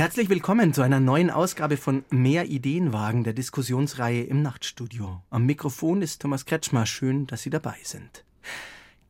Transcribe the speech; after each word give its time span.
Herzlich 0.00 0.30
willkommen 0.30 0.72
zu 0.72 0.80
einer 0.80 0.98
neuen 0.98 1.28
Ausgabe 1.28 1.76
von 1.76 2.06
Mehr 2.08 2.46
Ideenwagen 2.46 3.22
der 3.22 3.34
Diskussionsreihe 3.34 4.22
im 4.22 4.40
Nachtstudio. 4.40 5.20
Am 5.28 5.44
Mikrofon 5.44 6.00
ist 6.00 6.22
Thomas 6.22 6.46
Kretschmer. 6.46 6.86
Schön, 6.86 7.26
dass 7.26 7.42
Sie 7.42 7.50
dabei 7.50 7.76
sind. 7.82 8.24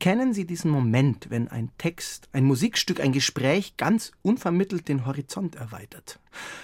Kennen 0.00 0.34
Sie 0.34 0.47
diesen 0.47 0.69
Moment, 0.73 1.30
wenn 1.30 1.47
ein 1.47 1.70
Text, 1.78 2.28
ein 2.33 2.42
Musikstück, 2.42 2.98
ein 2.98 3.12
Gespräch 3.12 3.77
ganz 3.77 4.11
unvermittelt 4.23 4.88
den 4.88 5.06
Horizont 5.06 5.55
erweitert? 5.55 6.19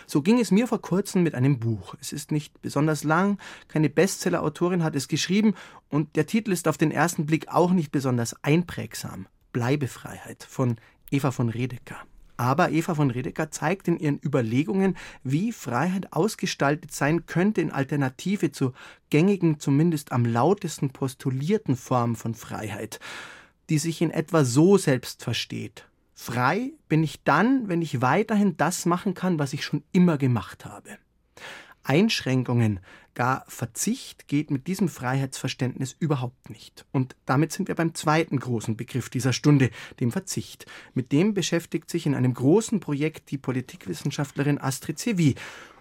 So 0.09 0.23
ging 0.23 0.41
es 0.41 0.50
mir 0.50 0.66
vor 0.66 0.83
kurzem 0.83 1.22
mit 1.22 1.36
einem 1.36 1.61
Buch. 1.61 1.95
Es 2.00 2.12
ist 2.12 2.33
nicht 2.33 2.61
besonders 2.62 3.05
lang, 3.05 3.38
keine 3.69 3.91
Bestseller-Autorin 3.91 4.83
hat 4.83 4.97
es 4.97 5.06
geschrieben 5.06 5.55
und 5.88 6.16
der 6.16 6.27
Titel 6.27 6.50
ist 6.50 6.66
auf 6.66 6.78
den 6.78 6.91
ersten 6.91 7.27
Blick 7.27 7.47
auch 7.47 7.70
nicht 7.70 7.92
besonders 7.92 8.34
einprägsam. 8.42 9.28
Bleibefreiheit 9.52 10.42
von 10.42 10.78
Eva 11.12 11.30
von 11.30 11.48
Redeker. 11.48 12.02
Aber 12.36 12.70
Eva 12.70 12.95
von 12.95 13.10
Redeker 13.10 13.50
zeigt 13.50 13.88
in 13.88 13.98
ihren 13.98 14.20
Überlegungen, 14.22 14.96
wie 15.24 15.52
Freiheit 15.52 16.12
ausgestaltet 16.12 16.92
sein 16.92 17.27
könnte 17.27 17.60
in 17.60 17.70
Alternative 17.70 18.52
zur 18.52 18.74
gängigen, 19.11 19.58
zumindest 19.58 20.12
am 20.12 20.24
lautesten 20.24 20.91
postulierten 20.91 21.77
Form 21.77 22.14
von 22.14 22.34
Freiheit, 22.34 23.00
die 23.70 23.78
sich 23.78 24.02
in 24.02 24.11
etwa 24.11 24.44
so 24.44 24.77
selbst 24.77 25.24
versteht. 25.24 25.88
Frei 26.14 26.72
bin 26.88 27.02
ich 27.02 27.22
dann, 27.24 27.69
wenn 27.69 27.83
ich 27.83 28.00
weiterhin 28.00 28.56
das 28.56 28.86
machen 28.86 29.14
kann, 29.14 29.39
was 29.39 29.52
ich 29.52 29.64
schon 29.64 29.83
immer 29.92 30.18
gemacht 30.18 30.64
habe. 30.64 30.98
Einschränkungen, 31.83 32.80
gar 33.17 33.45
Verzicht 33.48 34.28
geht 34.28 34.53
mit 34.53 34.69
diesem 34.69 34.89
Freiheitsverständnis 34.89 35.97
überhaupt 35.98 36.50
nicht. 36.50 36.86
Und 36.92 37.17
damit 37.25 37.50
sind 37.50 37.67
wir 37.67 37.75
beim 37.75 37.95
zweiten 37.95 38.39
großen 38.39 38.77
Begriff 38.77 39.11
dieser 39.11 39.33
Stunde, 39.33 39.70
dem 39.98 40.12
Verzicht. 40.12 40.67
Mit 40.95 41.11
dem 41.11 41.34
beschäftigt 41.34 41.91
sich 41.91 42.06
in 42.06 42.14
einem 42.14 42.34
großen 42.34 42.78
Projekt 42.78 43.33
die 43.33 43.39
Politikwissenschaftlerin 43.39 44.61
Astrid 44.61 45.00
Sevi. 45.00 45.34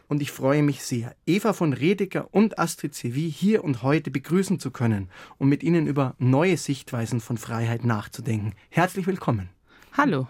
Und 0.08 0.22
ich 0.22 0.32
freue 0.32 0.64
mich 0.64 0.84
sehr, 0.84 1.16
Eva 1.26 1.54
von 1.54 1.74
Redeker 1.74 2.30
und 2.32 2.58
Astrid 2.58 2.96
Sevi 2.96 3.32
hier 3.32 3.64
und 3.64 3.84
heute 3.84 4.12
begrüßen 4.12 4.60
zu 4.60 4.72
können, 4.72 5.10
um 5.38 5.50
mit 5.50 5.62
Ihnen 5.62 5.88
über 5.88 6.16
neue 6.18 6.58
Sichtweisen 6.58 7.20
von 7.20 7.38
Freiheit 7.38 7.84
nachzudenken. 7.84 8.54
Herzlich 8.70 9.08
willkommen. 9.08 9.50
Hallo. 9.94 10.28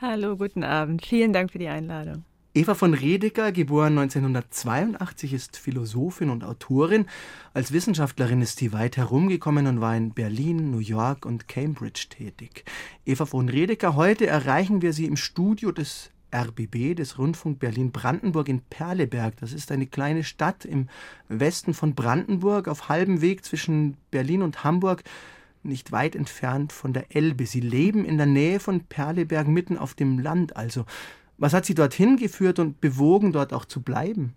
Hallo, 0.00 0.36
guten 0.36 0.62
Abend. 0.62 1.04
Vielen 1.04 1.32
Dank 1.32 1.50
für 1.50 1.58
die 1.58 1.68
Einladung. 1.68 2.24
Eva 2.56 2.72
von 2.72 2.94
Redeker, 2.94 3.52
geboren 3.52 3.98
1982, 3.98 5.34
ist 5.34 5.58
Philosophin 5.58 6.30
und 6.30 6.42
Autorin. 6.42 7.04
Als 7.52 7.70
Wissenschaftlerin 7.70 8.40
ist 8.40 8.58
sie 8.58 8.72
weit 8.72 8.96
herumgekommen 8.96 9.66
und 9.66 9.82
war 9.82 9.94
in 9.94 10.14
Berlin, 10.14 10.70
New 10.70 10.78
York 10.78 11.26
und 11.26 11.48
Cambridge 11.48 12.06
tätig. 12.08 12.64
Eva 13.04 13.26
von 13.26 13.50
Redeker, 13.50 13.94
heute 13.94 14.26
erreichen 14.26 14.80
wir 14.80 14.94
sie 14.94 15.04
im 15.04 15.18
Studio 15.18 15.70
des 15.70 16.10
RBB, 16.34 16.94
des 16.96 17.18
Rundfunk 17.18 17.58
Berlin-Brandenburg 17.58 18.48
in 18.48 18.62
Perleberg. 18.62 19.36
Das 19.36 19.52
ist 19.52 19.70
eine 19.70 19.86
kleine 19.86 20.24
Stadt 20.24 20.64
im 20.64 20.88
Westen 21.28 21.74
von 21.74 21.94
Brandenburg, 21.94 22.68
auf 22.68 22.88
halbem 22.88 23.20
Weg 23.20 23.44
zwischen 23.44 23.98
Berlin 24.10 24.40
und 24.40 24.64
Hamburg 24.64 25.04
nicht 25.62 25.92
weit 25.92 26.16
entfernt 26.16 26.72
von 26.72 26.94
der 26.94 27.14
Elbe. 27.14 27.44
Sie 27.44 27.60
leben 27.60 28.06
in 28.06 28.16
der 28.16 28.24
Nähe 28.24 28.60
von 28.60 28.80
Perleberg, 28.80 29.46
mitten 29.46 29.76
auf 29.76 29.92
dem 29.92 30.18
Land 30.18 30.56
also. 30.56 30.86
Was 31.38 31.52
hat 31.52 31.66
Sie 31.66 31.74
dorthin 31.74 32.16
geführt 32.16 32.58
und 32.58 32.80
bewogen, 32.80 33.32
dort 33.32 33.52
auch 33.52 33.64
zu 33.64 33.82
bleiben? 33.82 34.34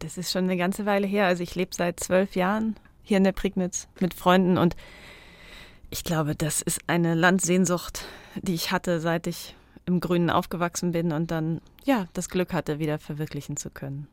Das 0.00 0.18
ist 0.18 0.32
schon 0.32 0.44
eine 0.44 0.56
ganze 0.56 0.84
Weile 0.84 1.06
her. 1.06 1.26
Also 1.26 1.42
ich 1.42 1.54
lebe 1.54 1.74
seit 1.74 2.00
zwölf 2.00 2.36
Jahren 2.36 2.76
hier 3.02 3.16
in 3.16 3.24
der 3.24 3.32
Prignitz 3.32 3.88
mit 4.00 4.14
Freunden 4.14 4.58
und 4.58 4.76
ich 5.90 6.02
glaube, 6.02 6.34
das 6.34 6.60
ist 6.60 6.80
eine 6.88 7.14
Landsehnsucht, 7.14 8.04
die 8.34 8.54
ich 8.54 8.72
hatte, 8.72 9.00
seit 9.00 9.28
ich 9.28 9.54
im 9.86 10.00
Grünen 10.00 10.30
aufgewachsen 10.30 10.90
bin 10.90 11.12
und 11.12 11.30
dann 11.30 11.60
ja 11.84 12.06
das 12.12 12.28
Glück 12.28 12.52
hatte, 12.52 12.80
wieder 12.80 12.98
verwirklichen 12.98 13.56
zu 13.56 13.70
können. 13.70 14.08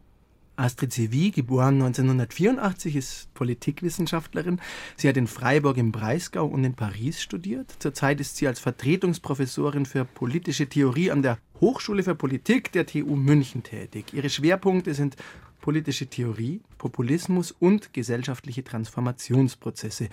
Astrid 0.56 0.94
Sevi, 0.94 1.32
geboren 1.32 1.82
1984, 1.82 2.96
ist 2.96 3.34
Politikwissenschaftlerin. 3.34 4.62
Sie 4.96 5.10
hat 5.10 5.18
in 5.18 5.28
Freiburg 5.28 5.78
im 5.78 5.92
Breisgau 5.92 6.46
und 6.46 6.64
in 6.64 6.76
Paris 6.76 7.22
studiert. 7.22 7.76
Zurzeit 7.80 8.20
ist 8.20 8.38
sie 8.38 8.48
als 8.48 8.60
Vertretungsprofessorin 8.60 9.86
für 9.86 10.06
politische 10.06 10.68
Theorie 10.68 11.10
an 11.10 11.24
der 11.24 11.40
Hochschule 11.60 12.04
für 12.04 12.14
Politik 12.14 12.72
der 12.72 12.86
TU 12.86 13.16
München 13.16 13.64
tätig. 13.64 14.14
Ihre 14.14 14.30
Schwerpunkte 14.30 14.94
sind 14.94 15.16
politische 15.60 16.08
Theorie, 16.08 16.62
Populismus 16.78 17.52
und 17.52 17.94
gesellschaftliche 17.94 18.64
Transformationsprozesse. 18.64 20.10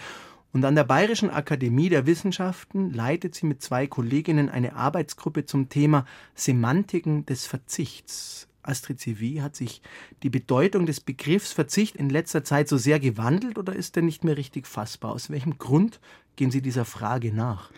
Und 0.53 0.65
an 0.65 0.75
der 0.75 0.85
Bayerischen 0.85 1.31
Akademie 1.31 1.91
der 1.91 2.07
Wissenschaften 2.07 2.93
leitet 2.93 3.35
sie 3.35 3.47
mit 3.47 3.63
zwei 3.63 3.87
Kolleginnen 3.87 4.49
eine 4.49 4.75
Arbeitsgruppe 4.75 5.45
zum 5.45 5.69
Thema 5.69 6.07
Semantiken 6.35 7.27
des 7.27 7.47
Verzichts. 7.47 8.50
Astrid 8.63 9.01
Sevi, 9.01 9.37
hat 9.37 9.57
sich 9.57 9.83
die 10.23 10.31
Bedeutung 10.31 10.87
des 10.87 11.01
Begriffs 11.01 11.53
Verzicht 11.53 11.97
in 11.97 12.11
letzter 12.11 12.45
Zeit 12.45 12.69
so 12.69 12.77
sehr 12.77 13.01
gewandelt 13.01 13.59
oder 13.59 13.75
ist 13.75 13.97
er 13.97 14.03
nicht 14.03 14.25
mehr 14.25 14.37
richtig 14.37 14.67
fassbar? 14.67 15.13
Aus 15.13 15.31
welchem 15.31 15.59
Grund 15.59 16.01
gehen 16.37 16.51
Sie 16.51 16.63
dieser 16.63 16.85
Frage 16.85 17.33
nach? 17.33 17.71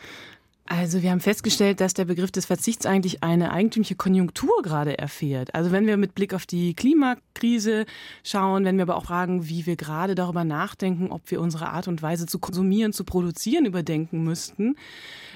Also 0.75 1.03
wir 1.03 1.10
haben 1.10 1.21
festgestellt, 1.21 1.83
dass 1.83 1.93
der 1.93 2.06
Begriff 2.06 2.31
des 2.31 2.47
Verzichts 2.47 2.87
eigentlich 2.87 3.22
eine 3.22 3.53
eigentümliche 3.53 3.94
Konjunktur 3.94 4.62
gerade 4.62 4.99
erfährt. 4.99 5.55
Also 5.55 5.71
wenn 5.71 5.87
wir 5.87 5.99
mit 5.99 6.15
Blick 6.15 6.33
auf 6.33 6.47
die 6.47 6.72
Klimakrise 6.72 7.84
schauen, 8.25 8.65
wenn 8.65 8.78
wir 8.78 8.84
aber 8.84 8.97
auch 8.97 9.05
fragen, 9.05 9.50
wie 9.50 9.66
wir 9.66 9.77
gerade 9.77 10.15
darüber 10.15 10.44
nachdenken, 10.44 11.12
ob 11.12 11.31
wir 11.31 11.43
unsere 11.43 11.69
Art 11.69 11.88
und 11.88 12.00
Weise 12.00 12.25
zu 12.25 12.38
konsumieren, 12.38 12.94
zu 12.94 13.05
produzieren 13.05 13.66
überdenken 13.66 14.25
müssten, 14.25 14.77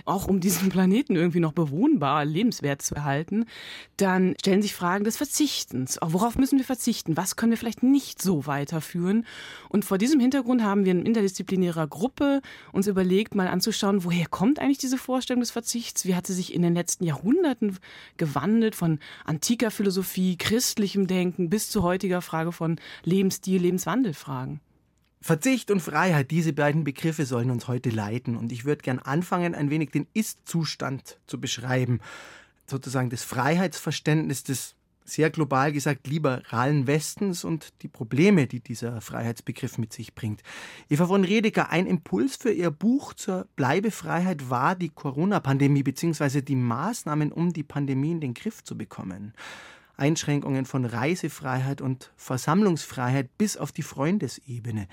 auch 0.07 0.27
um 0.27 0.41
diesen 0.41 0.71
Planeten 0.71 1.17
irgendwie 1.17 1.41
noch 1.41 1.53
bewohnbar, 1.53 2.25
lebenswert 2.25 2.81
zu 2.81 2.95
erhalten, 2.95 3.45
dann 3.99 4.37
stellen 4.41 4.63
sich 4.63 4.75
Fragen 4.75 5.05
des 5.05 5.19
Verzichtens. 5.19 5.99
Worauf 6.03 6.39
müssen 6.39 6.57
wir 6.57 6.65
verzichten? 6.65 7.19
Was 7.19 7.37
können 7.37 7.53
wir 7.53 7.59
vielleicht 7.59 7.83
nicht 7.83 8.23
so 8.23 8.47
weiterführen? 8.47 9.27
Und 9.69 9.85
vor 9.85 9.99
diesem 9.99 10.19
Hintergrund 10.19 10.63
haben 10.63 10.87
wir 10.87 10.93
in 10.93 11.05
interdisziplinärer 11.05 11.89
Gruppe 11.89 12.41
uns 12.73 12.87
überlegt, 12.87 13.35
mal 13.35 13.49
anzuschauen, 13.49 14.03
woher 14.03 14.29
kommt 14.29 14.61
eigentlich 14.61 14.79
diese 14.79 14.97
Vorstellung? 14.97 15.26
Vorstellung 15.27 15.41
des 15.41 15.51
Verzichts? 15.51 16.05
Wie 16.05 16.15
hat 16.15 16.29
sie 16.29 16.35
sich 16.35 16.55
in 16.55 16.63
den 16.63 16.75
letzten 16.75 17.03
Jahrhunderten 17.03 17.77
gewandelt 18.17 18.77
von 18.77 19.01
antiker 19.25 19.73
Philosophie, 19.73 20.37
christlichem 20.39 21.09
Denken 21.09 21.51
bis 21.51 21.69
zu 21.69 21.83
heutiger 21.83 22.23
Frage 22.23 22.53
von 22.53 22.79
Lebensstil, 23.03 23.61
Lebenswandelfragen? 23.61 24.61
Verzicht 25.21 25.73
und 25.73 25.81
Freiheit, 25.81 26.31
diese 26.31 26.53
beiden 26.53 26.85
Begriffe 26.85 27.27
sollen 27.27 27.51
uns 27.51 27.67
heute 27.67 27.91
leiten. 27.91 28.37
Und 28.37 28.53
ich 28.53 28.65
würde 28.65 28.83
gern 28.83 29.01
anfangen, 29.01 29.57
ein 29.57 29.69
wenig 29.69 29.91
den 29.91 30.07
Ist-Zustand 30.15 31.19
zu 31.27 31.41
beschreiben. 31.41 31.99
Sozusagen 32.67 33.11
das 33.11 33.25
Freiheitsverständnis 33.25 34.45
des 34.45 34.77
sehr 35.09 35.31
global 35.31 35.73
gesagt 35.73 36.07
liberalen 36.07 36.87
Westens 36.87 37.45
und 37.45 37.73
die 37.83 37.89
Probleme, 37.89 38.47
die 38.47 38.61
dieser 38.61 39.01
Freiheitsbegriff 39.01 39.79
mit 39.79 39.93
sich 39.93 40.15
bringt. 40.15 40.43
Eva 40.89 41.07
von 41.07 41.25
Redeker, 41.25 41.71
ein 41.71 41.87
Impuls 41.87 42.37
für 42.37 42.53
ihr 42.53 42.71
Buch 42.71 43.15
zur 43.15 43.47
Bleibefreiheit 43.57 44.51
war 44.51 44.75
die 44.75 44.91
Corona-Pandemie 44.91 45.83
bzw. 45.83 46.43
die 46.43 46.57
Maßnahmen, 46.57 47.33
um 47.33 47.53
die 47.53 47.63
Pandemie 47.63 48.13
in 48.13 48.21
den 48.21 48.35
Griff 48.35 48.65
zu 48.65 48.77
bekommen. 48.77 49.33
Einschränkungen 49.97 50.67
von 50.67 50.85
Reisefreiheit 50.85 51.81
und 51.81 52.13
Versammlungsfreiheit 52.17 53.39
bis 53.39 53.57
auf 53.57 53.73
die 53.73 53.83
Freundesebene. 53.83 54.89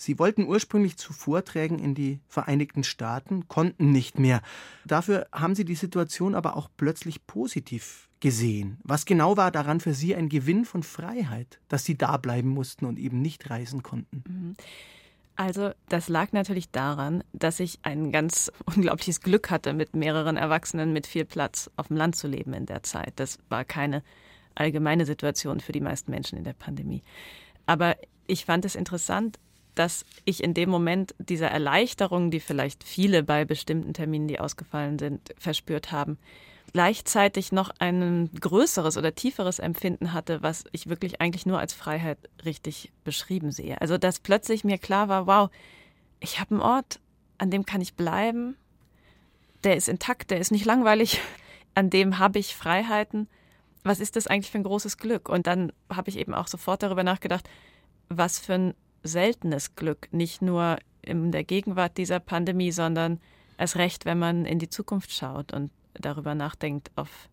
Sie 0.00 0.18
wollten 0.18 0.46
ursprünglich 0.46 0.96
zu 0.96 1.12
Vorträgen 1.12 1.80
in 1.80 1.94
die 1.94 2.20
Vereinigten 2.28 2.84
Staaten, 2.84 3.48
konnten 3.48 3.90
nicht 3.90 4.18
mehr. 4.18 4.42
Dafür 4.86 5.26
haben 5.32 5.56
Sie 5.56 5.64
die 5.64 5.74
Situation 5.74 6.36
aber 6.36 6.56
auch 6.56 6.70
plötzlich 6.76 7.26
positiv 7.26 8.07
gesehen. 8.20 8.78
Was 8.82 9.04
genau 9.04 9.36
war 9.36 9.50
daran 9.50 9.80
für 9.80 9.94
Sie 9.94 10.14
ein 10.14 10.28
Gewinn 10.28 10.64
von 10.64 10.82
Freiheit, 10.82 11.60
dass 11.68 11.84
Sie 11.84 11.96
da 11.96 12.16
bleiben 12.16 12.48
mussten 12.48 12.84
und 12.84 12.98
eben 12.98 13.20
nicht 13.22 13.50
reisen 13.50 13.82
konnten? 13.82 14.24
Mhm. 14.26 14.56
Also 15.36 15.70
das 15.88 16.08
lag 16.08 16.32
natürlich 16.32 16.70
daran, 16.70 17.22
dass 17.32 17.60
ich 17.60 17.78
ein 17.82 18.10
ganz 18.10 18.50
unglaubliches 18.64 19.20
Glück 19.20 19.50
hatte, 19.50 19.72
mit 19.72 19.94
mehreren 19.94 20.36
Erwachsenen 20.36 20.92
mit 20.92 21.06
viel 21.06 21.24
Platz 21.24 21.70
auf 21.76 21.88
dem 21.88 21.96
Land 21.96 22.16
zu 22.16 22.26
leben 22.26 22.52
in 22.54 22.66
der 22.66 22.82
Zeit. 22.82 23.12
Das 23.16 23.38
war 23.48 23.64
keine 23.64 24.02
allgemeine 24.56 25.06
Situation 25.06 25.60
für 25.60 25.70
die 25.70 25.80
meisten 25.80 26.10
Menschen 26.10 26.38
in 26.38 26.44
der 26.44 26.54
Pandemie. 26.54 27.04
Aber 27.66 27.96
ich 28.26 28.46
fand 28.46 28.64
es 28.64 28.74
interessant, 28.74 29.38
dass 29.76 30.04
ich 30.24 30.42
in 30.42 30.54
dem 30.54 30.70
Moment 30.70 31.14
dieser 31.20 31.52
Erleichterung, 31.52 32.32
die 32.32 32.40
vielleicht 32.40 32.82
viele 32.82 33.22
bei 33.22 33.44
bestimmten 33.44 33.94
Terminen, 33.94 34.26
die 34.26 34.40
ausgefallen 34.40 34.98
sind, 34.98 35.32
verspürt 35.38 35.92
haben, 35.92 36.18
gleichzeitig 36.72 37.52
noch 37.52 37.70
ein 37.78 38.30
größeres 38.40 38.96
oder 38.96 39.14
tieferes 39.14 39.58
Empfinden 39.58 40.12
hatte, 40.12 40.42
was 40.42 40.64
ich 40.72 40.88
wirklich 40.88 41.20
eigentlich 41.20 41.46
nur 41.46 41.58
als 41.58 41.72
Freiheit 41.72 42.18
richtig 42.44 42.92
beschrieben 43.04 43.52
sehe. 43.52 43.80
Also 43.80 43.98
dass 43.98 44.20
plötzlich 44.20 44.64
mir 44.64 44.78
klar 44.78 45.08
war, 45.08 45.26
wow, 45.26 45.50
ich 46.20 46.40
habe 46.40 46.52
einen 46.52 46.60
Ort, 46.60 47.00
an 47.38 47.50
dem 47.50 47.64
kann 47.64 47.80
ich 47.80 47.94
bleiben, 47.94 48.56
der 49.64 49.76
ist 49.76 49.88
intakt, 49.88 50.30
der 50.30 50.38
ist 50.38 50.52
nicht 50.52 50.64
langweilig, 50.64 51.20
an 51.74 51.90
dem 51.90 52.18
habe 52.18 52.38
ich 52.38 52.54
Freiheiten. 52.54 53.28
Was 53.84 54.00
ist 54.00 54.16
das 54.16 54.26
eigentlich 54.26 54.50
für 54.50 54.58
ein 54.58 54.64
großes 54.64 54.98
Glück? 54.98 55.28
Und 55.28 55.46
dann 55.46 55.72
habe 55.88 56.10
ich 56.10 56.18
eben 56.18 56.34
auch 56.34 56.48
sofort 56.48 56.82
darüber 56.82 57.04
nachgedacht, 57.04 57.48
was 58.08 58.38
für 58.38 58.54
ein 58.54 58.74
seltenes 59.02 59.76
Glück, 59.76 60.08
nicht 60.12 60.42
nur 60.42 60.78
in 61.02 61.32
der 61.32 61.44
Gegenwart 61.44 61.96
dieser 61.96 62.20
Pandemie, 62.20 62.72
sondern 62.72 63.20
als 63.56 63.76
recht, 63.76 64.04
wenn 64.04 64.18
man 64.18 64.44
in 64.44 64.58
die 64.58 64.68
Zukunft 64.68 65.12
schaut 65.12 65.52
und 65.52 65.70
darüber 66.00 66.34
nachdenkt, 66.34 66.90
auf 66.96 67.28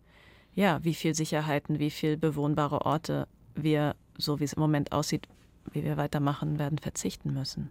ja, 0.54 0.82
wie 0.82 0.94
viel 0.94 1.14
Sicherheiten, 1.14 1.78
wie 1.78 1.90
viel 1.90 2.16
bewohnbare 2.16 2.82
Orte 2.86 3.28
wir, 3.54 3.94
so 4.16 4.40
wie 4.40 4.44
es 4.44 4.54
im 4.54 4.60
Moment 4.60 4.92
aussieht, 4.92 5.28
wie 5.72 5.84
wir 5.84 5.96
weitermachen 5.96 6.58
werden, 6.58 6.78
verzichten 6.78 7.34
müssen. 7.34 7.70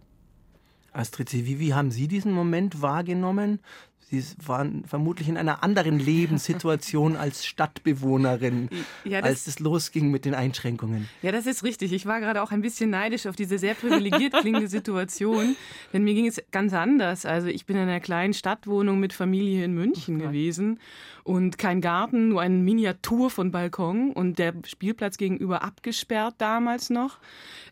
Astrid 0.92 1.32
wie, 1.32 1.58
wie 1.58 1.74
haben 1.74 1.90
Sie 1.90 2.08
diesen 2.08 2.32
Moment 2.32 2.80
wahrgenommen? 2.80 3.60
Sie 4.08 4.22
waren 4.46 4.84
vermutlich 4.84 5.28
in 5.28 5.36
einer 5.36 5.64
anderen 5.64 5.98
Lebenssituation 5.98 7.16
als 7.16 7.44
Stadtbewohnerin, 7.44 8.68
ja, 9.04 9.18
als 9.20 9.48
es 9.48 9.58
losging 9.58 10.12
mit 10.12 10.24
den 10.24 10.34
Einschränkungen. 10.34 11.08
Ja, 11.22 11.32
das 11.32 11.46
ist 11.46 11.64
richtig. 11.64 11.92
Ich 11.92 12.06
war 12.06 12.20
gerade 12.20 12.40
auch 12.40 12.52
ein 12.52 12.62
bisschen 12.62 12.90
neidisch 12.90 13.26
auf 13.26 13.34
diese 13.34 13.58
sehr 13.58 13.74
privilegiert 13.74 14.34
klingende 14.34 14.68
Situation, 14.68 15.56
denn 15.92 16.04
mir 16.04 16.14
ging 16.14 16.28
es 16.28 16.40
ganz 16.52 16.72
anders. 16.72 17.26
Also 17.26 17.48
ich 17.48 17.66
bin 17.66 17.74
in 17.76 17.82
einer 17.82 17.98
kleinen 17.98 18.32
Stadtwohnung 18.32 19.00
mit 19.00 19.12
Familie 19.12 19.64
in 19.64 19.74
München 19.74 20.20
oh 20.20 20.26
gewesen 20.26 20.78
und 21.24 21.58
kein 21.58 21.80
Garten, 21.80 22.28
nur 22.28 22.40
eine 22.40 22.54
Miniatur 22.54 23.30
von 23.30 23.50
Balkon 23.50 24.12
und 24.12 24.38
der 24.38 24.54
Spielplatz 24.64 25.16
gegenüber 25.16 25.64
abgesperrt 25.64 26.36
damals 26.38 26.88
noch. 26.88 27.18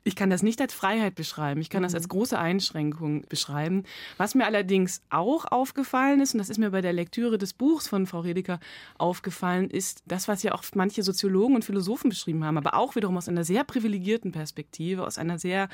Ich 0.03 0.17
kann 0.17 0.29
das 0.29 0.43
nicht 0.43 0.61
als 0.61 0.75
Freiheit 0.75 1.15
beschreiben, 1.15 1.61
ich 1.61 1.71
kann 1.71 1.85
das 1.85 1.95
als 1.95 2.05
mhm. 2.07 2.09
große 2.09 2.37
Einschränkung 2.37 3.25
beschreiben. 3.29 3.85
Was 4.17 4.35
mir 4.35 4.47
allerdings 4.47 5.03
auch 5.09 5.45
aufgefallen 5.45 6.14
ist, 6.21 6.35
und 6.35 6.39
das 6.39 6.51
ist 6.51 6.59
mir 6.59 6.71
bei 6.71 6.81
der 6.81 6.93
Lektüre 6.93 7.39
des 7.39 7.53
Buchs 7.53 7.89
von 7.89 8.07
Frau 8.07 8.21
Redeker 8.21 8.61
aufgefallen, 8.99 9.71
ist 9.71 10.03
das, 10.07 10.29
was 10.29 10.43
ja 10.43 10.55
auch 10.55 10.65
manche 10.75 11.03
Soziologen 11.03 11.55
und 11.55 11.65
Philosophen 11.65 12.09
beschrieben 12.09 12.45
haben, 12.45 12.59
aber 12.59 12.75
auch 12.75 12.97
wiederum 12.97 13.17
aus 13.17 13.29
einer 13.29 13.45
sehr 13.45 13.65
privilegierten 13.65 14.33
Perspektive, 14.33 15.07
aus 15.07 15.19
einer 15.19 15.39
sehr 15.39 15.69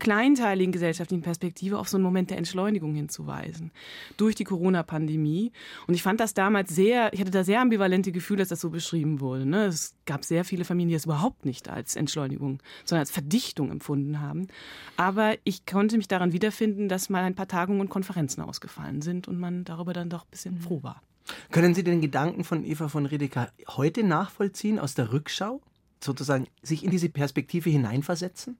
kleinteiligen 0.00 0.72
gesellschaftlichen 0.72 1.22
Perspektive 1.22 1.78
auf 1.78 1.88
so 1.88 1.96
einen 1.96 2.04
Moment 2.04 2.30
der 2.30 2.38
Entschleunigung 2.38 2.94
hinzuweisen. 2.94 3.70
Durch 4.16 4.34
die 4.34 4.44
Corona-Pandemie. 4.44 5.52
Und 5.86 5.94
ich 5.94 6.02
fand 6.02 6.18
das 6.18 6.34
damals 6.34 6.74
sehr, 6.74 7.12
ich 7.12 7.20
hatte 7.20 7.30
da 7.30 7.44
sehr 7.44 7.60
ambivalente 7.60 8.10
Gefühle, 8.10 8.38
dass 8.40 8.48
das 8.48 8.60
so 8.60 8.70
beschrieben 8.70 9.20
wurde. 9.20 9.46
Ne? 9.46 9.66
Es 9.66 9.94
gab 10.06 10.24
sehr 10.24 10.44
viele 10.44 10.64
Familien, 10.64 10.88
die 10.88 10.94
es 10.96 11.04
überhaupt 11.04 11.44
nicht 11.44 11.68
als 11.68 11.94
Entschleunigung, 11.94 12.60
sondern 12.84 13.00
als 13.00 13.10
Verdichtung 13.10 13.70
empfunden 13.70 14.20
haben. 14.20 14.48
Aber 14.96 15.34
ich 15.44 15.66
konnte 15.66 15.96
mich 15.96 16.08
daran 16.08 16.32
wiederfinden, 16.32 16.88
dass 16.88 17.10
mal 17.10 17.22
ein 17.22 17.34
paar 17.34 17.48
Tagungen 17.48 17.80
und 17.80 17.90
Konferenzen 17.90 18.40
ausgefallen 18.40 19.02
sind 19.02 19.28
und 19.28 19.38
man 19.38 19.64
darüber 19.64 19.79
dann 19.92 20.10
doch 20.10 20.24
ein 20.24 20.30
bisschen 20.30 20.54
mhm. 20.54 20.60
froh 20.60 20.82
war. 20.82 21.02
Können 21.50 21.74
Sie 21.74 21.84
den 21.84 22.00
Gedanken 22.00 22.44
von 22.44 22.64
Eva 22.64 22.88
von 22.88 23.06
Redeker 23.06 23.52
heute 23.68 24.02
nachvollziehen, 24.02 24.78
aus 24.78 24.94
der 24.94 25.12
Rückschau? 25.12 25.60
Sozusagen 26.02 26.46
sich 26.62 26.82
in 26.84 26.90
diese 26.90 27.08
Perspektive 27.08 27.70
hineinversetzen? 27.70 28.56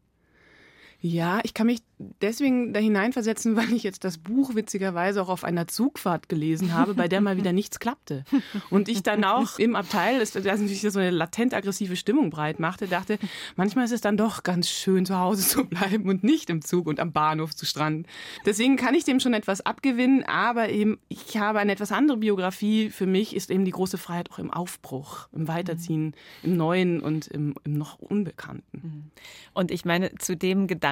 Ja, 1.03 1.41
ich 1.45 1.55
kann 1.55 1.67
mich 1.67 1.81
deswegen 2.21 2.73
da 2.75 2.81
hineinversetzen, 2.81 3.57
weil 3.57 3.73
ich 3.73 3.83
jetzt 3.83 4.05
das 4.05 4.19
Buch 4.19 4.55
witzigerweise 4.55 5.23
auch 5.23 5.29
auf 5.29 5.45
einer 5.45 5.67
Zugfahrt 5.67 6.29
gelesen 6.29 6.75
habe, 6.75 6.95
bei 6.95 7.09
der 7.09 7.21
mal 7.21 7.37
wieder 7.37 7.53
nichts 7.53 7.79
klappte. 7.79 8.25
Und 8.69 8.89
ich 8.89 9.03
dann 9.03 9.25
auch 9.25 9.59
im 9.59 9.77
Abteil, 9.77 10.19
das, 10.19 10.35
natürlich 10.35 10.83
so 10.83 10.99
eine 10.99 11.11
latent 11.11 11.55
aggressive 11.55 11.97
Stimmung 11.97 12.31
breit 12.31 12.61
machte, 12.61 12.87
dachte, 12.87 13.19
manchmal 13.57 13.87
ist 13.87 13.93
es 13.93 14.01
dann 14.01 14.17
doch 14.17 14.43
ganz 14.43 14.69
schön 14.69 15.07
zu 15.07 15.19
Hause 15.19 15.47
zu 15.47 15.65
bleiben 15.65 16.09
und 16.09 16.23
nicht 16.23 16.51
im 16.51 16.63
Zug 16.63 16.87
und 16.87 17.01
am 17.01 17.13
Bahnhof 17.13 17.57
zu 17.57 17.65
stranden. 17.65 18.07
Deswegen 18.45 18.77
kann 18.77 18.95
ich 18.95 19.05
dem 19.05 19.21
schon 19.21 19.35
etwas 19.35 19.63
abgewinnen, 19.63 20.25
aber 20.25 20.69
eben 20.69 20.99
ich 21.09 21.39
habe 21.39 21.59
eine 21.61 21.73
etwas 21.73 21.93
andere 21.93 22.19
Biografie. 22.19 22.91
Für 22.91 23.07
mich 23.07 23.35
ist 23.35 23.51
eben 23.51 23.65
die 23.65 23.71
große 23.71 23.99
Freiheit 23.99 24.31
auch 24.31 24.39
im 24.39 24.51
Aufbruch, 24.51 25.29
im 25.33 25.49
Weiterziehen, 25.49 26.15
im 26.43 26.57
Neuen 26.57 27.01
und 27.01 27.27
im, 27.27 27.55
im 27.65 27.73
noch 27.73 27.99
Unbekannten. 27.99 29.11
Und 29.55 29.71
ich 29.71 29.85
meine, 29.85 30.15
zu 30.17 30.37
dem 30.37 30.67
Gedanken 30.67 30.90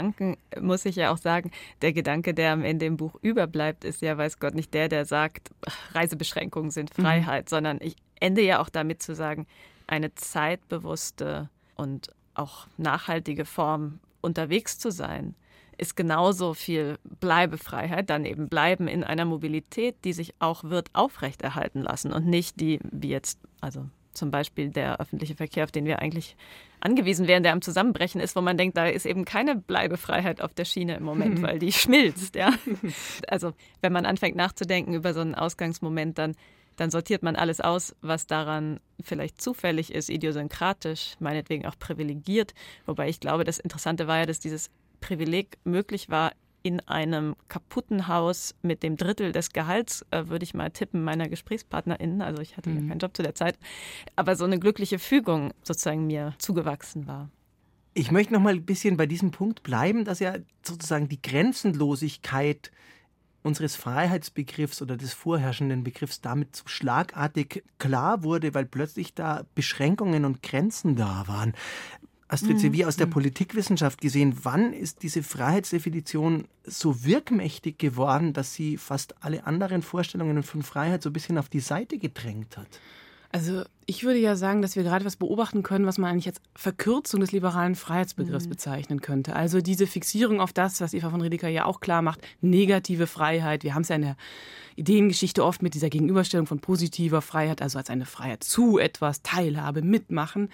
muss 0.61 0.85
ich 0.85 0.97
ja 0.97 1.12
auch 1.12 1.19
sagen, 1.19 1.50
der 1.83 1.93
Gedanke, 1.93 2.35
der 2.35 2.53
am 2.53 2.65
Ende 2.65 2.87
im 2.87 2.97
Buch 2.97 3.15
überbleibt, 3.23 3.85
ist 3.85 4.03
ja, 4.03 4.17
weiß 4.17 4.39
Gott, 4.39 4.55
nicht 4.55 4.75
der, 4.75 4.89
der 4.89 5.05
sagt, 5.05 5.50
Reisebeschränkungen 5.93 6.71
sind 6.71 6.97
mhm. 6.97 7.03
Freiheit, 7.03 7.47
mhm. 7.47 7.49
sondern 7.49 7.79
ich 7.81 7.97
ende 8.21 8.43
ja 8.43 8.61
auch 8.61 8.69
damit 8.69 9.03
zu 9.03 9.15
sagen, 9.15 9.47
eine 9.87 10.15
zeitbewusste 10.15 11.49
und 11.77 12.11
auch 12.35 12.67
nachhaltige 12.77 13.45
Form 13.45 14.00
unterwegs 14.21 14.79
zu 14.79 14.91
sein, 14.91 15.35
ist 15.79 15.97
genauso 15.97 16.55
viel 16.55 16.99
Bleibefreiheit, 17.21 18.11
dann 18.11 18.25
eben 18.25 18.49
bleiben 18.49 18.89
in 18.89 19.05
einer 19.05 19.25
Mobilität, 19.25 19.97
die 20.05 20.12
sich 20.12 20.35
auch 20.41 20.65
wird 20.65 20.91
aufrechterhalten 20.93 21.83
lassen 21.83 22.12
und 22.12 22.27
nicht 22.27 22.61
die, 22.61 22.81
wie 22.91 23.11
jetzt, 23.11 23.39
also 23.61 23.89
zum 24.19 24.31
Beispiel 24.31 24.70
der 24.70 25.00
öffentliche 25.00 25.35
Verkehr, 25.35 25.65
auf 25.65 25.70
den 25.70 25.87
wir 25.87 26.00
eigentlich 26.00 26.37
angewiesen 26.81 27.26
wären, 27.26 27.43
der 27.43 27.53
am 27.53 27.62
Zusammenbrechen 27.62 28.20
ist, 28.20 28.37
wo 28.37 28.41
man 28.41 28.56
denkt, 28.56 28.76
da 28.76 28.87
ist 28.87 29.06
eben 29.06 29.25
keine 29.25 29.56
Bleibefreiheit 29.56 30.41
auf 30.41 30.53
der 30.53 30.65
Schiene 30.65 30.97
im 30.97 31.05
Moment, 31.05 31.43
weil 31.43 31.59
die 31.59 31.73
schmilzt. 31.73 32.35
Ja? 32.35 32.53
Also 33.29 33.53
wenn 33.81 33.93
man 33.93 34.06
anfängt 34.06 34.37
nachzudenken 34.37 34.94
über 34.94 35.15
so 35.15 35.20
einen 35.20 35.35
Ausgangsmoment, 35.35 36.19
dann, 36.19 36.35
dann 36.76 36.91
sortiert 36.91 37.23
man 37.23 37.37
alles 37.37 37.61
aus, 37.61 37.94
was 38.00 38.26
daran 38.26 38.81
vielleicht 39.03 39.41
zufällig 39.41 39.93
ist, 39.93 40.09
idiosynkratisch, 40.09 41.14
meinetwegen 41.19 41.67
auch 41.67 41.79
privilegiert. 41.79 42.55
Wobei 42.87 43.09
ich 43.09 43.21
glaube, 43.21 43.44
das 43.44 43.59
Interessante 43.59 44.06
war 44.06 44.19
ja, 44.19 44.26
dass 44.26 44.41
dieses 44.41 44.71
Privileg 45.00 45.59
möglich 45.64 46.09
war 46.09 46.32
in 46.62 46.81
einem 46.81 47.37
kaputten 47.49 48.08
Haus 48.08 48.55
mit 48.62 48.82
dem 48.82 48.96
Drittel 48.96 49.32
des 49.32 49.52
Gehalts, 49.52 50.05
äh, 50.10 50.28
würde 50.28 50.44
ich 50.44 50.55
mal 50.55 50.70
tippen, 50.70 51.02
meiner 51.05 51.28
GesprächspartnerInnen. 51.28 52.22
Also 52.22 52.43
ich 52.43 52.56
hatte 52.56 52.70
mhm. 52.70 52.82
ja 52.82 52.88
keinen 52.88 52.99
Job 52.99 53.16
zu 53.16 53.22
der 53.22 53.34
Zeit. 53.34 53.58
Aber 54.16 54.37
so 54.37 54.44
eine 54.44 54.58
glückliche 54.58 54.99
Fügung 54.99 55.52
sozusagen 55.62 56.06
mir 56.06 56.34
zugewachsen 56.38 57.06
war. 57.06 57.31
Ich 57.94 58.10
möchte 58.10 58.32
noch 58.32 58.40
mal 58.40 58.55
ein 58.55 58.64
bisschen 58.64 58.96
bei 58.96 59.06
diesem 59.06 59.31
Punkt 59.31 59.62
bleiben, 59.62 60.05
dass 60.05 60.20
ja 60.20 60.37
sozusagen 60.62 61.08
die 61.08 61.20
Grenzenlosigkeit 61.20 62.70
unseres 63.43 63.76
Freiheitsbegriffs 63.76 64.82
oder 64.82 64.96
des 64.96 65.12
vorherrschenden 65.14 65.84
Begriffs 65.84 66.20
damit 66.20 66.54
so 66.54 66.64
schlagartig 66.66 67.64
klar 67.78 68.22
wurde, 68.22 68.54
weil 68.54 68.66
plötzlich 68.66 69.14
da 69.14 69.46
Beschränkungen 69.54 70.25
und 70.25 70.43
Grenzen 70.43 70.96
da 70.96 71.25
waren. 71.26 71.54
Astrid 72.28 72.60
Sevier 72.60 72.88
aus 72.88 72.96
der 72.96 73.06
mhm. 73.06 73.12
Politikwissenschaft 73.12 74.00
gesehen, 74.00 74.37
wann 74.42 74.75
ist 74.75 75.02
diese 75.02 75.23
Freiheitsdefinition 75.23 76.44
so 76.64 77.04
wirkmächtig 77.04 77.78
geworden, 77.78 78.35
dass 78.35 78.54
sie 78.54 78.76
fast 78.76 79.14
alle 79.25 79.47
anderen 79.47 79.82
Vorstellungen 79.82 80.42
von 80.42 80.62
Freiheit 80.62 81.02
so 81.02 81.08
ein 81.11 81.14
bisschen 81.14 81.38
auf 81.38 81.49
die 81.49 81.61
Seite 81.61 81.99
gedrängt 81.99 82.58
hat? 82.58 82.68
Also 83.30 83.64
ich 83.85 84.04
würde 84.04 84.18
ja 84.18 84.37
sagen, 84.37 84.62
dass 84.62 84.75
wir 84.75 84.82
gerade 84.82 85.04
was 85.04 85.16
beobachten 85.16 85.62
können, 85.62 85.85
was 85.85 85.99
man 85.99 86.11
eigentlich 86.11 86.28
als 86.28 86.40
Verkürzung 86.54 87.20
des 87.20 87.32
liberalen 87.32 87.75
Freiheitsbegriffs 87.75 88.47
mhm. 88.47 88.50
bezeichnen 88.50 89.00
könnte. 89.02 89.37
Also 89.37 89.61
diese 89.61 89.87
Fixierung 89.87 90.40
auf 90.40 90.54
das, 90.54 90.80
was 90.80 90.94
Eva 90.94 91.11
von 91.11 91.20
Redeker 91.20 91.49
ja 91.49 91.66
auch 91.66 91.80
klar 91.80 92.00
macht, 92.00 92.20
negative 92.40 93.06
Freiheit. 93.06 93.64
Wir 93.64 93.75
haben 93.75 93.82
es 93.82 93.88
ja 93.88 93.97
in 93.97 94.02
der 94.02 94.16
Ideengeschichte 94.76 95.44
oft 95.44 95.62
mit 95.62 95.75
dieser 95.75 95.90
Gegenüberstellung 95.90 96.47
von 96.47 96.61
positiver 96.61 97.20
Freiheit, 97.20 97.61
also 97.61 97.76
als 97.78 97.90
eine 97.90 98.06
Freiheit 98.06 98.44
zu 98.44 98.78
etwas, 98.78 99.23
Teilhabe, 99.23 99.82
Mitmachen 99.82 100.49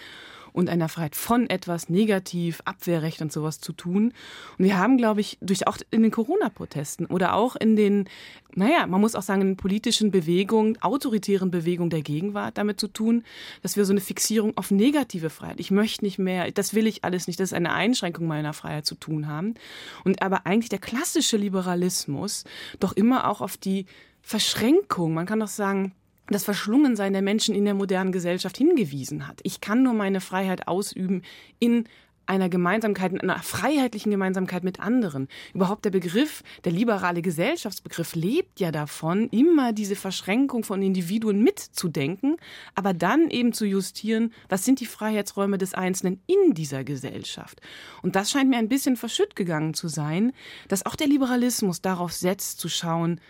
und 0.55 0.71
einer 0.71 0.89
Freiheit 0.89 1.17
von 1.17 1.51
etwas 1.51 1.89
negativ, 1.89 2.63
Abwehrrecht 2.65 3.21
und 3.21 3.33
sowas 3.33 3.59
zu 3.59 3.73
tun. 3.73 4.13
Und 4.57 4.65
wir 4.65 4.79
haben, 4.79 4.97
glaube 4.97 5.21
ich, 5.21 5.37
durch 5.41 5.67
auch 5.67 5.77
in 5.91 6.03
den 6.03 6.13
Corona-Protesten 6.13 7.07
oder 7.07 7.35
auch 7.35 7.57
in 7.57 7.75
den, 7.75 8.09
naja, 8.55 8.87
man 8.87 9.01
muss 9.01 9.17
auch 9.17 9.23
sagen, 9.23 9.43
in 9.43 9.57
politischen 9.57 10.13
Bewegungen, 10.13 10.81
autoritären 10.81 11.51
Bewegungen 11.51 11.91
der 11.91 12.03
Gegenwart 12.03 12.57
damit 12.57 12.79
zu 12.79 12.87
tun, 12.87 13.25
dass 13.63 13.77
wir 13.77 13.85
so 13.85 13.93
eine 13.93 14.01
Fixierung 14.01 14.57
auf 14.57 14.71
negative 14.71 15.29
Freiheit, 15.29 15.59
ich 15.59 15.73
möchte 15.73 16.05
nicht 16.05 16.21
mehr, 16.21 16.53
das 16.53 16.73
will 16.73 16.87
ich 16.87 17.03
alles 17.03 17.27
nicht, 17.27 17.41
das 17.41 17.51
ist 17.51 17.55
eine 17.55 17.73
Einschränkung 17.73 18.29
meiner 18.29 18.53
Freiheit 18.53 18.87
zu 18.87 18.95
tun 18.95 19.27
haben. 19.27 19.55
Und 20.05 20.23
aber 20.23 20.47
eigentlich 20.47 20.69
der 20.69 20.79
klassische 20.79 21.37
Liberalismus 21.37 22.45
doch 22.79 22.93
immer 22.93 23.29
auch 23.29 23.41
auf 23.41 23.57
die 23.57 23.87
Verschränkung, 24.23 25.15
man 25.15 25.27
kann 25.27 25.41
doch 25.41 25.49
sagen, 25.49 25.93
das 26.29 26.45
Verschlungensein 26.45 27.13
der 27.13 27.23
Menschen 27.23 27.55
in 27.55 27.65
der 27.65 27.75
modernen 27.75 28.13
Gesellschaft 28.13 28.57
hingewiesen 28.57 29.27
hat. 29.27 29.41
Ich 29.43 29.61
kann 29.61 29.83
nur 29.83 29.95
meine 29.95 30.21
Freiheit 30.21 30.69
ausüben 30.69 31.23
in 31.59 31.85
einer 32.27 32.49
Gemeinsamkeit, 32.49 33.13
in 33.13 33.21
einer 33.21 33.43
freiheitlichen 33.43 34.11
Gemeinsamkeit 34.11 34.65
mit 34.65 34.81
anderen. 34.81 35.29
Überhaupt 35.53 35.85
der 35.85 35.91
Begriff, 35.91 36.43
der 36.65 36.73
liberale 36.73 37.23
Gesellschaftsbegriff 37.23 38.15
lebt 38.15 38.61
ja 38.61 38.71
davon, 38.71 39.29
immer 39.29 39.73
diese 39.73 39.97
Verschränkung 39.97 40.65
von 40.65 40.83
Individuen 40.83 41.43
mitzudenken, 41.43 42.37
aber 42.75 42.95
dann 42.95 43.31
eben 43.31 43.53
zu 43.53 43.67
justieren, 43.67 44.33
was 44.49 44.65
sind 44.65 44.81
die 44.81 44.87
Freiheitsräume 44.87 45.59
des 45.59 45.75
Einzelnen 45.75 46.23
in 46.27 46.55
dieser 46.55 46.85
Gesellschaft. 46.85 47.61
Und 48.03 48.17
das 48.17 48.31
scheint 48.31 48.51
mir 48.51 48.59
ein 48.59 48.69
bisschen 48.69 48.97
verschütt 48.97 49.37
gegangen 49.37 49.75
zu 49.75 49.89
sein, 49.89 50.33
dass 50.69 50.87
auch 50.87 50.97
der 50.97 51.09
Liberalismus 51.09 51.83
darauf 51.83 52.13
setzt, 52.13 52.59
zu 52.59 52.69
schauen, 52.69 53.21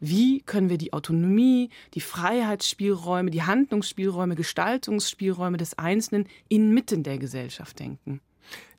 Wie 0.00 0.40
können 0.42 0.68
wir 0.68 0.78
die 0.78 0.92
Autonomie, 0.92 1.70
die 1.94 2.00
Freiheitsspielräume, 2.00 3.30
die 3.30 3.42
Handlungsspielräume, 3.42 4.34
Gestaltungsspielräume 4.34 5.56
des 5.56 5.78
Einzelnen 5.78 6.26
inmitten 6.48 7.02
der 7.02 7.18
Gesellschaft 7.18 7.78
denken? 7.78 8.20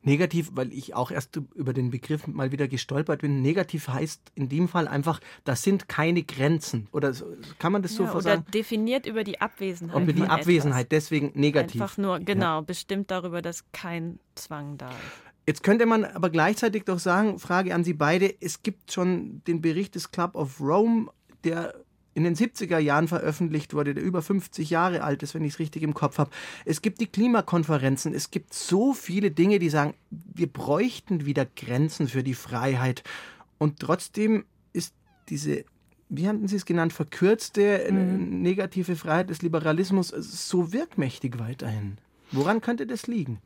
Negativ, 0.03 0.51
weil 0.53 0.71
ich 0.71 0.95
auch 0.95 1.12
erst 1.12 1.36
über 1.55 1.74
den 1.74 1.89
Begriff 1.89 2.27
mal 2.27 2.51
wieder 2.53 2.69
gestolpert 2.69 3.21
bin. 3.21 3.41
Negativ 3.41 3.89
heißt 3.89 4.21
in 4.36 4.47
dem 4.47 4.69
Fall 4.69 4.88
einfach, 4.88 5.19
das 5.43 5.63
sind 5.63 5.89
keine 5.89 6.24
Grenzen. 6.24 6.88
Oder 6.93 7.13
kann 7.59 7.74
man 7.74 7.81
das 7.81 7.95
so 7.95 8.03
ja, 8.03 8.12
oder 8.13 8.21
sagen? 8.21 8.45
definiert 8.53 9.05
über 9.05 9.25
die 9.25 9.41
Abwesenheit. 9.41 10.01
Über 10.01 10.13
die 10.13 10.24
Abwesenheit, 10.24 10.86
etwas. 10.86 11.05
deswegen 11.05 11.31
negativ. 11.33 11.81
Einfach 11.81 11.97
nur, 11.97 12.19
genau, 12.19 12.59
Ja. 12.59 12.62
bestimmt 12.62 13.12
darüber, 13.12 13.41
dass 13.41 13.65
kein 13.74 14.19
Zwang 14.36 14.77
da 14.77 14.89
ist. 14.91 15.26
Jetzt 15.48 15.63
könnte 15.63 15.86
man 15.86 16.04
aber 16.04 16.30
gleichzeitig 16.30 16.84
doch 16.84 17.00
sagen, 17.00 17.39
Frage 17.39 17.74
an 17.74 17.86
Sie 17.86 17.94
beide, 17.94 18.36
es 18.42 18.63
gibt 18.63 18.92
schon 18.92 19.42
den 19.48 19.62
Bericht 19.62 19.96
des 19.96 20.12
Club 20.12 20.36
of 20.36 20.60
Rome, 20.60 21.10
der 21.46 21.74
in 22.13 22.25
den 22.25 22.36
70er 22.36 22.80
Jahren 22.80 23.08
veröffentlicht 23.08 23.74
wurde, 23.74 23.94
der 23.94 24.04
über 24.04 24.22
50 24.22 24.70
Jahre 24.70 25.04
alt 25.04 25.24
ist, 25.24 25.36
wenn 25.36 25.46
ich 25.46 25.54
es 25.54 25.60
richtig 25.60 25.84
im 25.84 25.94
Kopf 25.94 26.18
habe. 26.18 26.32
Es 26.66 26.82
gibt 26.82 27.00
die 27.00 27.08
Klimakonferenzen, 27.08 28.13
es 28.13 28.30
gibt 28.30 28.54
so 28.54 28.94
viele 28.94 29.32
Dinge, 29.32 29.60
die 29.60 29.70
sagen, 29.70 29.94
wir 30.10 30.48
bräuchten 30.48 31.25
wieder 31.25 31.46
Grenzen 31.46 32.10
für 32.10 32.24
die 32.24 32.34
Freiheit. 32.34 33.04
Und 33.58 33.80
trotzdem 33.80 34.46
ist 34.74 34.96
diese, 35.30 35.63
wie 36.10 36.27
hatten 36.27 36.48
Sie 36.50 36.58
es 36.58 36.66
genannt, 36.66 36.92
verkürzte 36.92 37.86
äh, 37.86 37.92
negative 37.92 38.98
Freiheit 38.98 39.30
des 39.30 39.44
Liberalismus 39.44 40.10
so 40.10 40.74
wirkmächtig 40.74 41.39
weiterhin. 41.39 42.00
Woran 42.32 42.60
könnte 42.60 42.86
das 42.86 43.08
liegen? 43.08 43.39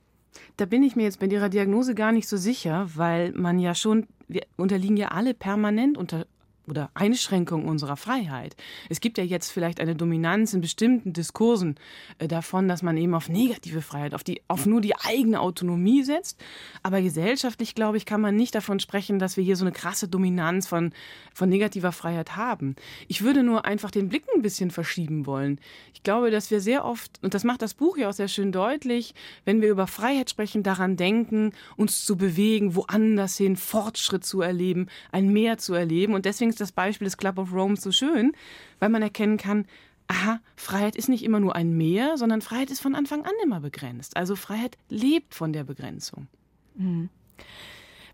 Da 0.58 0.66
bin 0.66 0.84
ich 0.84 0.96
mir 0.96 1.04
jetzt 1.04 1.20
bei 1.20 1.28
Ihrer 1.28 1.50
Diagnose 1.50 1.96
gar 1.96 2.12
nicht 2.12 2.28
so 2.28 2.38
sicher, 2.38 2.90
weil 2.96 3.32
man 3.34 3.60
ja 3.60 3.76
schon, 3.76 4.08
wir 4.28 4.44
unterliegen 4.58 4.98
ja 4.98 5.10
alle 5.10 5.34
permanent 5.34 5.98
unter 5.98 6.26
oder 6.68 6.92
Einschränkungen 6.94 7.68
unserer 7.68 7.98
Freiheit. 7.98 8.56
Es 8.90 9.02
gibt 9.02 9.18
ja 9.18 9.24
jetzt 9.24 9.52
vielleicht 9.52 9.80
eine 9.80 9.96
Dominanz 9.96 10.54
in 10.54 10.62
bestimmten 10.62 11.14
Diskursen 11.14 11.76
äh, 12.20 12.28
davon, 12.28 12.68
dass 12.68 12.84
man 12.84 12.98
eben 12.98 13.16
auf 13.16 13.30
negative 13.30 13.82
Freiheit, 13.82 14.14
auf, 14.14 14.24
die, 14.24 14.42
auf 14.48 14.66
nur 14.66 14.82
die 14.82 14.96
eigene 14.96 15.42
Autonomie 15.42 16.04
setzt. 16.04 16.40
Aber 16.84 17.02
gesellschaftlich, 17.02 17.76
glaube 17.76 17.98
ich, 17.98 18.06
kann 18.06 18.22
man 18.22 18.36
nicht 18.36 18.54
davon 18.56 18.80
sprechen, 18.80 19.20
dass 19.20 19.38
wir 19.38 19.44
hier 19.44 19.56
so 19.56 19.66
eine 19.66 19.72
krasse 19.72 20.08
Dominanz 20.08 20.68
von, 20.68 20.94
von 21.34 21.50
negativer 21.50 21.92
Freiheit 21.92 22.36
haben. 22.36 22.76
Ich 23.08 23.22
würde 23.22 23.44
nur 23.44 23.66
einfach 23.66 23.92
den 23.92 24.10
Blick 24.10 24.24
ein 24.36 24.42
bisschen 24.42 24.72
verschieben 24.72 25.26
wollen. 25.26 25.60
Ich 25.94 26.04
glaube, 26.04 26.32
dass 26.32 26.52
wir 26.52 26.62
sehr 26.62 26.86
oft, 26.86 27.20
und 27.22 27.34
das 27.34 27.44
macht 27.44 27.62
das 27.62 27.74
Buch 27.74 27.98
ja 27.98 28.10
auch 28.10 28.14
sehr 28.14 28.28
schön 28.28 28.52
deutlich, 28.52 29.14
wenn 29.46 29.62
wir 29.62 29.70
über 29.70 29.88
Freiheit 29.88 30.30
sprechen, 30.30 30.64
daran 30.64 30.96
denken, 30.96 31.52
uns 31.76 32.06
zu 32.06 32.16
bewegen, 32.18 32.76
woanders 32.76 33.38
hin, 33.38 33.56
Fortschritt 33.56 34.24
zu 34.24 34.42
erleben, 34.42 34.88
ein 35.12 35.34
Mehr 35.34 35.58
zu 35.58 35.74
erleben. 35.74 36.14
Und 36.14 36.26
deswegen 36.26 36.51
ist 36.52 36.62
das 36.62 36.72
Beispiel 36.72 37.06
des 37.06 37.18
Club 37.18 37.38
of 37.38 37.52
Rome 37.54 37.76
so 37.76 37.92
schön, 37.92 38.34
weil 38.80 38.90
man 38.90 39.02
erkennen 39.02 39.38
kann, 39.38 39.66
aha, 40.08 40.40
Freiheit 40.56 40.96
ist 40.96 41.10
nicht 41.10 41.24
immer 41.24 41.40
nur 41.40 41.56
ein 41.56 41.76
Mehr, 41.76 42.18
sondern 42.18 42.42
Freiheit 42.42 42.70
ist 42.70 42.82
von 42.82 42.96
Anfang 42.96 43.24
an 43.24 43.32
immer 43.44 43.62
begrenzt. 43.62 44.18
Also 44.18 44.36
Freiheit 44.36 44.78
lebt 44.90 45.34
von 45.34 45.54
der 45.54 45.64
Begrenzung. 45.64 46.28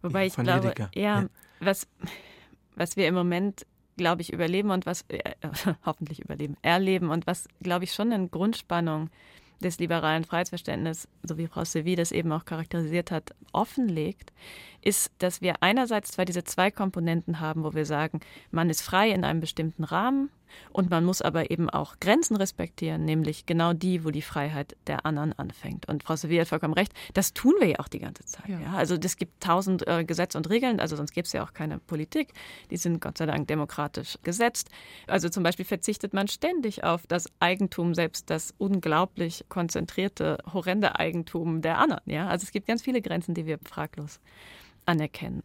Wobei 0.02 0.22
Ja, 0.22 0.28
ich 0.28 0.36
glaube, 0.36 0.74
ja, 0.78 1.22
Ja. 1.22 1.26
Was, 1.60 1.88
was 2.76 2.98
wir 2.98 3.08
im 3.08 3.16
Moment, 3.16 3.66
glaube 3.98 4.22
ich, 4.22 4.32
überleben 4.32 4.70
und 4.70 4.86
was 4.86 5.06
äh, 5.08 5.34
hoffentlich 5.86 6.20
überleben, 6.20 6.56
erleben 6.62 7.10
und 7.10 7.26
was, 7.26 7.48
glaube 7.62 7.86
ich, 7.86 7.94
schon 7.94 8.14
eine 8.14 8.28
Grundspannung 8.28 9.10
des 9.62 9.80
liberalen 9.80 10.24
Freiheitsverständnisses, 10.24 11.08
so 11.24 11.38
wie 11.40 11.48
Frau 11.48 11.66
Sevi 11.66 11.96
das 11.96 12.12
eben 12.12 12.32
auch 12.32 12.46
charakterisiert 12.46 13.10
hat, 13.10 13.34
offenlegt, 13.54 14.32
ist, 14.88 15.12
dass 15.18 15.42
wir 15.42 15.56
einerseits 15.60 16.12
zwar 16.12 16.24
diese 16.24 16.46
zwei 16.46 16.72
Komponenten 16.72 17.42
haben, 17.42 17.66
wo 17.66 17.74
wir 17.74 17.86
sagen, 17.86 18.22
man 18.52 18.70
ist 18.70 18.82
frei 18.82 19.12
in 19.12 19.26
einem 19.26 19.42
bestimmten 19.42 19.84
Rahmen 19.84 20.30
und 20.72 20.90
man 20.90 21.04
muss 21.04 21.22
aber 21.22 21.52
eben 21.52 21.70
auch 21.70 22.00
Grenzen 22.00 22.38
respektieren, 22.38 23.04
nämlich 23.04 23.46
genau 23.46 23.74
die, 23.74 24.06
wo 24.06 24.12
die 24.12 24.22
Freiheit 24.22 24.78
der 24.88 25.06
anderen 25.06 25.34
anfängt. 25.34 25.90
Und 25.90 26.04
Frau 26.04 26.16
Sevi 26.16 26.38
hat 26.38 26.48
vollkommen 26.48 26.74
recht, 26.74 26.94
das 27.14 27.34
tun 27.34 27.54
wir 27.60 27.68
ja 27.68 27.80
auch 27.80 27.90
die 27.90 28.00
ganze 28.00 28.24
Zeit. 28.24 28.48
Ja. 28.48 28.62
Ja. 28.62 28.74
Also 28.76 28.96
es 28.96 29.18
gibt 29.18 29.44
tausend 29.44 29.86
äh, 29.86 30.06
Gesetze 30.06 30.38
und 30.38 30.50
Regeln, 30.50 30.80
also 30.80 30.96
sonst 30.96 31.12
gäbe 31.12 31.26
es 31.26 31.34
ja 31.34 31.44
auch 31.44 31.52
keine 31.52 31.80
Politik. 31.80 32.32
Die 32.72 32.78
sind 32.78 33.02
Gott 33.02 33.18
sei 33.18 33.26
Dank 33.26 33.50
demokratisch 33.50 34.18
gesetzt. 34.24 34.70
Also 35.06 35.28
zum 35.28 35.44
Beispiel 35.44 35.66
verzichtet 35.66 36.14
man 36.14 36.30
ständig 36.30 36.86
auf 36.86 37.06
das 37.08 37.26
Eigentum, 37.42 37.94
selbst 37.94 38.30
das 38.30 38.54
unglaublich 38.58 39.44
konzentrierte, 39.50 40.38
horrende 40.54 40.98
Eigentum 40.98 41.62
der 41.62 41.78
anderen. 41.78 42.04
Ja? 42.06 42.30
Also 42.30 42.46
es 42.46 42.52
gibt 42.52 42.68
ganz 42.68 42.82
viele 42.82 43.02
Grenzen, 43.02 43.34
die 43.34 43.46
wir 43.46 43.60
fraglos 43.60 44.22
anerkennen. 44.88 45.44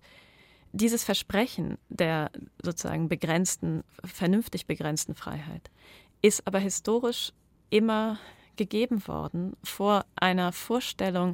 Dieses 0.73 1.05
Versprechen 1.05 1.77
der 1.91 2.31
sozusagen 2.63 3.09
begrenzten, 3.09 3.85
vernünftig 4.05 4.67
begrenzten 4.67 5.15
Freiheit 5.15 5.71
ist 6.23 6.47
aber 6.47 6.61
historisch 6.61 7.33
immer 7.69 8.19
gegeben 8.57 9.07
worden 9.07 9.55
vor 9.63 10.07
einer 10.15 10.53
Vorstellung 10.53 11.33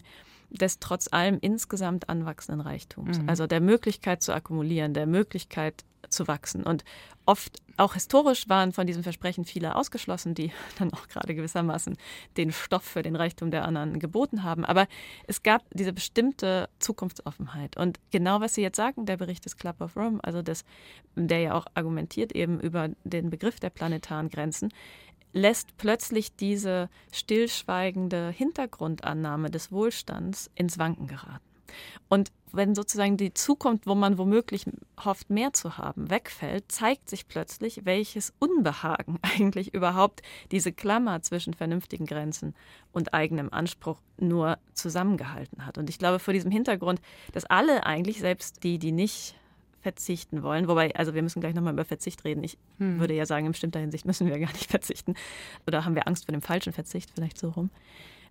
des 0.51 0.79
trotz 0.81 1.09
allem 1.13 1.39
insgesamt 1.41 2.09
anwachsenden 2.09 2.61
Reichtums. 2.61 3.19
Also 3.27 3.47
der 3.47 3.61
Möglichkeit 3.61 4.23
zu 4.23 4.33
akkumulieren, 4.33 4.95
der 4.95 5.07
Möglichkeit 5.07 5.85
zu 6.09 6.29
wachsen. 6.29 6.63
Und 6.63 6.85
oft, 7.27 7.61
auch 7.77 7.95
historisch, 7.95 8.49
waren 8.49 8.73
von 8.73 8.87
diesem 8.87 9.03
Versprechen 9.03 9.45
viele 9.45 9.77
ausgeschlossen, 9.77 10.35
die 10.35 10.53
dann 10.79 10.93
auch 10.93 11.09
gerade 11.09 11.35
gewissermaßen 11.35 11.97
den 12.37 12.53
Stoff 12.53 12.83
für 12.83 13.03
den 13.03 13.17
Reichtum 13.17 13.51
der 13.51 13.65
anderen 13.65 13.99
geboten 13.99 14.43
haben. 14.43 14.65
Aber 14.65 14.87
es 15.27 15.43
gab 15.43 15.63
diese 15.73 15.93
bestimmte 15.93 16.69
Zukunftsoffenheit. 16.79 17.77
Und 17.77 18.01
genau 18.11 18.41
was 18.41 18.55
Sie 18.55 18.63
jetzt 18.63 18.77
sagen, 18.77 19.07
der 19.07 19.17
Bericht 19.17 19.45
des 19.45 19.57
Club 19.57 19.81
of 19.81 19.97
Rome, 19.97 20.19
also 20.23 20.43
das, 20.43 20.65
der 21.15 21.41
ja 21.41 21.55
auch 21.55 21.67
argumentiert 21.75 22.33
eben 22.33 22.61
über 22.61 22.89
den 23.05 23.31
Begriff 23.31 23.61
der 23.61 23.71
planetaren 23.71 24.31
Grenzen, 24.31 24.71
lässt 25.33 25.77
plötzlich 25.77 26.35
diese 26.35 26.89
stillschweigende 27.13 28.31
Hintergrundannahme 28.31 29.51
des 29.51 29.73
Wohlstands 29.73 30.51
ins 30.55 30.79
Wanken 30.79 31.07
geraten. 31.07 31.45
Und 32.09 32.33
wenn 32.53 32.75
sozusagen 32.75 33.17
die 33.17 33.35
Zukunft, 33.35 33.87
wo 33.87 33.95
man 33.95 34.17
womöglich 34.17 34.65
hofft, 35.05 35.29
mehr 35.29 35.53
zu 35.53 35.77
haben, 35.77 36.11
wegfällt, 36.11 36.71
zeigt 36.73 37.11
sich 37.11 37.29
plötzlich, 37.29 37.85
welches 37.85 38.33
Unbehagen 38.39 39.19
eigentlich 39.23 39.75
überhaupt 39.75 40.23
diese 40.51 40.73
Klammer 40.73 41.23
zwischen 41.23 41.55
vernünftigen 41.55 42.07
Grenzen 42.07 42.55
und 42.93 43.13
eigenem 43.13 43.53
Anspruch 43.53 44.01
nur 44.19 44.59
zusammengehalten 44.73 45.67
hat. 45.67 45.79
Und 45.79 45.91
ich 45.91 45.99
glaube, 45.99 46.19
vor 46.19 46.35
diesem 46.35 46.51
Hintergrund, 46.51 47.01
dass 47.33 47.45
alle 47.45 47.85
eigentlich, 47.85 48.21
selbst 48.21 48.65
die, 48.65 48.79
die 48.79 48.93
nicht 48.93 49.35
verzichten 49.81 50.43
wollen, 50.43 50.69
wobei, 50.69 50.95
also 50.97 51.15
wir 51.15 51.23
müssen 51.23 51.41
gleich 51.41 51.55
nochmal 51.55 51.73
über 51.73 51.85
Verzicht 51.85 52.25
reden. 52.25 52.43
Ich 52.45 52.59
würde 52.79 53.15
ja 53.15 53.27
sagen, 53.27 53.47
in 53.47 53.53
bestimmter 53.53 53.81
Hinsicht 53.81 54.05
müssen 54.07 54.27
wir 54.27 54.39
gar 54.39 54.53
nicht 54.53 54.67
verzichten. 54.71 55.15
Oder 55.67 55.85
haben 55.85 55.95
wir 55.95 56.07
Angst 56.09 56.27
vor 56.27 56.33
dem 56.33 56.43
falschen 56.43 56.73
Verzicht, 56.73 57.11
vielleicht 57.15 57.39
so 57.39 57.51
rum. 57.51 57.71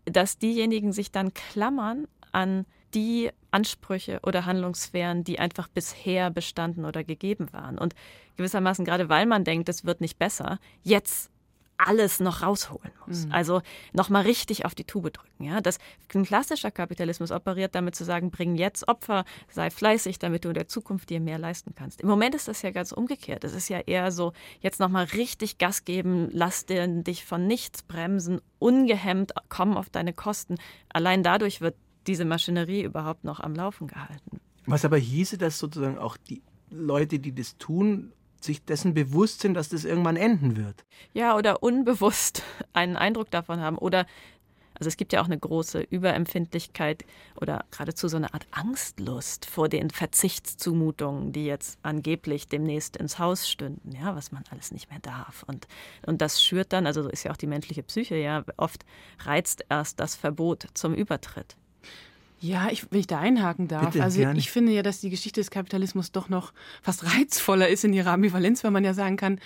Dass 0.06 0.38
diejenigen 0.38 0.94
sich 0.94 1.12
dann 1.12 1.34
klammern 1.34 2.08
an 2.32 2.66
die 2.94 3.32
Ansprüche 3.52 4.20
oder 4.24 4.46
Handlungssphären, 4.46 5.24
die 5.24 5.40
einfach 5.40 5.68
bisher 5.68 6.30
bestanden 6.30 6.86
oder 6.86 7.04
gegeben 7.04 7.52
waren. 7.52 7.78
Und 7.78 7.96
gewissermaßen, 8.38 8.86
gerade 8.86 9.10
weil 9.10 9.26
man 9.26 9.44
denkt, 9.44 9.70
es 9.70 9.86
wird 9.86 10.02
nicht 10.02 10.18
besser, 10.18 10.60
jetzt 10.84 11.30
alles 11.78 12.20
noch 12.20 12.42
rausholen 12.42 12.92
muss. 13.06 13.28
Also 13.32 13.62
nochmal 13.94 14.24
richtig 14.24 14.66
auf 14.66 14.74
die 14.76 14.84
Tube 14.84 15.12
drücken. 15.14 15.44
Ja? 15.44 15.62
Das, 15.62 15.78
ein 16.14 16.26
klassischer 16.26 16.72
Kapitalismus 16.72 17.32
operiert 17.32 17.76
damit 17.76 17.96
zu 17.96 18.04
sagen, 18.04 18.32
bring 18.32 18.56
jetzt 18.56 18.88
Opfer, 18.88 19.26
sei 19.50 19.70
fleißig, 19.70 20.20
damit 20.20 20.46
du 20.46 20.50
in 20.50 20.56
der 20.56 20.68
Zukunft 20.68 21.10
dir 21.10 21.20
mehr 21.20 21.38
leisten 21.38 21.76
kannst. 21.76 22.02
Im 22.02 22.10
Moment 22.10 22.36
ist 22.36 22.48
das 22.48 22.62
ja 22.62 22.72
ganz 22.72 22.92
umgekehrt. 22.92 23.44
Es 23.44 23.54
ist 23.54 23.70
ja 23.70 23.80
eher 23.80 24.12
so, 24.12 24.34
jetzt 24.60 24.80
nochmal 24.80 25.06
richtig 25.06 25.58
Gas 25.58 25.86
geben, 25.86 26.30
lass 26.32 26.66
dir, 26.66 26.88
dich 26.88 27.26
von 27.26 27.46
nichts 27.46 27.84
bremsen, 27.84 28.42
ungehemmt, 28.60 29.34
komm 29.50 29.78
auf 29.78 29.90
deine 29.90 30.14
Kosten. 30.14 30.56
Allein 30.90 31.24
dadurch 31.24 31.62
wird 31.62 31.76
diese 32.08 32.26
Maschinerie 32.26 32.84
überhaupt 32.84 33.24
noch 33.24 33.40
am 33.40 33.54
Laufen 33.54 33.88
gehalten. 33.88 34.40
Was 34.66 34.84
aber 34.84 34.98
hieße, 34.98 35.38
dass 35.38 35.60
sozusagen 35.60 35.98
auch 35.98 36.18
die 36.18 36.42
Leute, 36.70 37.20
die 37.20 37.34
das 37.34 37.58
tun, 37.58 38.14
sich 38.48 38.66
dessen 38.66 38.94
bewusst 38.94 39.42
sind, 39.42 39.54
dass 39.54 39.70
das 39.70 39.86
irgendwann 39.86 40.16
enden 40.16 40.58
wird. 40.58 40.84
Ja, 41.14 41.36
oder 41.36 41.62
unbewusst 41.62 42.44
einen 42.74 42.98
Eindruck 42.98 43.30
davon 43.30 43.60
haben. 43.62 43.78
Oder, 43.78 44.08
also 44.74 44.88
es 44.88 44.98
gibt 44.98 45.14
ja 45.14 45.22
auch 45.22 45.26
eine 45.26 45.38
große 45.38 45.82
Überempfindlichkeit 45.82 47.06
oder 47.40 47.66
geradezu 47.70 48.08
so 48.08 48.18
eine 48.18 48.34
Art 48.34 48.48
Angstlust 48.52 49.46
vor 49.46 49.70
den 49.70 49.92
Verzichtszumutungen, 49.92 51.32
die 51.32 51.46
jetzt 51.46 51.78
angeblich 51.84 52.48
demnächst 52.48 52.98
ins 52.98 53.20
Haus 53.20 53.48
stünden, 53.48 53.92
ja, 53.92 54.16
was 54.16 54.32
man 54.32 54.44
alles 54.50 54.72
nicht 54.72 54.90
mehr 54.90 55.00
darf. 55.00 55.44
Und, 55.44 55.68
und 56.06 56.22
das 56.22 56.44
schürt 56.44 56.74
dann, 56.74 56.88
also 56.88 57.04
so 57.04 57.10
ist 57.10 57.24
ja 57.24 57.32
auch 57.32 57.38
die 57.38 57.48
menschliche 57.48 57.84
Psyche, 57.84 58.16
ja, 58.16 58.44
oft 58.58 58.86
reizt 59.20 59.66
erst 59.70 60.00
das 60.00 60.16
Verbot 60.16 60.68
zum 60.74 60.94
Übertritt. 60.94 61.56
Ja, 62.40 62.70
ich, 62.72 62.86
wenn 62.92 63.00
ich 63.00 63.08
da 63.08 63.20
einhaken 63.20 63.68
darf. 63.68 63.92
Bitte, 63.92 64.04
also 64.04 64.20
gerne. 64.20 64.38
ich 64.38 64.52
finde 64.52 64.72
ja, 64.72 64.84
dass 64.84 65.00
die 65.00 65.10
Geschichte 65.10 65.42
des 65.42 65.50
Kapitalismus 65.50 66.12
doch 66.12 66.30
noch 66.30 66.54
fast 66.82 67.04
reizvoller 67.18 67.68
ist 67.68 67.84
in 67.84 67.94
ihrer 67.94 68.12
Ambivalenz, 68.12 68.64
weil 68.64 68.72
man 68.72 68.84
ja 68.84 68.94
sagen 68.94 69.18
kann, 69.18 69.40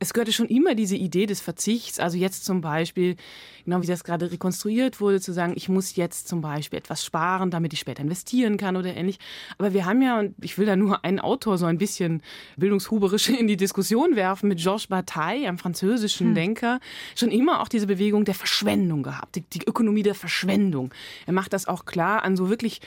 es 0.00 0.12
gehörte 0.12 0.32
schon 0.32 0.46
immer 0.46 0.74
diese 0.74 0.96
Idee 0.96 1.26
des 1.26 1.40
Verzichts. 1.40 1.98
Also 1.98 2.16
jetzt 2.16 2.44
zum 2.44 2.60
Beispiel, 2.60 3.16
genau 3.64 3.82
wie 3.82 3.86
das 3.86 4.04
gerade 4.04 4.30
rekonstruiert 4.30 5.00
wurde, 5.00 5.20
zu 5.20 5.32
sagen, 5.32 5.54
ich 5.56 5.68
muss 5.68 5.96
jetzt 5.96 6.28
zum 6.28 6.40
Beispiel 6.40 6.78
etwas 6.78 7.04
sparen, 7.04 7.50
damit 7.50 7.72
ich 7.72 7.80
später 7.80 8.02
investieren 8.02 8.56
kann 8.58 8.76
oder 8.76 8.94
ähnlich. 8.94 9.18
Aber 9.58 9.72
wir 9.72 9.86
haben 9.86 10.00
ja, 10.00 10.20
und 10.20 10.34
ich 10.40 10.56
will 10.56 10.66
da 10.66 10.76
nur 10.76 11.04
einen 11.04 11.18
Autor 11.18 11.58
so 11.58 11.66
ein 11.66 11.78
bisschen 11.78 12.22
bildungshuberisch 12.56 13.28
in 13.40 13.48
die 13.48 13.56
Diskussion 13.56 14.14
werfen, 14.14 14.48
mit 14.48 14.60
Georges 14.60 14.86
Bataille, 14.86 15.48
einem 15.48 15.58
französischen 15.58 16.34
Denker, 16.34 16.78
schon 17.16 17.30
immer 17.30 17.60
auch 17.60 17.68
diese 17.68 17.88
Bewegung 17.88 18.24
der 18.24 18.34
Verschwendung 18.34 19.02
gehabt, 19.02 19.34
die, 19.34 19.42
die 19.42 19.66
Ökonomie 19.66 20.04
der 20.04 20.14
Verschwendung. 20.14 20.94
Er 21.26 21.32
macht 21.32 21.52
das 21.52 21.66
auch 21.66 21.84
klar 21.84 22.22
an 22.28 22.36
so 22.36 22.48
wirklich 22.48 22.80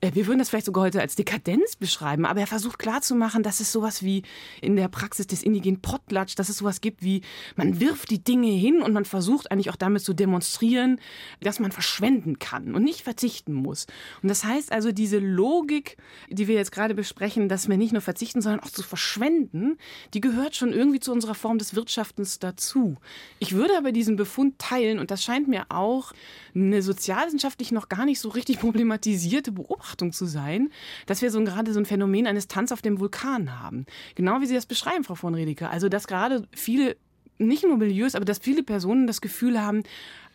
wir 0.00 0.28
würden 0.28 0.38
das 0.38 0.50
vielleicht 0.50 0.66
sogar 0.66 0.84
heute 0.84 1.00
als 1.00 1.16
Dekadenz 1.16 1.74
beschreiben, 1.74 2.24
aber 2.24 2.38
er 2.40 2.46
versucht 2.46 2.78
klarzumachen, 2.78 3.42
dass 3.42 3.58
es 3.58 3.72
sowas 3.72 4.04
wie 4.04 4.22
in 4.60 4.76
der 4.76 4.86
Praxis 4.86 5.26
des 5.26 5.42
indigenen 5.42 5.80
Potlatsch, 5.80 6.36
dass 6.36 6.48
es 6.48 6.58
sowas 6.58 6.80
gibt 6.80 7.02
wie, 7.02 7.22
man 7.56 7.80
wirft 7.80 8.10
die 8.10 8.22
Dinge 8.22 8.50
hin 8.50 8.80
und 8.80 8.92
man 8.92 9.04
versucht 9.04 9.50
eigentlich 9.50 9.70
auch 9.70 9.76
damit 9.76 10.02
zu 10.02 10.14
demonstrieren, 10.14 11.00
dass 11.40 11.58
man 11.58 11.72
verschwenden 11.72 12.38
kann 12.38 12.76
und 12.76 12.84
nicht 12.84 13.02
verzichten 13.02 13.52
muss. 13.52 13.86
Und 14.22 14.28
das 14.28 14.44
heißt 14.44 14.70
also, 14.70 14.92
diese 14.92 15.18
Logik, 15.18 15.96
die 16.30 16.46
wir 16.46 16.54
jetzt 16.54 16.70
gerade 16.70 16.94
besprechen, 16.94 17.48
dass 17.48 17.68
wir 17.68 17.76
nicht 17.76 17.92
nur 17.92 18.02
verzichten, 18.02 18.40
sondern 18.40 18.60
auch 18.60 18.70
zu 18.70 18.84
verschwenden, 18.84 19.78
die 20.14 20.20
gehört 20.20 20.54
schon 20.54 20.72
irgendwie 20.72 21.00
zu 21.00 21.10
unserer 21.10 21.34
Form 21.34 21.58
des 21.58 21.74
Wirtschaftens 21.74 22.38
dazu. 22.38 22.98
Ich 23.40 23.52
würde 23.52 23.76
aber 23.76 23.90
diesen 23.90 24.14
Befund 24.14 24.60
teilen 24.60 25.00
und 25.00 25.10
das 25.10 25.24
scheint 25.24 25.48
mir 25.48 25.66
auch 25.70 26.12
eine 26.54 26.82
sozialwissenschaftlich 26.82 27.72
noch 27.72 27.88
gar 27.88 28.04
nicht 28.04 28.20
so 28.20 28.28
richtig 28.28 28.60
problematisierte 28.60 29.50
Beobachtung 29.50 29.87
zu 29.96 30.26
sein, 30.26 30.70
dass 31.06 31.22
wir 31.22 31.30
so 31.30 31.42
gerade 31.42 31.72
so 31.72 31.80
ein 31.80 31.86
Phänomen 31.86 32.26
eines 32.26 32.48
Tanz 32.48 32.72
auf 32.72 32.82
dem 32.82 33.00
Vulkan 33.00 33.60
haben. 33.60 33.86
Genau 34.14 34.40
wie 34.40 34.46
Sie 34.46 34.54
das 34.54 34.66
beschreiben, 34.66 35.04
Frau 35.04 35.14
von 35.14 35.34
Redeker. 35.34 35.70
Also, 35.70 35.88
dass 35.88 36.06
gerade 36.06 36.46
viele, 36.52 36.96
nicht 37.38 37.64
nur 37.64 37.76
Milieus, 37.76 38.14
aber 38.14 38.24
dass 38.24 38.38
viele 38.38 38.62
Personen 38.62 39.06
das 39.06 39.20
Gefühl 39.20 39.60
haben, 39.60 39.82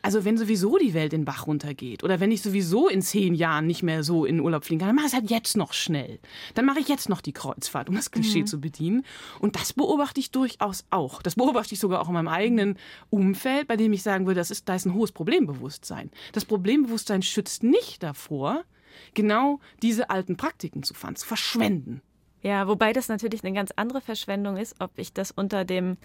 also 0.03 0.25
wenn 0.25 0.37
sowieso 0.37 0.77
die 0.77 0.93
Welt 0.93 1.13
in 1.13 1.21
den 1.21 1.25
Bach 1.25 1.47
runtergeht 1.47 2.03
oder 2.03 2.19
wenn 2.19 2.29
ich 2.29 2.41
sowieso 2.41 2.89
in 2.89 3.01
zehn 3.01 3.33
Jahren 3.33 3.65
nicht 3.65 3.83
mehr 3.83 4.03
so 4.03 4.25
in 4.25 4.41
Urlaub 4.41 4.65
fliegen 4.65 4.79
kann, 4.79 4.89
dann 4.89 4.97
mache 4.97 5.05
ich 5.07 5.13
es 5.13 5.17
halt 5.17 5.31
jetzt 5.31 5.55
noch 5.55 5.71
schnell. 5.71 6.19
Dann 6.55 6.65
mache 6.65 6.79
ich 6.79 6.89
jetzt 6.89 7.07
noch 7.07 7.21
die 7.21 7.31
Kreuzfahrt, 7.31 7.87
um 7.87 7.95
das 7.95 8.11
Klischee 8.11 8.43
zu 8.43 8.59
bedienen. 8.59 9.05
Und 9.39 9.55
das 9.55 9.71
beobachte 9.71 10.19
ich 10.19 10.31
durchaus 10.31 10.83
auch. 10.89 11.21
Das 11.21 11.35
beobachte 11.35 11.73
ich 11.73 11.79
sogar 11.79 12.01
auch 12.01 12.09
in 12.09 12.15
meinem 12.15 12.27
eigenen 12.27 12.77
Umfeld, 13.09 13.69
bei 13.69 13.77
dem 13.77 13.93
ich 13.93 14.03
sagen 14.03 14.25
würde, 14.27 14.41
das 14.41 14.51
ist, 14.51 14.67
da 14.67 14.75
ist 14.75 14.85
ein 14.85 14.93
hohes 14.93 15.13
Problembewusstsein. 15.13 16.11
Das 16.33 16.43
Problembewusstsein 16.43 17.21
schützt 17.21 17.63
nicht 17.63 18.03
davor, 18.03 18.65
genau 19.13 19.59
diese 19.81 20.09
alten 20.09 20.37
Praktiken 20.37 20.83
zu 20.83 20.93
fahren, 20.93 21.15
zu 21.15 21.25
verschwenden. 21.25 22.01
Ja, 22.41 22.67
wobei 22.67 22.91
das 22.91 23.07
natürlich 23.07 23.43
eine 23.43 23.53
ganz 23.53 23.71
andere 23.75 24.01
Verschwendung 24.01 24.57
ist, 24.57 24.75
ob 24.79 24.91
ich 24.97 25.13
das 25.13 25.31
unter 25.31 25.63
dem 25.63 25.97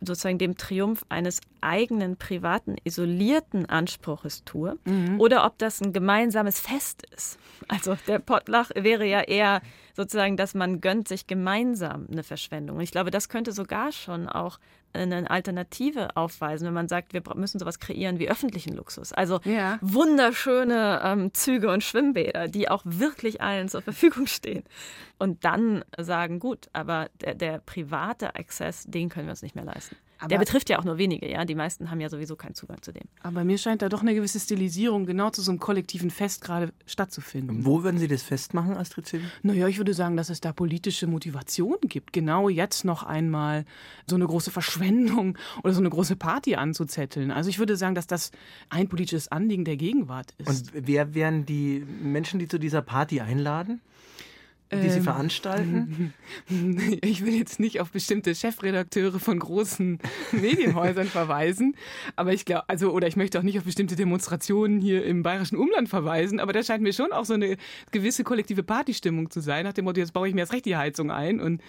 sozusagen 0.00 0.38
dem 0.38 0.56
Triumph 0.56 1.04
eines 1.08 1.40
eigenen 1.60 2.16
privaten 2.16 2.76
isolierten 2.84 3.66
Anspruches 3.66 4.44
tue 4.44 4.78
oder 5.18 5.46
ob 5.46 5.58
das 5.58 5.80
ein 5.80 5.92
gemeinsames 5.92 6.60
Fest 6.60 7.06
ist. 7.14 7.38
Also 7.68 7.96
der 8.06 8.18
Potluck 8.18 8.70
wäre 8.74 9.06
ja 9.06 9.22
eher 9.22 9.62
sozusagen, 9.96 10.36
dass 10.36 10.54
man 10.54 10.80
gönnt 10.80 11.08
sich 11.08 11.26
gemeinsam 11.26 12.06
eine 12.10 12.22
Verschwendung. 12.22 12.76
Und 12.76 12.82
ich 12.82 12.90
glaube, 12.90 13.10
das 13.10 13.28
könnte 13.28 13.52
sogar 13.52 13.92
schon 13.92 14.28
auch 14.28 14.58
eine 14.94 15.30
Alternative 15.30 16.16
aufweisen, 16.16 16.66
wenn 16.66 16.74
man 16.74 16.88
sagt, 16.88 17.12
wir 17.12 17.22
müssen 17.34 17.58
sowas 17.58 17.78
kreieren 17.78 18.18
wie 18.18 18.30
öffentlichen 18.30 18.74
Luxus. 18.74 19.12
Also 19.12 19.40
Ja. 19.44 19.78
wunderschöne 19.82 21.00
ähm, 21.04 21.34
Züge 21.34 21.70
und 21.70 21.82
Schwimmbäder, 21.82 22.48
die 22.48 22.68
auch 22.68 22.82
wirklich 22.84 23.40
allen 23.40 23.68
zur 23.68 23.82
Verfügung 23.82 24.26
stehen. 24.26 24.64
Und 25.18 25.44
dann 25.44 25.84
sagen, 25.98 26.38
gut, 26.38 26.68
aber 26.72 27.08
der, 27.20 27.34
der 27.34 27.58
private 27.58 28.34
Access, 28.36 28.84
den 28.84 29.08
können 29.08 29.26
wir 29.26 29.30
uns 29.32 29.42
nicht 29.42 29.54
mehr 29.54 29.64
leisten. 29.64 29.96
Aber- 30.18 30.28
der 30.28 30.38
betrifft 30.38 30.70
ja 30.70 30.78
auch 30.78 30.84
nur 30.84 30.98
wenige, 30.98 31.28
ja. 31.30 31.44
Die 31.44 31.54
meisten 31.54 31.90
haben 31.90 32.00
ja 32.00 32.08
sowieso 32.08 32.36
keinen 32.36 32.54
Zugang 32.54 32.82
zu 32.82 32.92
dem. 32.92 33.02
Aber 33.22 33.44
mir 33.44 33.58
scheint 33.58 33.82
da 33.82 33.88
doch 33.88 34.00
eine 34.02 34.14
gewisse 34.14 34.38
Stilisierung 34.40 35.06
genau 35.06 35.30
zu 35.30 35.42
so 35.42 35.50
einem 35.50 35.60
kollektiven 35.60 36.10
Fest 36.10 36.40
gerade 36.42 36.72
stattzufinden. 36.86 37.64
Wo 37.64 37.82
würden 37.82 37.98
Sie 37.98 38.08
das 38.08 38.22
festmachen, 38.22 38.76
Astrid 38.76 39.06
Zilli? 39.06 39.24
Naja, 39.42 39.68
ich 39.68 39.78
würde 39.78 39.92
sagen, 39.94 40.16
dass 40.16 40.30
es 40.30 40.40
da 40.40 40.52
politische 40.52 41.06
Motivation 41.06 41.76
gibt, 41.82 42.12
genau 42.12 42.48
jetzt 42.48 42.84
noch 42.84 43.02
einmal 43.02 43.64
so 44.06 44.16
eine 44.16 44.26
große 44.26 44.50
Verschwendung 44.50 45.36
oder 45.62 45.72
so 45.74 45.80
eine 45.80 45.90
große 45.90 46.16
Party 46.16 46.54
anzuzetteln. 46.54 47.30
Also 47.30 47.50
ich 47.50 47.58
würde 47.58 47.76
sagen, 47.76 47.94
dass 47.94 48.06
das 48.06 48.30
ein 48.70 48.88
politisches 48.88 49.28
Anliegen 49.28 49.64
der 49.64 49.76
Gegenwart 49.76 50.32
ist. 50.38 50.72
Und 50.74 50.86
wer 50.86 51.14
wären 51.14 51.44
die 51.46 51.84
Menschen, 52.02 52.38
die 52.38 52.48
zu 52.48 52.58
dieser 52.58 52.82
Party 52.82 53.20
einladen? 53.20 53.80
Die 54.82 54.90
Sie 54.90 54.98
Ähm. 54.98 55.04
veranstalten? 55.04 56.14
Ich 57.02 57.24
will 57.24 57.34
jetzt 57.34 57.60
nicht 57.60 57.80
auf 57.80 57.90
bestimmte 57.90 58.34
Chefredakteure 58.34 59.18
von 59.20 59.38
großen 59.38 59.98
Medienhäusern 60.32 61.06
verweisen, 61.06 61.76
aber 62.16 62.32
ich 62.32 62.44
glaube, 62.44 62.68
also 62.68 62.90
oder 62.92 63.06
ich 63.06 63.16
möchte 63.16 63.38
auch 63.38 63.42
nicht 63.42 63.58
auf 63.58 63.64
bestimmte 63.64 63.96
Demonstrationen 63.96 64.80
hier 64.80 65.04
im 65.04 65.22
bayerischen 65.22 65.56
Umland 65.56 65.88
verweisen, 65.88 66.40
aber 66.40 66.52
da 66.52 66.62
scheint 66.62 66.82
mir 66.82 66.92
schon 66.92 67.12
auch 67.12 67.24
so 67.24 67.34
eine 67.34 67.56
gewisse 67.92 68.24
kollektive 68.24 68.62
Partystimmung 68.62 69.30
zu 69.30 69.40
sein, 69.40 69.64
nach 69.64 69.72
dem 69.72 69.84
Motto, 69.84 70.00
jetzt 70.00 70.12
baue 70.12 70.28
ich 70.28 70.34
mir 70.34 70.40
erst 70.40 70.52
recht 70.52 70.66
die 70.66 70.76
Heizung 70.76 71.10
ein 71.10 71.40
und 71.40 71.62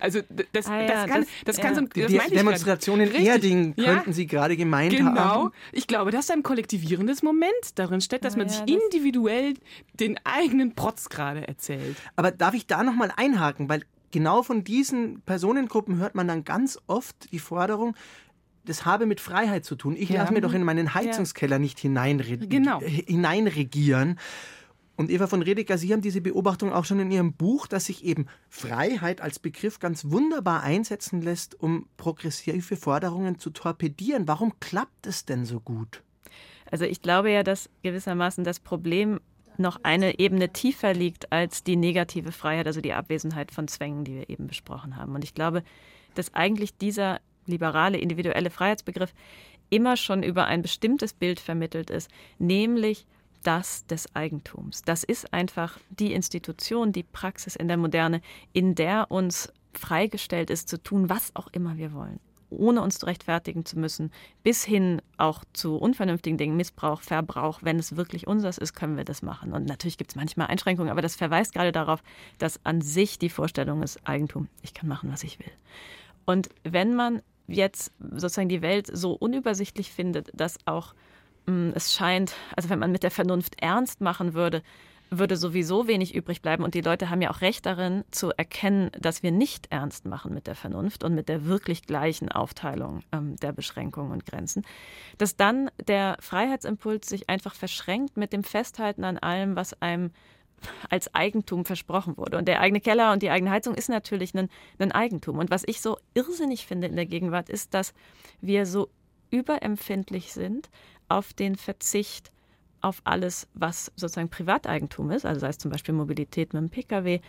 also 0.00 0.20
das, 0.52 0.66
Ah 0.66 0.80
ja, 0.80 0.86
das 0.86 1.06
kann, 1.10 1.20
das- 1.22 1.28
das, 1.44 1.56
kann 1.56 1.66
ja. 1.70 1.74
so 1.74 1.80
ein 1.82 1.88
Die 1.94 2.00
das 2.02 2.12
ich 2.12 2.32
Demonstration 2.32 3.00
in. 3.00 3.12
Erding 3.12 3.74
Ja. 3.76 3.94
könnten 3.94 4.12
Sie 4.12 4.26
gerade 4.26 4.56
gemeint 4.56 4.96
Genau. 4.96 5.14
haben. 5.16 5.50
Ich 5.72 5.86
glaube, 5.86 6.10
dass 6.10 6.26
da 6.26 6.34
ein 6.34 6.42
kollektivierendes 6.42 7.22
Moment 7.22 7.52
darin 7.76 8.00
steckt, 8.00 8.24
dass 8.24 8.34
Ja, 8.34 8.38
man 8.38 8.46
ja, 8.48 8.52
sich 8.54 8.62
das- 8.64 8.70
individuell 8.84 9.54
den 9.94 10.18
eigenen 10.24 10.74
Protz 10.74 11.08
gerade 11.08 11.46
erzählt. 11.46 11.96
Aber 12.16 12.30
darf 12.30 12.54
ich 12.54 12.66
da 12.66 12.82
nochmal 12.82 13.12
einhaken? 13.16 13.68
Weil 13.68 13.82
genau 14.10 14.42
von 14.42 14.64
diesen 14.64 15.20
Personengruppen 15.22 15.98
hört 15.98 16.14
man 16.14 16.26
dann 16.28 16.44
ganz 16.44 16.78
oft 16.86 17.30
die 17.32 17.38
Forderung, 17.38 17.94
das 18.64 18.84
habe 18.84 19.06
mit 19.06 19.20
Freiheit 19.20 19.64
zu 19.64 19.76
tun. 19.76 19.96
Ich 19.96 20.10
Ja. 20.10 20.20
lasse 20.22 20.32
mir 20.32 20.40
doch 20.42 20.52
in 20.52 20.62
meinen 20.62 20.92
Heizungskeller 20.94 21.58
nicht 21.58 21.78
hineinre 21.78 22.36
Genau. 22.38 22.80
hineinregieren. 22.80 24.18
Und 24.98 25.12
Eva 25.12 25.28
von 25.28 25.42
Redeker, 25.42 25.78
Sie 25.78 25.92
haben 25.92 26.00
diese 26.00 26.20
Beobachtung 26.20 26.72
auch 26.72 26.84
schon 26.84 26.98
in 26.98 27.12
Ihrem 27.12 27.32
Buch, 27.32 27.68
dass 27.68 27.84
sich 27.84 28.04
eben 28.04 28.26
Freiheit 28.48 29.20
als 29.20 29.38
Begriff 29.38 29.78
ganz 29.78 30.06
wunderbar 30.06 30.64
einsetzen 30.64 31.22
lässt, 31.22 31.54
um 31.54 31.86
progressive 31.96 32.74
Forderungen 32.74 33.38
zu 33.38 33.50
torpedieren. 33.50 34.26
Warum 34.26 34.58
klappt 34.58 35.06
es 35.06 35.24
denn 35.24 35.44
so 35.44 35.60
gut? 35.60 36.02
Also 36.68 36.84
ich 36.84 37.00
glaube 37.00 37.30
ja, 37.30 37.44
dass 37.44 37.70
gewissermaßen 37.84 38.42
das 38.42 38.58
Problem 38.58 39.20
noch 39.56 39.78
eine 39.84 40.18
Ebene 40.18 40.52
tiefer 40.52 40.94
liegt 40.94 41.30
als 41.30 41.62
die 41.62 41.76
negative 41.76 42.32
Freiheit, 42.32 42.66
also 42.66 42.80
die 42.80 42.92
Abwesenheit 42.92 43.52
von 43.52 43.68
Zwängen, 43.68 44.02
die 44.02 44.16
wir 44.16 44.28
eben 44.28 44.48
besprochen 44.48 44.96
haben. 44.96 45.14
Und 45.14 45.22
ich 45.22 45.32
glaube, 45.32 45.62
dass 46.16 46.34
eigentlich 46.34 46.76
dieser 46.76 47.20
liberale, 47.46 47.98
individuelle 47.98 48.50
Freiheitsbegriff 48.50 49.14
immer 49.70 49.96
schon 49.96 50.24
über 50.24 50.46
ein 50.46 50.60
bestimmtes 50.60 51.12
Bild 51.12 51.38
vermittelt 51.38 51.88
ist, 51.88 52.10
nämlich 52.40 53.06
das 53.42 53.86
des 53.86 54.14
Eigentums. 54.14 54.82
Das 54.82 55.04
ist 55.04 55.32
einfach 55.32 55.78
die 55.90 56.12
Institution, 56.12 56.92
die 56.92 57.02
Praxis 57.02 57.56
in 57.56 57.68
der 57.68 57.76
Moderne, 57.76 58.20
in 58.52 58.74
der 58.74 59.10
uns 59.10 59.52
freigestellt 59.72 60.50
ist, 60.50 60.68
zu 60.68 60.82
tun, 60.82 61.08
was 61.08 61.34
auch 61.36 61.48
immer 61.52 61.76
wir 61.76 61.92
wollen 61.92 62.20
ohne 62.50 62.82
uns 62.82 63.04
rechtfertigen 63.06 63.64
zu 63.64 63.78
müssen, 63.78 64.10
bis 64.42 64.64
hin 64.64 65.02
auch 65.16 65.44
zu 65.52 65.76
unvernünftigen 65.76 66.38
Dingen, 66.38 66.56
Missbrauch, 66.56 67.02
Verbrauch. 67.02 67.60
Wenn 67.62 67.78
es 67.78 67.96
wirklich 67.96 68.26
unseres 68.26 68.58
ist, 68.58 68.74
können 68.74 68.96
wir 68.96 69.04
das 69.04 69.22
machen. 69.22 69.52
Und 69.52 69.66
natürlich 69.66 69.98
gibt 69.98 70.12
es 70.12 70.16
manchmal 70.16 70.46
Einschränkungen, 70.48 70.90
aber 70.90 71.02
das 71.02 71.16
verweist 71.16 71.52
gerade 71.52 71.72
darauf, 71.72 72.02
dass 72.38 72.64
an 72.64 72.80
sich 72.80 73.18
die 73.18 73.30
Vorstellung 73.30 73.82
ist, 73.82 74.00
Eigentum, 74.04 74.48
ich 74.62 74.74
kann 74.74 74.88
machen, 74.88 75.12
was 75.12 75.24
ich 75.24 75.38
will. 75.38 75.50
Und 76.24 76.48
wenn 76.64 76.94
man 76.94 77.22
jetzt 77.46 77.92
sozusagen 77.98 78.48
die 78.48 78.62
Welt 78.62 78.88
so 78.92 79.12
unübersichtlich 79.12 79.90
findet, 79.90 80.30
dass 80.34 80.58
auch 80.66 80.94
es 81.74 81.94
scheint, 81.94 82.34
also 82.56 82.68
wenn 82.68 82.78
man 82.78 82.92
mit 82.92 83.02
der 83.02 83.10
Vernunft 83.10 83.60
ernst 83.60 84.00
machen 84.00 84.34
würde, 84.34 84.62
würde 85.10 85.36
sowieso 85.36 85.88
wenig 85.88 86.14
übrig 86.14 86.42
bleiben. 86.42 86.64
Und 86.64 86.74
die 86.74 86.80
Leute 86.80 87.10
haben 87.10 87.22
ja 87.22 87.30
auch 87.30 87.40
recht 87.40 87.64
darin, 87.66 88.04
zu 88.10 88.30
erkennen, 88.36 88.90
dass 88.98 89.22
wir 89.22 89.30
nicht 89.30 89.68
ernst 89.70 90.04
machen 90.04 90.34
mit 90.34 90.46
der 90.46 90.54
Vernunft 90.54 91.04
und 91.04 91.14
mit 91.14 91.28
der 91.28 91.46
wirklich 91.46 91.86
gleichen 91.86 92.30
Aufteilung 92.30 93.00
ähm, 93.12 93.36
der 93.36 93.52
Beschränkungen 93.52 94.12
und 94.12 94.26
Grenzen. 94.26 94.66
Dass 95.16 95.36
dann 95.36 95.70
der 95.86 96.16
Freiheitsimpuls 96.20 97.08
sich 97.08 97.28
einfach 97.30 97.54
verschränkt 97.54 98.16
mit 98.16 98.32
dem 98.32 98.44
Festhalten 98.44 99.04
an 99.04 99.18
allem, 99.18 99.56
was 99.56 99.80
einem 99.80 100.10
als 100.90 101.14
Eigentum 101.14 101.64
versprochen 101.64 102.16
wurde. 102.16 102.36
Und 102.36 102.48
der 102.48 102.60
eigene 102.60 102.80
Keller 102.80 103.12
und 103.12 103.22
die 103.22 103.30
eigene 103.30 103.50
Heizung 103.50 103.74
ist 103.74 103.88
natürlich 103.88 104.34
ein, 104.34 104.48
ein 104.78 104.92
Eigentum. 104.92 105.38
Und 105.38 105.50
was 105.50 105.62
ich 105.66 105.80
so 105.80 105.98
irrsinnig 106.14 106.66
finde 106.66 106.88
in 106.88 106.96
der 106.96 107.06
Gegenwart, 107.06 107.48
ist, 107.48 107.74
dass 107.74 107.94
wir 108.40 108.66
so 108.66 108.90
überempfindlich 109.30 110.32
sind 110.32 110.68
auf 111.08 111.32
den 111.32 111.56
Verzicht 111.56 112.32
auf 112.80 113.00
alles, 113.04 113.48
was 113.54 113.92
sozusagen 113.96 114.30
Privateigentum 114.30 115.10
ist, 115.10 115.26
also 115.26 115.40
sei 115.40 115.48
es 115.48 115.58
zum 115.58 115.70
Beispiel 115.70 115.94
Mobilität 115.94 116.52
mit 116.52 116.62
dem 116.62 116.70
Pkw, 116.70 117.20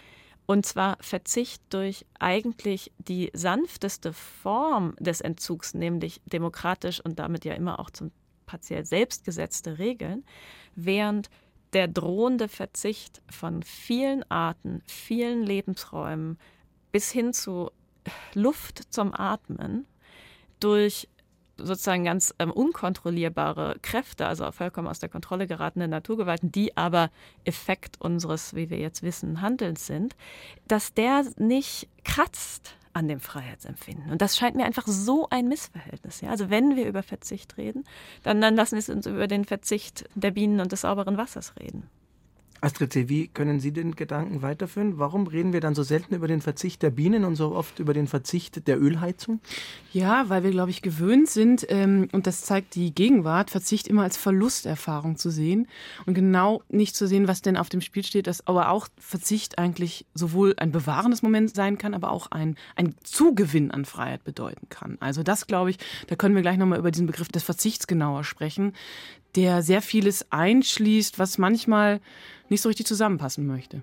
und 0.45 0.65
zwar 0.65 0.97
Verzicht 0.99 1.61
durch 1.69 2.05
eigentlich 2.17 2.91
die 2.97 3.29
sanfteste 3.33 4.13
Form 4.13 4.95
des 4.99 5.21
Entzugs, 5.21 5.73
nämlich 5.75 6.21
demokratisch 6.25 6.99
und 7.01 7.19
damit 7.19 7.45
ja 7.45 7.53
immer 7.53 7.79
auch 7.79 7.91
zum 7.91 8.11
partiell 8.47 8.83
selbstgesetzte 8.83 9.77
Regeln, 9.77 10.25
während 10.75 11.29
der 11.73 11.87
drohende 11.87 12.47
Verzicht 12.47 13.21
von 13.29 13.61
vielen 13.61 14.23
Arten, 14.31 14.81
vielen 14.87 15.43
Lebensräumen 15.43 16.39
bis 16.91 17.11
hin 17.11 17.31
zu 17.31 17.69
Luft 18.33 18.91
zum 18.91 19.13
Atmen 19.13 19.85
durch 20.59 21.07
sozusagen 21.59 22.03
ganz 22.03 22.33
ähm, 22.39 22.51
unkontrollierbare 22.51 23.77
Kräfte, 23.81 24.25
also 24.25 24.51
vollkommen 24.51 24.87
aus 24.87 24.99
der 24.99 25.09
Kontrolle 25.09 25.47
geratene 25.47 25.87
Naturgewalten, 25.87 26.51
die 26.51 26.75
aber 26.75 27.09
Effekt 27.45 27.99
unseres, 28.01 28.55
wie 28.55 28.69
wir 28.69 28.79
jetzt 28.79 29.03
wissen, 29.03 29.41
Handelns 29.41 29.85
sind, 29.85 30.15
dass 30.67 30.93
der 30.93 31.25
nicht 31.37 31.87
kratzt 32.03 32.75
an 32.93 33.07
dem 33.07 33.19
Freiheitsempfinden. 33.19 34.11
Und 34.11 34.21
das 34.21 34.37
scheint 34.37 34.55
mir 34.55 34.65
einfach 34.65 34.87
so 34.87 35.27
ein 35.29 35.47
Missverhältnis. 35.47 36.21
Ja? 36.21 36.31
Also 36.31 36.49
wenn 36.49 36.75
wir 36.75 36.87
über 36.87 37.03
Verzicht 37.03 37.57
reden, 37.57 37.83
dann, 38.23 38.41
dann 38.41 38.55
lassen 38.55 38.77
wir 38.77 38.95
uns 38.95 39.05
über 39.05 39.27
den 39.27 39.45
Verzicht 39.45 40.05
der 40.15 40.31
Bienen 40.31 40.59
und 40.59 40.71
des 40.71 40.81
sauberen 40.81 41.17
Wassers 41.17 41.53
reden. 41.59 41.89
Astrid 42.61 42.93
C., 42.93 43.09
wie 43.09 43.27
können 43.27 43.59
Sie 43.59 43.71
den 43.71 43.95
Gedanken 43.95 44.41
weiterführen? 44.41 44.99
Warum 44.99 45.27
reden 45.27 45.53
wir 45.53 45.61
dann 45.61 45.75
so 45.75 45.83
selten 45.83 46.15
über 46.15 46.27
den 46.27 46.41
Verzicht 46.41 46.81
der 46.81 46.89
Bienen 46.89 47.23
und 47.23 47.35
so 47.35 47.55
oft 47.55 47.79
über 47.79 47.93
den 47.93 48.07
Verzicht 48.07 48.67
der 48.67 48.81
Ölheizung? 48.81 49.39
Ja, 49.93 50.29
weil 50.29 50.43
wir, 50.43 50.51
glaube 50.51 50.71
ich, 50.71 50.81
gewöhnt 50.81 51.29
sind, 51.29 51.65
ähm, 51.69 52.09
und 52.11 52.27
das 52.27 52.41
zeigt 52.41 52.75
die 52.75 52.93
Gegenwart, 52.93 53.49
Verzicht 53.49 53.87
immer 53.87 54.03
als 54.03 54.17
Verlusterfahrung 54.17 55.17
zu 55.17 55.29
sehen 55.29 55.67
und 56.05 56.13
genau 56.13 56.63
nicht 56.69 56.95
zu 56.95 57.07
sehen, 57.07 57.27
was 57.27 57.41
denn 57.41 57.57
auf 57.57 57.69
dem 57.69 57.81
Spiel 57.81 58.03
steht, 58.03 58.27
dass 58.27 58.45
aber 58.47 58.69
auch 58.69 58.87
Verzicht 58.97 59.57
eigentlich 59.57 60.05
sowohl 60.13 60.53
ein 60.57 60.71
bewahrendes 60.71 61.21
Moment 61.21 61.55
sein 61.55 61.77
kann, 61.77 61.93
aber 61.93 62.11
auch 62.11 62.31
ein, 62.31 62.55
ein 62.75 62.95
Zugewinn 63.03 63.71
an 63.71 63.85
Freiheit 63.85 64.23
bedeuten 64.23 64.67
kann. 64.69 64.97
Also 64.99 65.23
das, 65.23 65.47
glaube 65.47 65.71
ich, 65.71 65.77
da 66.07 66.15
können 66.15 66.35
wir 66.35 66.41
gleich 66.41 66.57
nochmal 66.57 66.79
über 66.79 66.91
diesen 66.91 67.07
Begriff 67.07 67.29
des 67.29 67.43
Verzichts 67.43 67.87
genauer 67.87 68.23
sprechen, 68.23 68.73
der 69.35 69.61
sehr 69.61 69.81
vieles 69.81 70.31
einschließt, 70.31 71.19
was 71.19 71.37
manchmal 71.37 72.01
nicht 72.49 72.61
so 72.61 72.69
richtig 72.69 72.87
zusammenpassen 72.87 73.45
möchte. 73.45 73.81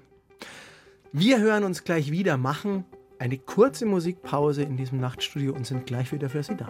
Wir 1.13 1.39
hören 1.39 1.65
uns 1.65 1.85
gleich 1.85 2.11
wieder, 2.11 2.37
machen 2.37 2.85
eine 3.19 3.39
kurze 3.39 3.87
Musikpause 3.87 4.63
in 4.63 4.77
diesem 4.77 5.01
Nachtstudio 5.01 5.55
und 5.55 5.67
sind 5.67 5.87
gleich 5.87 6.13
wieder 6.13 6.29
für 6.29 6.43
Sie 6.43 6.57
da. 6.57 6.69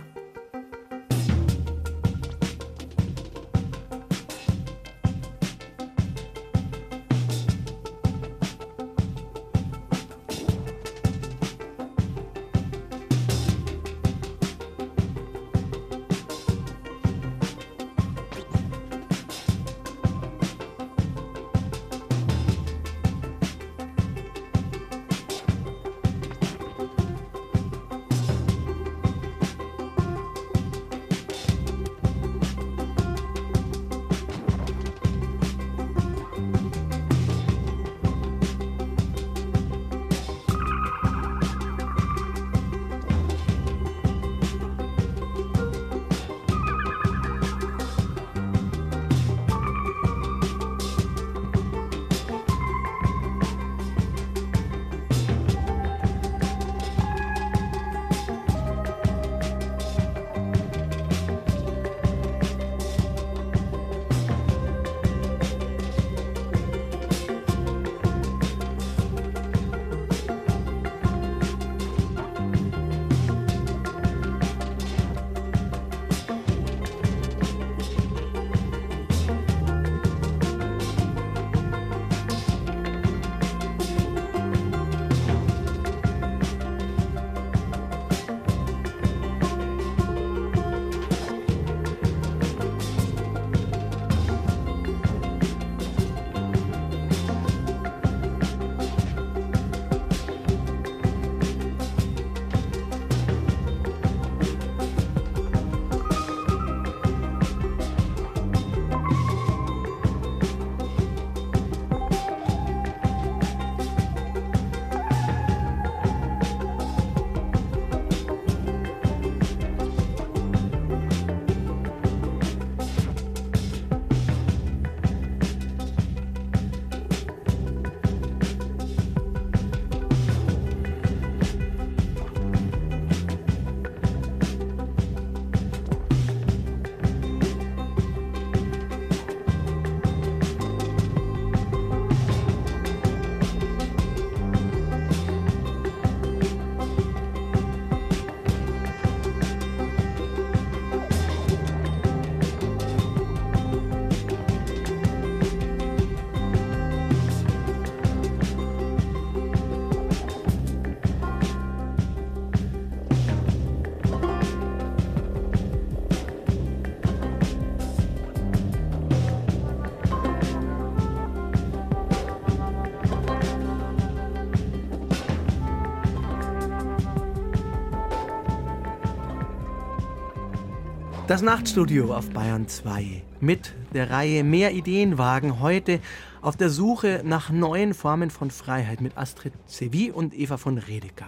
Das 181.26 181.42
Nachtstudio 181.42 182.14
auf 182.14 182.30
Bayern 182.30 182.68
2 182.68 183.24
mit 183.40 183.74
der 183.92 184.10
Reihe 184.10 184.44
Mehr 184.44 184.74
Ideen 184.74 185.18
wagen 185.18 185.58
heute 185.58 185.98
auf 186.40 186.56
der 186.56 186.70
Suche 186.70 187.22
nach 187.24 187.50
neuen 187.50 187.94
Formen 187.94 188.30
von 188.30 188.52
Freiheit 188.52 189.00
mit 189.00 189.18
Astrid 189.18 189.52
Sevi 189.66 190.12
und 190.12 190.38
Eva 190.38 190.56
von 190.56 190.78
Redeker. 190.78 191.26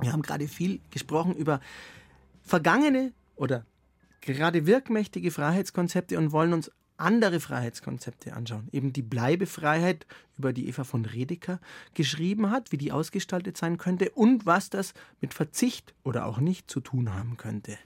Wir 0.00 0.12
haben 0.12 0.22
gerade 0.22 0.46
viel 0.46 0.78
gesprochen 0.92 1.34
über 1.34 1.58
vergangene 2.44 3.12
oder 3.34 3.66
gerade 4.20 4.66
wirkmächtige 4.66 5.32
Freiheitskonzepte 5.32 6.16
und 6.16 6.30
wollen 6.30 6.52
uns 6.52 6.70
andere 6.96 7.40
Freiheitskonzepte 7.40 8.34
anschauen. 8.34 8.68
Eben 8.70 8.92
die 8.92 9.02
Bleibefreiheit, 9.02 10.06
über 10.36 10.52
die 10.52 10.68
Eva 10.68 10.84
von 10.84 11.04
Redeker 11.04 11.58
geschrieben 11.94 12.52
hat, 12.52 12.70
wie 12.70 12.78
die 12.78 12.92
ausgestaltet 12.92 13.56
sein 13.56 13.78
könnte 13.78 14.10
und 14.10 14.46
was 14.46 14.70
das 14.70 14.94
mit 15.20 15.34
Verzicht 15.34 15.92
oder 16.04 16.26
auch 16.26 16.38
nicht 16.38 16.70
zu 16.70 16.78
tun 16.78 17.12
haben 17.12 17.36
könnte. 17.36 17.76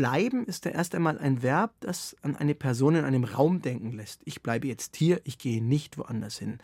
Bleiben 0.00 0.46
ist 0.46 0.64
ja 0.64 0.70
erst 0.70 0.94
einmal 0.94 1.18
ein 1.18 1.42
Verb, 1.42 1.74
das 1.80 2.16
an 2.22 2.34
eine 2.34 2.54
Person 2.54 2.94
in 2.94 3.04
einem 3.04 3.24
Raum 3.24 3.60
denken 3.60 3.92
lässt. 3.92 4.22
Ich 4.24 4.42
bleibe 4.42 4.66
jetzt 4.66 4.96
hier, 4.96 5.20
ich 5.24 5.36
gehe 5.36 5.62
nicht 5.62 5.98
woanders 5.98 6.38
hin. 6.38 6.56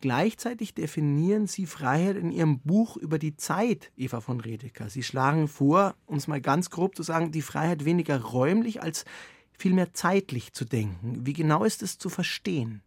Gleichzeitig 0.00 0.72
definieren 0.72 1.46
Sie 1.46 1.66
Freiheit 1.66 2.16
in 2.16 2.32
Ihrem 2.32 2.58
Buch 2.60 2.96
über 2.96 3.18
die 3.18 3.36
Zeit, 3.36 3.92
Eva 3.98 4.22
von 4.22 4.40
Redeker. 4.40 4.88
Sie 4.88 5.02
schlagen 5.02 5.46
vor, 5.46 5.94
es 6.08 6.26
mal 6.26 6.40
ganz 6.40 6.70
grob 6.70 6.96
zu 6.96 7.02
sagen, 7.02 7.32
die 7.32 7.42
Freiheit 7.42 7.84
weniger 7.84 8.18
räumlich 8.18 8.82
als 8.82 9.04
vielmehr 9.52 9.92
zeitlich 9.92 10.54
zu 10.54 10.64
denken. 10.64 11.26
Wie 11.26 11.34
genau 11.34 11.64
ist 11.64 11.82
es 11.82 11.98
zu 11.98 12.08
verstehen? 12.08 12.80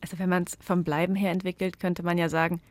Also 0.00 0.18
wenn 0.18 0.30
man 0.30 0.44
es 0.44 0.56
vom 0.64 0.82
Bleiben 0.82 1.14
her 1.14 1.30
entwickelt, 1.30 1.78
könnte 1.78 2.04
man 2.04 2.16
ja 2.16 2.30
sagen, 2.30 2.62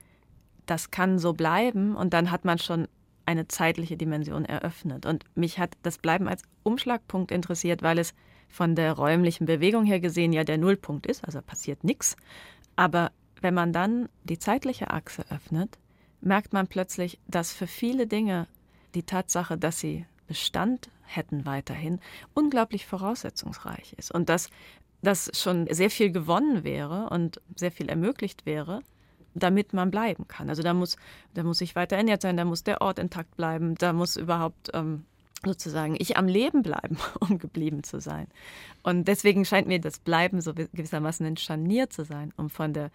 das 0.66 0.90
kann 0.90 1.20
so 1.20 1.34
bleiben 1.34 1.96
und 1.96 2.12
dann 2.12 2.32
hat 2.32 2.44
man 2.44 2.58
schon 2.58 2.88
eine 3.26 3.48
zeitliche 3.48 3.98
Dimension 3.98 4.46
eröffnet. 4.46 5.06
Und 5.06 5.24
mich 5.36 5.60
hat 5.60 5.76
das 5.82 5.98
Bleiben 5.98 6.28
als 6.28 6.44
Umschlagpunkt 6.64 7.32
interessiert, 7.32 7.82
weil 7.82 8.00
es 8.00 8.14
von 8.50 8.76
der 8.76 8.94
räumlichen 8.94 9.46
Bewegung 9.46 9.86
her 9.86 10.00
gesehen 10.00 10.34
ja 10.34 10.44
der 10.44 10.58
Nullpunkt 10.58 11.08
ist, 11.08 11.24
also 11.26 11.42
passiert 11.42 11.84
nichts. 11.84 12.16
Aber 12.76 13.12
wenn 13.42 13.54
man 13.54 13.74
dann 13.74 14.10
die 14.24 14.40
zeitliche 14.40 14.92
Achse 14.92 15.26
öffnet, 15.30 15.78
merkt 16.22 16.54
man 16.54 16.68
plötzlich, 16.68 17.20
dass 17.28 17.52
für 17.54 17.68
viele 17.68 18.08
Dinge 18.08 18.48
die 18.96 19.04
Tatsache, 19.04 19.58
dass 19.58 19.80
sie 19.80 20.06
Bestand 20.28 20.90
hätten 21.02 21.46
weiterhin, 21.46 22.00
unglaublich 22.34 22.86
voraussetzungsreich 22.86 23.94
ist. 23.98 24.12
Und 24.12 24.30
dass 24.30 24.50
dass 25.04 25.30
schon 25.38 25.68
sehr 25.70 25.90
viel 25.90 26.12
gewonnen 26.12 26.64
wäre 26.64 27.10
und 27.10 27.42
sehr 27.56 27.72
viel 27.72 27.90
ermöglicht 27.90 28.46
wäre, 28.46 28.82
damit 29.36 29.74
man 29.74 29.92
bleiben 29.92 30.28
kann. 30.28 30.50
Also 30.50 30.64
da 30.64 30.74
muss, 30.74 30.98
da 31.34 31.44
muss 31.44 31.60
sich 31.60 31.76
weiter 31.76 31.96
ernährt 31.96 32.22
sein, 32.22 32.38
da 32.38 32.46
muss 32.46 32.64
der 32.64 32.82
Ort 32.82 33.00
intakt 33.00 33.36
bleiben, 33.36 33.76
da 33.76 33.94
muss 33.94 34.16
überhaupt 34.16 34.70
ähm, 34.74 35.06
sozusagen 35.46 35.96
ich 36.00 36.18
am 36.18 36.28
Leben 36.28 36.62
bleiben, 36.62 36.98
um 37.20 37.38
geblieben 37.38 37.84
zu 37.84 38.00
sein. 38.00 38.28
Und 38.84 39.08
deswegen 39.08 39.46
scheint 39.46 39.68
mir 39.68 39.80
das 39.80 40.00
Bleiben 40.00 40.42
so 40.42 40.54
gewissermaßen 40.54 41.26
ein 41.26 41.38
Scharnier 41.38 41.90
zu 41.90 42.06
sein, 42.06 42.34
um 42.38 42.50
von 42.50 42.74
der, 42.74 42.92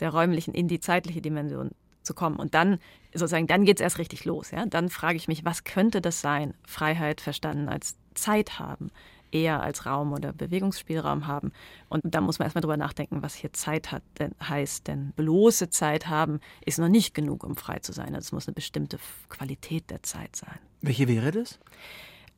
der 0.00 0.10
räumlichen 0.10 0.54
in 0.54 0.68
die 0.68 0.80
zeitliche 0.80 1.20
Dimension 1.20 1.70
zu 2.02 2.14
kommen. 2.14 2.36
Und 2.36 2.54
dann 2.54 2.78
sozusagen, 3.14 3.46
dann 3.46 3.64
geht 3.64 3.78
es 3.78 3.82
erst 3.82 3.98
richtig 3.98 4.24
los. 4.24 4.50
Ja? 4.50 4.66
Dann 4.66 4.88
frage 4.88 5.16
ich 5.16 5.28
mich, 5.28 5.44
was 5.44 5.64
könnte 5.64 6.00
das 6.00 6.20
sein? 6.20 6.54
Freiheit 6.66 7.20
verstanden 7.20 7.68
als 7.68 7.96
Zeit 8.14 8.58
haben, 8.58 8.90
eher 9.32 9.62
als 9.62 9.86
Raum 9.86 10.12
oder 10.12 10.32
Bewegungsspielraum 10.32 11.26
haben. 11.26 11.52
Und 11.88 12.02
da 12.04 12.20
muss 12.20 12.38
man 12.38 12.46
erstmal 12.46 12.62
drüber 12.62 12.76
nachdenken, 12.76 13.22
was 13.22 13.34
hier 13.34 13.52
Zeit 13.52 13.90
hat, 13.90 14.02
denn, 14.18 14.32
heißt. 14.42 14.86
Denn 14.86 15.12
bloße 15.16 15.70
Zeit 15.70 16.08
haben 16.08 16.40
ist 16.64 16.78
noch 16.78 16.88
nicht 16.88 17.14
genug, 17.14 17.44
um 17.44 17.56
frei 17.56 17.78
zu 17.78 17.92
sein. 17.92 18.14
Also 18.14 18.26
es 18.26 18.32
muss 18.32 18.46
eine 18.46 18.54
bestimmte 18.54 18.98
Qualität 19.28 19.90
der 19.90 20.02
Zeit 20.02 20.36
sein. 20.36 20.58
Welche 20.80 21.08
wäre 21.08 21.30
das? 21.30 21.58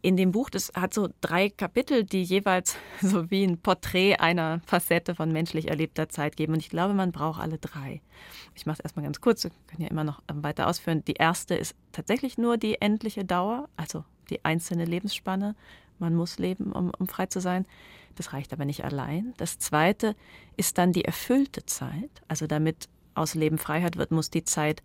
in 0.04 0.18
dem 0.18 0.32
Buch, 0.32 0.50
das 0.50 0.70
hat 0.74 0.92
so 0.92 1.08
drei 1.22 1.48
Kapitel, 1.48 2.04
die 2.04 2.22
jeweils 2.22 2.76
so 3.00 3.30
wie 3.30 3.42
ein 3.42 3.56
Porträt 3.56 4.16
einer 4.16 4.60
Facette 4.66 5.14
von 5.14 5.32
menschlich 5.32 5.68
erlebter 5.68 6.10
Zeit 6.10 6.36
geben. 6.36 6.52
Und 6.52 6.60
ich 6.60 6.68
glaube, 6.68 6.92
man 6.92 7.10
braucht 7.10 7.40
alle 7.40 7.56
drei. 7.56 8.02
Ich 8.54 8.66
mache 8.66 8.74
es 8.74 8.80
erstmal 8.80 9.06
ganz 9.06 9.22
kurz, 9.22 9.44
wir 9.44 9.50
können 9.66 9.82
ja 9.82 9.88
immer 9.88 10.04
noch 10.04 10.22
weiter 10.30 10.68
ausführen. 10.68 11.02
Die 11.06 11.14
erste 11.14 11.54
ist 11.54 11.74
tatsächlich 11.92 12.36
nur 12.36 12.58
die 12.58 12.82
endliche 12.82 13.24
Dauer, 13.24 13.70
also 13.78 14.04
die 14.28 14.44
einzelne 14.44 14.84
Lebensspanne. 14.84 15.56
Man 15.98 16.14
muss 16.14 16.38
leben, 16.38 16.72
um, 16.72 16.90
um 16.98 17.06
frei 17.06 17.26
zu 17.26 17.40
sein. 17.40 17.66
Das 18.16 18.32
reicht 18.32 18.52
aber 18.52 18.64
nicht 18.64 18.84
allein. 18.84 19.34
Das 19.36 19.58
zweite 19.58 20.14
ist 20.56 20.78
dann 20.78 20.92
die 20.92 21.04
erfüllte 21.04 21.66
Zeit. 21.66 22.10
Also 22.28 22.46
damit 22.46 22.88
aus 23.14 23.34
Leben 23.34 23.58
Freiheit 23.58 23.96
wird, 23.96 24.10
muss 24.10 24.30
die 24.30 24.44
Zeit 24.44 24.82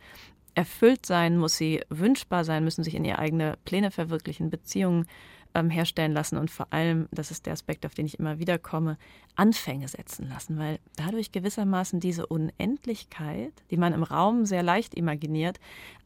erfüllt 0.56 1.06
sein, 1.06 1.38
muss 1.38 1.58
sie 1.58 1.82
wünschbar 1.89 2.43
sein, 2.43 2.63
müssen 2.63 2.84
sich 2.84 2.95
in 2.95 3.06
ihr 3.06 3.19
eigene 3.19 3.58
Pläne 3.65 3.91
verwirklichen, 3.91 4.50
Beziehungen 4.50 5.06
ähm, 5.53 5.69
herstellen 5.69 6.13
lassen 6.13 6.38
und 6.38 6.51
vor 6.51 6.67
allem, 6.71 7.07
das 7.12 7.31
ist 7.31 7.45
der 7.45 7.53
Aspekt, 7.53 7.85
auf 7.85 7.93
den 7.93 8.05
ich 8.05 8.19
immer 8.19 8.39
wieder 8.39 8.57
komme, 8.57 8.97
Anfänge 9.35 9.88
setzen 9.88 10.27
lassen, 10.29 10.57
weil 10.57 10.79
dadurch 10.95 11.31
gewissermaßen 11.31 11.99
diese 11.99 12.27
Unendlichkeit, 12.27 13.53
die 13.71 13.77
man 13.77 13.93
im 13.93 14.03
Raum 14.03 14.45
sehr 14.45 14.63
leicht 14.63 14.95
imaginiert, 14.95 15.59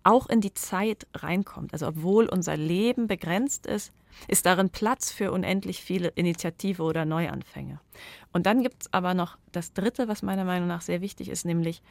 auch 0.03 0.27
in 0.27 0.41
die 0.41 0.53
Zeit 0.53 1.07
reinkommt. 1.13 1.73
Also 1.73 1.87
obwohl 1.87 2.27
unser 2.27 2.57
Leben 2.57 3.07
begrenzt 3.07 3.65
ist, 3.65 3.91
ist 4.27 4.45
darin 4.45 4.69
Platz 4.69 5.11
für 5.11 5.31
unendlich 5.31 5.81
viele 5.81 6.09
Initiative 6.09 6.83
oder 6.83 7.05
Neuanfänge. 7.05 7.79
Und 8.31 8.45
dann 8.45 8.61
gibt 8.61 8.83
es 8.83 8.93
aber 8.93 9.13
noch 9.13 9.37
das 9.51 9.73
Dritte, 9.73 10.07
was 10.07 10.21
meiner 10.21 10.45
Meinung 10.45 10.67
nach 10.67 10.81
sehr 10.81 11.01
wichtig 11.01 11.29
ist, 11.29 11.45
nämlich 11.45 11.81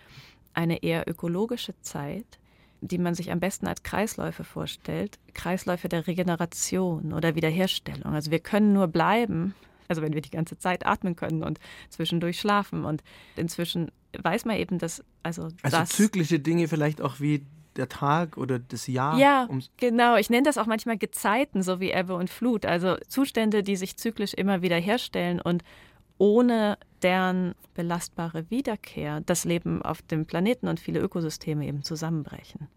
eine 0.55 0.83
eher 0.83 1.09
ökologische 1.09 1.75
Zeit, 1.81 2.39
die 2.83 2.99
man 2.99 3.15
sich 3.15 3.31
am 3.31 3.41
besten 3.41 3.67
als 3.67 3.83
Kreisläufe 3.83 4.45
vorstellt, 4.45 5.19
Kreisläufe 5.35 5.89
der 5.89 6.07
Regeneration 6.07 7.13
oder 7.13 7.35
Wiederherstellung. 7.35 8.13
Also 8.13 8.31
wir 8.31 8.41
können 8.41 8.73
nur 8.73 8.89
bleiben, 8.89 9.55
also 9.89 10.03
wenn 10.03 10.13
wir 10.13 10.21
die 10.21 10.31
ganze 10.31 10.59
Zeit 10.59 10.85
atmen 10.85 11.17
können 11.17 11.45
und 11.45 11.61
zwischendurch 11.89 12.41
schlafen. 12.41 12.85
Und 12.85 13.03
inzwischen 13.37 13.93
weiß 14.21 14.45
man 14.45 14.57
eben, 14.57 14.79
dass 14.79 15.05
also, 15.23 15.45
also 15.63 15.77
das, 15.79 15.91
zyklische 15.91 16.41
Dinge 16.41 16.67
vielleicht 16.67 17.01
auch 17.01 17.21
wie 17.21 17.47
der 17.77 17.89
Tag 17.89 18.37
oder 18.37 18.59
das 18.59 18.87
Jahr. 18.89 19.17
Ja, 19.17 19.49
genau. 19.79 20.17
Ich 20.17 20.29
nenne 20.29 20.43
das 20.43 20.59
auch 20.59 20.67
manchmal 20.67 20.99
Gezeiten, 20.99 21.63
so 21.63 21.81
wie 21.81 21.93
Ebbe 21.93 22.15
und 22.15 22.29
Flut. 22.29 22.67
Also 22.67 22.97
Zustände, 23.09 23.63
die 23.63 23.77
sich 23.77 23.97
zyklisch 23.97 24.35
immer 24.35 24.61
wieder 24.61 24.77
herstellen 24.77 25.41
und 25.41 25.63
ohne 26.19 26.79
deren 27.03 27.55
belastbare 27.75 28.51
Wiederkehr 28.51 29.21
das 29.21 29.45
Leben 29.45 29.83
auf 29.83 30.03
dem 30.03 30.27
Planeten 30.27 30.69
und 30.69 30.81
viele 30.81 31.01
Ökosysteme 31.01 31.67
eben 31.67 31.83
zusammenbrechen. 31.83 32.69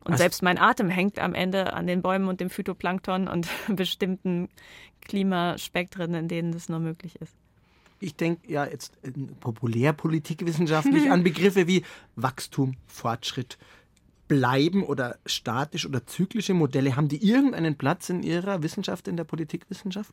Und 0.00 0.12
also 0.12 0.22
selbst 0.22 0.42
mein 0.42 0.58
Atem 0.58 0.88
hängt 0.88 1.18
am 1.18 1.34
Ende 1.34 1.72
an 1.72 1.88
den 1.88 2.00
Bäumen 2.00 2.28
und 2.28 2.40
dem 2.40 2.48
Phytoplankton 2.48 3.26
und 3.26 3.48
bestimmten 3.68 4.48
Klimaspektren, 5.00 6.14
in 6.14 6.28
denen 6.28 6.52
das 6.52 6.68
nur 6.68 6.78
möglich 6.78 7.16
ist. 7.20 7.34
Ich 7.98 8.14
denke 8.14 8.52
ja 8.52 8.66
jetzt 8.66 8.92
populärpolitikwissenschaftlich 9.40 11.10
an 11.10 11.24
Begriffe 11.24 11.66
wie 11.66 11.82
Wachstum, 12.14 12.76
Fortschritt, 12.86 13.58
Bleiben 14.28 14.82
oder 14.82 15.18
statisch 15.24 15.86
oder 15.86 16.06
zyklische 16.06 16.52
Modelle. 16.52 16.96
Haben 16.96 17.08
die 17.08 17.24
irgendeinen 17.24 17.76
Platz 17.76 18.08
in 18.08 18.22
Ihrer 18.22 18.62
Wissenschaft, 18.62 19.08
in 19.08 19.16
der 19.16 19.24
Politikwissenschaft? 19.24 20.12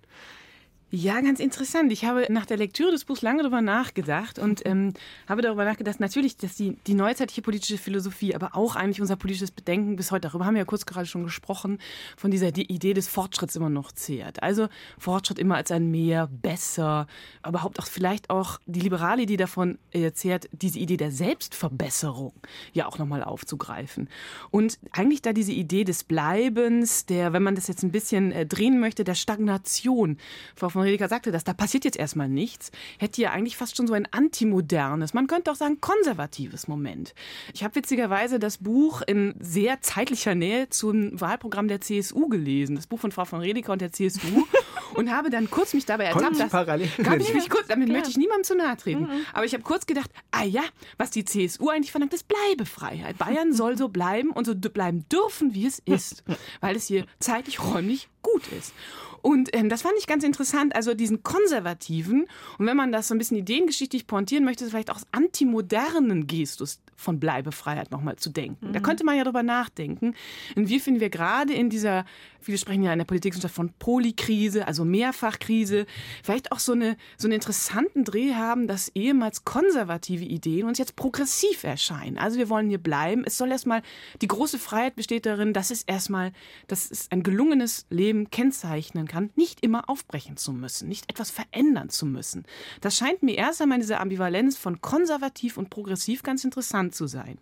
Ja, 0.96 1.22
ganz 1.22 1.40
interessant. 1.40 1.92
Ich 1.92 2.06
habe 2.06 2.28
nach 2.30 2.46
der 2.46 2.56
Lektüre 2.56 2.92
des 2.92 3.04
Buchs 3.04 3.24
lange 3.24 3.42
darüber 3.42 3.64
nachgedacht 3.64 4.38
und 4.38 4.64
ähm, 4.64 4.94
habe 5.28 5.42
darüber 5.42 5.66
nachgedacht, 5.66 6.00
natürlich, 6.00 6.38
dass 6.38 6.54
die, 6.54 6.78
die 6.86 6.94
neuzeitliche 6.94 7.42
politische 7.42 7.80
Philosophie, 7.80 8.36
aber 8.36 8.56
auch 8.56 8.76
eigentlich 8.76 9.02
unser 9.02 9.16
politisches 9.16 9.50
Bedenken 9.50 9.96
bis 9.96 10.12
heute, 10.12 10.28
darüber 10.28 10.46
haben 10.46 10.54
wir 10.54 10.60
ja 10.60 10.66
kurz 10.66 10.86
gerade 10.86 11.08
schon 11.08 11.24
gesprochen, 11.24 11.80
von 12.16 12.30
dieser 12.30 12.52
die 12.52 12.72
Idee 12.72 12.94
des 12.94 13.08
Fortschritts 13.08 13.56
immer 13.56 13.72
noch 13.72 13.92
zehrt. 13.92 14.44
Also 14.44 14.68
Fortschritt 15.00 15.40
immer 15.40 15.56
als 15.56 15.72
ein 15.72 15.90
mehr, 15.90 16.28
besser, 16.28 17.08
aber 17.42 17.58
überhaupt 17.58 17.80
auch 17.80 17.88
vielleicht 17.88 18.30
auch 18.30 18.60
die 18.68 18.82
liberale 18.82 19.24
Idee 19.24 19.38
davon 19.38 19.80
äh, 19.94 20.12
zehrt, 20.12 20.48
diese 20.52 20.78
Idee 20.78 20.98
der 20.98 21.10
Selbstverbesserung 21.10 22.34
ja 22.72 22.86
auch 22.86 23.00
nochmal 23.00 23.24
aufzugreifen. 23.24 24.10
Und 24.52 24.78
eigentlich 24.92 25.24
da 25.24 25.34
diese 25.34 25.54
Idee 25.54 25.86
des 25.86 26.04
Bleibens, 26.04 27.08
der, 27.08 27.34
wenn 27.34 27.42
man 27.42 27.56
das 27.56 27.68
jetzt 27.68 27.82
ein 27.82 27.92
bisschen 27.92 28.32
äh, 28.32 28.46
drehen 28.46 28.80
möchte, 28.80 29.04
der 29.04 29.16
Stagnation, 29.16 30.18
von 30.54 30.83
Rediker 30.84 31.08
sagte 31.08 31.32
das, 31.32 31.44
da 31.44 31.54
passiert 31.54 31.86
jetzt 31.86 31.98
erstmal 31.98 32.30
nichts, 32.30 32.72
hätte 32.98 33.22
ja 33.22 33.32
eigentlich 33.32 33.58
fast 33.58 33.78
schon 33.78 33.88
so 33.88 33.94
ein 33.94 34.08
antimodernes, 34.12 35.14
man 35.14 35.28
könnte 35.28 35.52
auch 35.52 35.56
sagen 35.56 35.82
konservatives 35.82 36.68
Moment. 36.68 37.14
Ich 37.54 37.64
habe 37.64 37.76
witzigerweise 37.76 38.40
das 38.40 38.58
Buch 38.58 39.02
in 39.06 39.36
sehr 39.40 39.82
zeitlicher 39.82 40.36
Nähe 40.36 40.70
zum 40.70 41.20
Wahlprogramm 41.20 41.68
der 41.68 41.82
CSU 41.82 42.28
gelesen, 42.28 42.76
das 42.76 42.88
Buch 42.88 43.00
von 43.00 43.12
Frau 43.12 43.26
von 43.26 43.40
Rediker 43.40 43.74
und 43.74 43.82
der 43.82 43.92
CSU 43.92 44.46
und 44.96 45.12
habe 45.12 45.30
dann 45.30 45.50
kurz 45.50 45.74
mich 45.74 45.86
dabei 45.86 46.06
ertappt, 46.06 46.40
dass, 46.40 46.50
parallel 46.52 46.90
gab 47.04 47.20
ich 47.20 47.34
mich 47.34 47.50
kurz, 47.50 47.68
damit 47.68 47.88
Klar. 47.88 48.00
möchte 48.00 48.12
ich 48.12 48.18
niemandem 48.18 48.44
zu 48.44 48.56
nahe 48.56 48.78
treten, 48.78 49.04
mhm. 49.04 49.26
aber 49.34 49.46
ich 49.46 49.54
habe 49.54 49.64
kurz 49.64 49.86
gedacht, 49.86 50.10
ah 50.32 50.44
ja, 50.44 50.64
was 50.98 51.12
die 51.12 51.26
CSU 51.26 51.70
eigentlich 51.70 51.92
verlangt, 51.92 52.14
ist 52.14 52.28
Bleibefreiheit. 52.28 53.18
Bayern 53.18 53.54
soll 53.54 53.78
so 53.78 53.90
bleiben 53.90 54.32
und 54.32 54.46
so 54.46 54.56
bleiben 54.56 55.06
dürfen, 55.10 55.54
wie 55.54 55.66
es 55.66 55.80
ist, 55.80 56.24
weil 56.62 56.76
es 56.76 56.88
hier 56.88 57.06
zeitlich 57.20 57.64
räumlich 57.64 58.10
gut 58.24 58.48
ist. 58.48 58.74
Und 59.24 59.56
ähm, 59.56 59.70
das 59.70 59.84
fand 59.84 59.94
ich 59.98 60.06
ganz 60.06 60.26
interessant, 60.26 60.76
also 60.76 60.94
diesen 60.94 61.24
konservativen 61.24 62.28
und 62.58 62.66
wenn 62.66 62.76
man 62.76 62.92
das 62.92 63.08
so 63.08 63.16
ein 63.16 63.18
bisschen 63.18 63.38
ideengeschichtlich 63.38 64.06
pointieren 64.06 64.44
möchte, 64.44 64.66
vielleicht 64.66 64.92
auch 64.92 65.00
antimodernen 65.14 66.28
Gestus 66.28 66.82
von 66.98 67.20
Bleibefreiheit 67.20 67.90
nochmal 67.90 68.18
zu 68.18 68.30
denken. 68.30 68.68
Mhm. 68.68 68.74
Da 68.74 68.82
könnte 68.82 69.04
man 69.06 69.16
ja 69.18 69.24
drüber 69.24 69.42
nachdenken. 69.42 70.14
Und 70.56 70.68
wie 70.70 70.80
finden 70.80 71.00
wir 71.00 71.10
gerade 71.10 71.54
in 71.54 71.70
dieser, 71.70 72.06
viele 72.42 72.58
sprechen 72.58 72.84
ja 72.84 72.92
in 72.92 73.00
der 73.00 73.06
Politikwissenschaft 73.06 73.56
von 73.56 73.72
Polykrise, 73.80 74.68
also 74.68 74.84
Mehrfachkrise, 74.84 75.86
vielleicht 76.22 76.52
auch 76.52 76.60
so, 76.60 76.74
eine, 76.74 76.98
so 77.18 77.28
einen 77.28 77.36
interessanten 77.36 78.04
Dreh 78.04 78.34
haben, 78.34 78.68
dass 78.68 78.90
ehemals 78.90 79.46
konservative 79.46 80.26
Ideen 80.26 80.68
uns 80.68 80.78
jetzt 80.78 80.98
progressiv 80.98 81.64
erscheinen. 81.64 82.18
Also 82.18 82.38
wir 82.38 82.50
wollen 82.50 82.68
hier 82.68 82.78
bleiben. 82.78 83.24
Es 83.26 83.38
soll 83.38 83.52
erstmal, 83.52 83.84
die 84.22 84.28
große 84.28 84.60
Freiheit 84.60 84.96
besteht 84.96 85.26
darin, 85.26 85.54
dass 85.54 85.72
es 85.72 85.84
erstmal, 85.84 86.34
dass 86.68 86.92
es 86.92 87.10
ein 87.10 87.24
gelungenes 87.24 87.86
Leben 87.90 88.13
kennzeichnen 88.30 89.08
kann, 89.08 89.32
nicht 89.36 89.62
immer 89.62 89.90
aufbrechen 89.90 90.38
zu 90.38 90.54
müssen, 90.54 90.88
nicht 90.88 91.10
etwas 91.10 91.32
verändern 91.32 91.90
zu 91.90 92.06
müssen. 92.06 92.46
Das 92.82 92.96
scheint 92.98 93.24
mir 93.24 93.36
erst 93.36 93.62
einmal 93.62 93.80
diese 93.80 94.00
Ambivalenz 94.00 94.58
von 94.58 94.82
konservativ 94.82 95.58
und 95.58 95.70
progressiv 95.70 96.24
ganz 96.24 96.44
interessant 96.44 96.96
zu 96.96 97.08
sein. 97.08 97.38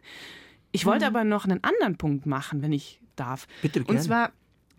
Ich 0.72 0.86
wollte 0.86 1.10
mhm. 1.10 1.16
aber 1.16 1.24
noch 1.24 1.46
einen 1.46 1.64
anderen 1.64 1.98
Punkt 1.98 2.26
machen, 2.26 2.62
wenn 2.62 2.72
ich 2.72 3.02
darf. 3.16 3.48
Bitte 3.62 3.84
gerne. 3.84 4.00
Und 4.00 4.04
zwar 4.04 4.32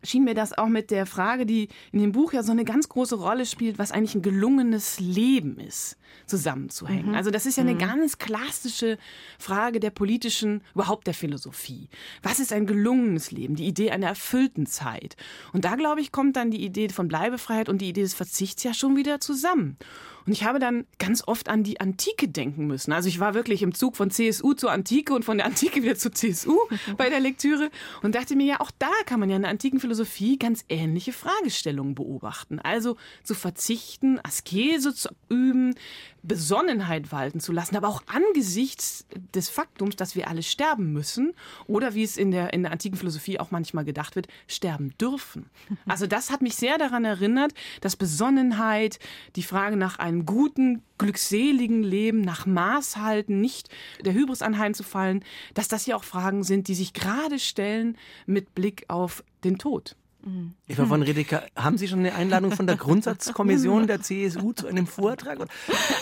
schien 0.03 0.25
mir 0.25 0.35
das 0.35 0.57
auch 0.57 0.69
mit 0.69 0.91
der 0.91 1.07
Frage, 1.07 1.47
die 1.47 1.69
in 1.93 2.01
dem 2.01 2.13
Buch 2.13 2.33
ja 2.33 2.43
so 2.43 2.53
eine 2.53 2.65
ganz 2.65 2.89
große 2.89 3.17
Rolle 3.17 3.47
spielt, 3.47 3.79
was 3.79 3.93
eigentlich 3.93 4.15
ein 4.15 4.23
gelungenes 4.23 5.01
Leben 5.01 5.59
ist, 5.59 5.97
zusammenzuhängen. 6.27 7.11
Mhm. 7.11 7.15
Also 7.15 7.31
das 7.31 7.47
ist 7.47 7.57
ja 7.57 7.63
eine 7.63 7.75
mhm. 7.75 7.79
ganz 7.79 8.19
klassische 8.19 8.99
Frage 9.39 9.81
der 9.81 9.91
politischen, 9.91 10.63
überhaupt 10.75 11.07
der 11.07 11.15
Philosophie. 11.15 11.89
Was 12.23 12.41
ist 12.41 12.53
ein 12.53 12.67
gelungenes 12.67 13.31
Leben? 13.31 13.57
Die 13.57 13.67
Idee 13.67 13.91
einer 13.91 14.09
erfüllten 14.09 14.67
Zeit. 14.67 15.17
Und 15.53 15.65
da, 15.65 15.77
glaube 15.77 16.01
ich, 16.01 16.13
kommt 16.13 16.37
dann 16.37 16.51
die 16.51 16.65
Idee 16.65 16.89
von 16.89 17.09
Bleibefreiheit 17.09 17.69
und 17.69 17.79
die 17.79 17.89
Idee 17.89 18.03
des 18.03 18.15
Verzichts 18.15 18.63
ja 18.63 18.75
schon 18.75 18.97
wieder 18.97 19.21
zusammen. 19.21 19.77
Und 20.27 20.33
ich 20.33 20.45
habe 20.45 20.59
dann 20.59 20.87
ganz 20.99 21.23
oft 21.27 21.49
an 21.49 21.63
die 21.63 21.81
Antike 21.81 22.29
denken 22.29 22.67
müssen. 22.67 22.93
Also 22.93 23.09
ich 23.09 23.21
war 23.21 23.35
wirklich 23.35 23.63
im 23.63 23.75
Zug 23.75 23.97
von 23.97 24.11
CSU 24.11 24.55
zur 24.55 24.71
Antike 24.71 25.15
und 25.15 25.25
von 25.25 25.39
der 25.39 25.47
Antike 25.47 25.83
wieder 25.83 25.97
zur 25.97 26.13
CSU 26.13 26.57
bei 26.97 27.11
der 27.11 27.21
Lektüre 27.21 27.71
und 28.03 28.15
dachte 28.15 28.37
mir, 28.37 28.47
ja, 28.47 28.61
auch 28.61 28.71
da 28.79 28.91
kann 29.07 29.21
man 29.21 29.31
ja 29.31 29.37
in 29.37 29.43
der 29.43 29.51
antiken 29.51 29.81
Philosophie 29.81 30.39
ganz 30.39 30.65
ähnliche 30.69 31.13
Fragestellungen 31.13 31.95
beobachten. 31.95 32.59
Also 32.59 32.97
zu 33.25 33.35
verzichten, 33.35 34.21
Askese 34.23 34.95
zu 34.95 35.09
üben, 35.29 35.75
Besonnenheit 36.23 37.11
walten 37.11 37.41
zu 37.41 37.53
lassen, 37.53 37.77
aber 37.77 37.89
auch 37.89 38.03
angesichts 38.07 39.07
des 39.35 39.49
Faktums, 39.49 39.97
dass 39.97 40.15
wir 40.15 40.29
alle 40.29 40.43
sterben 40.43 40.93
müssen 40.93 41.35
oder 41.67 41.95
wie 41.95 42.05
es 42.05 42.17
in 42.17 42.31
der, 42.31 42.53
in 42.53 42.63
der 42.63 42.73
antiken 42.73 42.97
Philosophie 42.97 43.41
auch 43.41 43.51
manchmal 43.51 43.85
gedacht 43.85 44.15
wird, 44.15 44.29
sterben 44.47 44.95
dürfen. 45.01 45.51
Also 45.87 46.07
das 46.07 46.31
hat 46.31 46.43
mich 46.43 46.55
sehr 46.55 46.79
daran 46.79 47.05
erinnert, 47.05 47.53
dass 47.81 47.97
Besonnenheit, 47.97 48.99
die 49.37 49.43
Frage 49.43 49.77
nach 49.77 49.99
einem 49.99 50.25
guten, 50.25 50.83
glückseligen 50.97 51.83
Leben, 51.83 52.21
nach 52.21 52.47
Maß 52.47 52.97
halten, 52.97 53.41
nicht 53.41 53.69
der 54.05 54.15
Hybris 54.15 54.43
anheimzufallen, 54.43 55.25
dass 55.55 55.69
das 55.69 55.85
ja 55.87 55.97
auch 55.97 56.05
Fragen 56.05 56.45
sind, 56.45 56.69
die 56.69 56.75
sich 56.75 56.95
gerade 56.95 57.39
stellen 57.39 57.99
mit 58.27 58.55
Blick 58.55 58.85
auf 58.89 59.25
den 59.45 59.59
Tod. 59.59 59.97
Eva 60.69 60.87
von 60.87 61.03
Redeker, 61.03 61.43
haben 61.57 61.79
Sie 61.79 61.89
schon 61.89 61.99
eine 62.01 62.15
Einladung 62.15 62.53
von 62.53 62.67
der 62.67 62.77
Grundsatzkommission 62.77 63.87
der 63.87 64.01
CSU 64.01 64.53
zu 64.53 64.67
einem 64.67 64.87
Vortrag? 64.87 65.39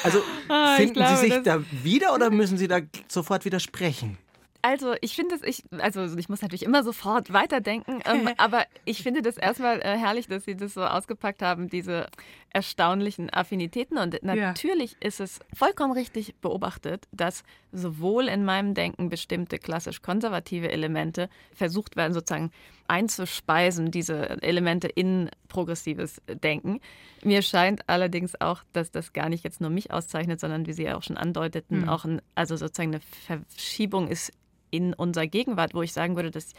Also 0.04 0.18
Ah, 0.48 0.72
ich 0.72 0.76
finden 0.78 0.94
glaube, 0.94 1.16
Sie 1.16 1.30
sich 1.30 1.42
da 1.42 1.62
wieder 1.82 2.14
oder 2.14 2.30
müssen 2.30 2.58
Sie 2.58 2.68
da 2.68 2.80
sofort 3.08 3.44
widersprechen? 3.44 4.18
Also 4.62 4.94
ich 5.00 5.14
finde 5.14 5.36
es, 5.36 5.42
ich, 5.42 5.64
also 5.78 6.04
ich 6.16 6.28
muss 6.28 6.42
natürlich 6.42 6.64
immer 6.64 6.82
sofort 6.82 7.32
weiterdenken, 7.32 8.00
ähm, 8.04 8.30
aber 8.36 8.64
ich 8.84 9.02
finde 9.02 9.22
das 9.22 9.36
erstmal 9.36 9.80
äh, 9.80 9.96
herrlich, 9.96 10.28
dass 10.28 10.44
Sie 10.44 10.56
das 10.56 10.74
so 10.74 10.84
ausgepackt 10.84 11.42
haben, 11.42 11.68
diese 11.68 12.08
erstaunlichen 12.50 13.32
Affinitäten. 13.32 13.96
Und 13.96 14.22
natürlich 14.22 14.96
ist 15.00 15.20
es 15.20 15.38
vollkommen 15.54 15.92
richtig 15.92 16.34
beobachtet, 16.40 17.06
dass 17.12 17.44
sowohl 17.72 18.26
in 18.28 18.44
meinem 18.44 18.74
Denken 18.74 19.08
bestimmte 19.08 19.58
klassisch 19.58 20.02
konservative 20.02 20.70
Elemente 20.70 21.28
versucht 21.54 21.96
werden, 21.96 22.12
sozusagen 22.12 22.50
einzuspeisen, 22.88 23.92
diese 23.92 24.42
Elemente 24.42 24.88
in 24.88 25.30
progressives 25.46 26.20
Denken. 26.26 26.80
Mir 27.22 27.42
scheint 27.42 27.88
allerdings 27.88 28.40
auch, 28.40 28.64
dass 28.72 28.90
das 28.90 29.12
gar 29.12 29.28
nicht 29.28 29.44
jetzt 29.44 29.60
nur 29.60 29.70
mich 29.70 29.92
auszeichnet, 29.92 30.40
sondern 30.40 30.66
wie 30.66 30.72
Sie 30.72 30.82
ja 30.82 30.96
auch 30.96 31.02
schon 31.04 31.16
andeuteten, 31.16 31.88
auch 31.88 32.04
ein, 32.04 32.20
also 32.34 32.56
sozusagen 32.56 32.94
eine 32.94 33.00
Verschiebung 33.46 34.08
ist 34.08 34.32
in 34.70 34.94
unserer 34.94 35.26
Gegenwart, 35.26 35.74
wo 35.74 35.82
ich 35.82 35.92
sagen 35.92 36.16
würde, 36.16 36.30
dass 36.30 36.52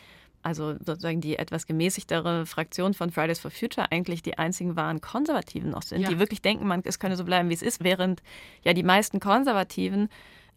also 0.44 0.74
sozusagen 0.84 1.22
die 1.22 1.38
etwas 1.38 1.68
gemäßigtere 1.68 2.48
Fraktion 2.48 2.96
von 2.96 3.12
Fridays 3.12 3.40
for 3.40 3.52
Future 3.52 3.92
eigentlich 3.92 4.24
die 4.24 4.40
einzigen 4.40 4.76
wahren 4.76 5.00
Konservativen 5.00 5.70
noch 5.70 5.84
sind, 5.84 6.02
Ja. 6.02 6.10
die 6.10 6.18
wirklich 6.18 6.42
denken, 6.42 6.66
man, 6.68 6.82
es 6.84 6.98
könne 6.98 7.16
so 7.16 7.24
bleiben, 7.24 7.50
wie 7.50 7.54
es 7.54 7.62
ist, 7.62 7.84
während 7.84 8.24
ja 8.64 8.74
die 8.74 8.82
meisten 8.82 9.20
Konservativen 9.20 10.10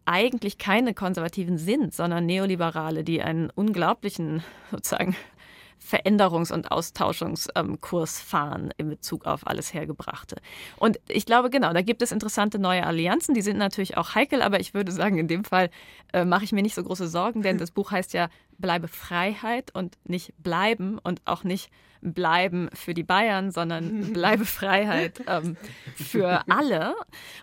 eigentlich 0.07 0.57
keine 0.59 0.95
Konservativen 0.95 1.59
sind, 1.59 1.93
sondern 1.95 2.25
Neoliberale, 2.27 3.05
die 3.05 3.23
einen 3.23 3.51
unglaublichen 3.51 4.43
sozusagen 4.71 5.17
Veränderungs- 5.85 6.53
und 6.53 6.70
Austauschungskurs 6.70 8.20
fahren 8.20 8.73
in 8.79 8.88
Bezug 8.88 9.27
auf 9.27 9.47
alles 9.47 9.75
Hergebrachte. 9.75 10.37
Und 10.77 10.99
ich 11.09 11.27
glaube, 11.27 11.51
genau, 11.51 11.73
da 11.73 11.83
gibt 11.83 12.01
es 12.03 12.11
interessante 12.11 12.59
neue 12.59 12.87
Allianzen, 12.87 13.35
die 13.35 13.42
sind 13.42 13.59
natürlich 13.59 13.97
auch 13.97 14.14
heikel, 14.14 14.40
aber 14.40 14.61
ich 14.61 14.73
würde 14.73 14.92
sagen, 14.92 15.18
in 15.18 15.29
dem 15.29 15.44
Fall 15.44 15.70
äh, 16.12 16.25
mache 16.25 16.44
ich 16.44 16.53
mir 16.53 16.62
nicht 16.62 16.75
so 16.75 16.83
große 16.83 17.09
Sorgen, 17.09 17.42
denn 17.42 17.59
das 17.59 17.70
Buch 17.70 17.90
heißt 17.90 18.14
ja 18.14 18.29
Bleibe 18.59 18.88
Freiheit 18.88 19.75
und 19.75 19.97
nicht 20.05 20.33
bleiben 20.38 20.99
und 20.99 21.21
auch 21.25 21.45
nicht 21.45 21.71
bleiben 22.05 22.69
für 22.75 22.93
die 22.93 23.03
Bayern, 23.03 23.51
sondern 23.51 24.12
bleibe 24.12 24.45
Freiheit 24.45 25.23
ähm, 25.27 25.57
für 25.97 26.43
alle. 26.49 26.95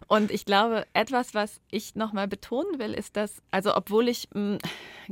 Und 0.08 0.32
ich 0.32 0.45
glaube, 0.45 0.86
etwas, 0.93 1.34
was 1.34 1.60
ich 1.71 1.95
nochmal 1.95 2.28
betonen 2.28 2.80
will, 2.80 2.93
ist, 2.93 3.17
dass, 3.17 3.41
also 3.50 3.76
obwohl 3.76 4.08
ich 4.08 4.30
mh, 4.34 4.60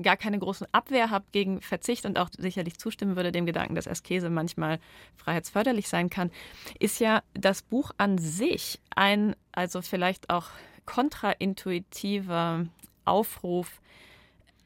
gar 0.01 0.17
keine 0.17 0.37
großen 0.39 0.67
Abwehr 0.71 1.09
habe 1.09 1.25
gegen 1.31 1.61
Verzicht 1.61 2.05
und 2.05 2.19
auch 2.19 2.29
sicherlich 2.37 2.77
zustimmen 2.77 3.15
würde 3.15 3.31
dem 3.31 3.45
Gedanken, 3.45 3.75
dass 3.75 3.87
Askese 3.87 4.29
manchmal 4.29 4.79
freiheitsförderlich 5.17 5.89
sein 5.89 6.09
kann, 6.09 6.31
ist 6.79 6.99
ja 6.99 7.23
das 7.33 7.63
Buch 7.63 7.91
an 7.97 8.19
sich 8.19 8.79
ein, 8.95 9.35
also 9.51 9.81
vielleicht 9.81 10.29
auch 10.29 10.47
kontraintuitiver 10.85 12.65
Aufruf, 13.05 13.81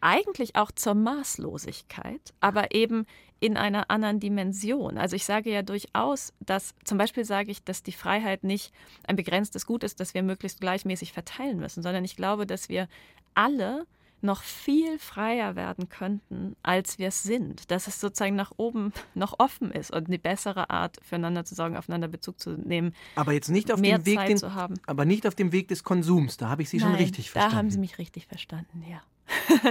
eigentlich 0.03 0.55
auch 0.55 0.71
zur 0.71 0.95
Maßlosigkeit, 0.95 2.33
aber 2.41 2.75
eben 2.75 3.05
in 3.39 3.57
einer 3.57 3.89
anderen 3.89 4.19
Dimension. 4.19 4.97
Also 4.97 5.15
ich 5.15 5.25
sage 5.25 5.49
ja 5.49 5.63
durchaus, 5.63 6.33
dass 6.39 6.75
zum 6.83 6.97
Beispiel 6.97 7.25
sage 7.25 7.51
ich, 7.51 7.63
dass 7.63 7.83
die 7.83 7.91
Freiheit 7.93 8.43
nicht 8.43 8.73
ein 9.07 9.15
begrenztes 9.15 9.65
Gut 9.65 9.83
ist, 9.83 9.99
das 9.99 10.13
wir 10.13 10.21
möglichst 10.21 10.61
gleichmäßig 10.61 11.13
verteilen 11.13 11.57
müssen, 11.57 11.83
sondern 11.83 12.03
ich 12.03 12.15
glaube, 12.15 12.45
dass 12.45 12.69
wir 12.69 12.87
alle 13.33 13.85
noch 14.23 14.41
viel 14.43 14.97
freier 14.99 15.55
werden 15.55 15.89
könnten, 15.89 16.55
als 16.63 16.97
wir 16.97 17.09
es 17.09 17.23
sind. 17.23 17.69
Dass 17.71 17.87
es 17.87 17.99
sozusagen 17.99 18.35
nach 18.35 18.51
oben 18.57 18.93
noch 19.15 19.35
offen 19.39 19.71
ist 19.71 19.91
und 19.91 20.07
eine 20.07 20.19
bessere 20.19 20.69
Art, 20.69 20.97
füreinander 21.03 21.45
zu 21.45 21.55
sorgen, 21.55 21.77
aufeinander 21.77 22.07
Bezug 22.07 22.39
zu 22.39 22.51
nehmen, 22.51 22.93
Aber 23.15 23.33
jetzt 23.33 23.49
nicht 23.49 23.71
auf 23.71 23.81
dem 23.81 24.05
Weg, 24.05 24.25
den, 24.25 24.37
zu 24.37 24.53
haben. 24.53 24.75
aber 24.85 25.05
nicht 25.05 25.27
auf 25.27 25.35
dem 25.35 25.51
Weg 25.51 25.67
des 25.67 25.83
Konsums. 25.83 26.37
Da 26.37 26.49
habe 26.49 26.61
ich 26.61 26.69
Sie 26.69 26.79
schon 26.79 26.91
Nein, 26.93 27.01
richtig 27.01 27.29
verstanden. 27.31 27.53
Da 27.53 27.57
haben 27.57 27.69
Sie 27.69 27.79
mich 27.79 27.97
richtig 27.97 28.27
verstanden, 28.27 28.83
ja. 28.89 29.01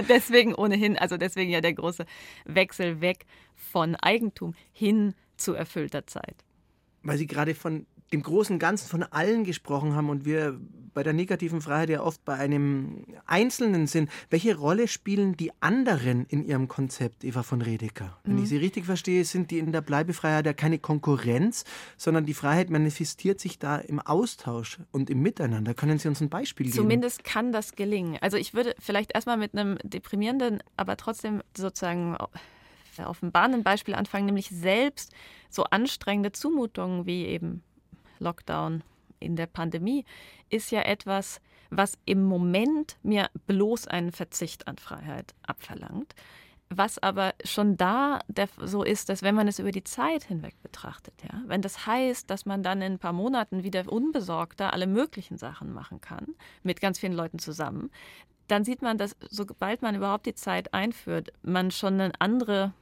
deswegen 0.09 0.55
ohnehin, 0.55 0.97
also 0.97 1.17
deswegen 1.17 1.51
ja 1.51 1.61
der 1.61 1.73
große 1.73 2.05
Wechsel 2.45 3.01
weg 3.01 3.25
von 3.55 3.95
Eigentum 3.95 4.55
hin 4.71 5.13
zu 5.37 5.53
erfüllter 5.53 6.07
Zeit. 6.07 6.43
weil 7.03 7.17
Sie 7.17 7.27
gerade 7.27 7.53
von 7.53 7.85
dem 8.13 8.23
großen 8.23 8.59
Ganzen 8.59 8.87
von 8.87 9.03
allen 9.03 9.43
gesprochen 9.43 9.95
haben 9.95 10.09
und 10.09 10.23
wir 10.23 10.59
bei 10.93 11.01
der 11.01 11.13
negativen 11.13 11.59
Freiheit 11.59 11.89
ja 11.89 12.01
oft 12.01 12.23
bei 12.23 12.35
einem 12.35 13.05
Einzelnen 13.25 13.87
sind. 13.87 14.11
Welche 14.29 14.55
Rolle 14.55 14.87
spielen 14.87 15.35
die 15.35 15.51
anderen 15.59 16.27
in 16.27 16.45
Ihrem 16.45 16.67
Konzept, 16.67 17.23
Eva 17.23 17.41
von 17.41 17.63
Redeker? 17.63 18.19
Wenn 18.23 18.35
Mhm. 18.35 18.43
ich 18.43 18.49
Sie 18.49 18.57
richtig 18.57 18.85
verstehe, 18.85 19.25
sind 19.25 19.49
die 19.49 19.57
in 19.57 19.71
der 19.71 19.81
Bleibefreiheit 19.81 20.45
ja 20.45 20.53
keine 20.53 20.77
Konkurrenz, 20.77 21.65
sondern 21.97 22.27
die 22.27 22.35
Freiheit 22.35 22.69
manifestiert 22.69 23.39
sich 23.39 23.57
da 23.57 23.77
im 23.77 23.99
Austausch 23.99 24.77
und 24.91 25.09
im 25.09 25.21
Miteinander. 25.23 25.73
Können 25.73 25.97
Sie 25.97 26.07
uns 26.07 26.21
ein 26.21 26.29
Beispiel 26.29 26.67
geben? 26.67 26.75
Zumindest 26.75 27.23
kann 27.23 27.51
das 27.51 27.75
gelingen. 27.75 28.19
Also 28.21 28.37
ich 28.37 28.53
würde 28.53 28.75
vielleicht 28.77 29.15
erstmal 29.15 29.37
mit 29.37 29.57
einem 29.57 29.79
deprimierenden, 29.83 30.61
aber 30.77 30.95
trotzdem 30.95 31.41
sozusagen 31.57 32.15
offenbarenden 33.03 33.63
Beispiel 33.63 33.95
anfangen, 33.95 34.27
nämlich 34.27 34.49
selbst 34.49 35.11
so 35.49 35.63
anstrengende 35.63 36.31
Zumutungen 36.31 37.07
wie 37.07 37.25
eben 37.25 37.63
Lockdown 38.19 38.83
in 39.19 39.35
der 39.35 39.47
Pandemie 39.47 40.05
ist 40.49 40.71
ja 40.71 40.81
etwas, 40.81 41.41
was 41.69 41.97
im 42.05 42.23
Moment 42.23 42.97
mir 43.03 43.29
bloß 43.47 43.87
einen 43.87 44.11
Verzicht 44.11 44.67
an 44.67 44.77
Freiheit 44.77 45.33
abverlangt. 45.43 46.13
Was 46.69 46.97
aber 46.97 47.33
schon 47.43 47.77
da 47.77 48.19
so 48.63 48.83
ist, 48.83 49.09
dass 49.09 49.21
wenn 49.21 49.35
man 49.35 49.47
es 49.47 49.59
über 49.59 49.71
die 49.71 49.83
Zeit 49.83 50.23
hinweg 50.23 50.55
betrachtet, 50.63 51.13
ja, 51.21 51.41
wenn 51.45 51.61
das 51.61 51.85
heißt, 51.85 52.29
dass 52.29 52.45
man 52.45 52.63
dann 52.63 52.81
in 52.81 52.93
ein 52.93 52.99
paar 52.99 53.13
Monaten 53.13 53.63
wieder 53.63 53.91
unbesorgter 53.91 54.73
alle 54.73 54.87
möglichen 54.87 55.37
Sachen 55.37 55.71
machen 55.71 56.01
kann, 56.01 56.35
mit 56.63 56.81
ganz 56.81 56.97
vielen 56.97 57.13
Leuten 57.13 57.37
zusammen, 57.37 57.91
dann 58.47 58.63
sieht 58.63 58.81
man, 58.81 58.97
dass 58.97 59.15
sobald 59.29 59.81
man 59.81 59.95
überhaupt 59.95 60.25
die 60.25 60.35
Zeit 60.35 60.73
einführt, 60.73 61.31
man 61.43 61.69
schon 61.69 61.99
eine 61.99 62.11
andere, 62.19 62.73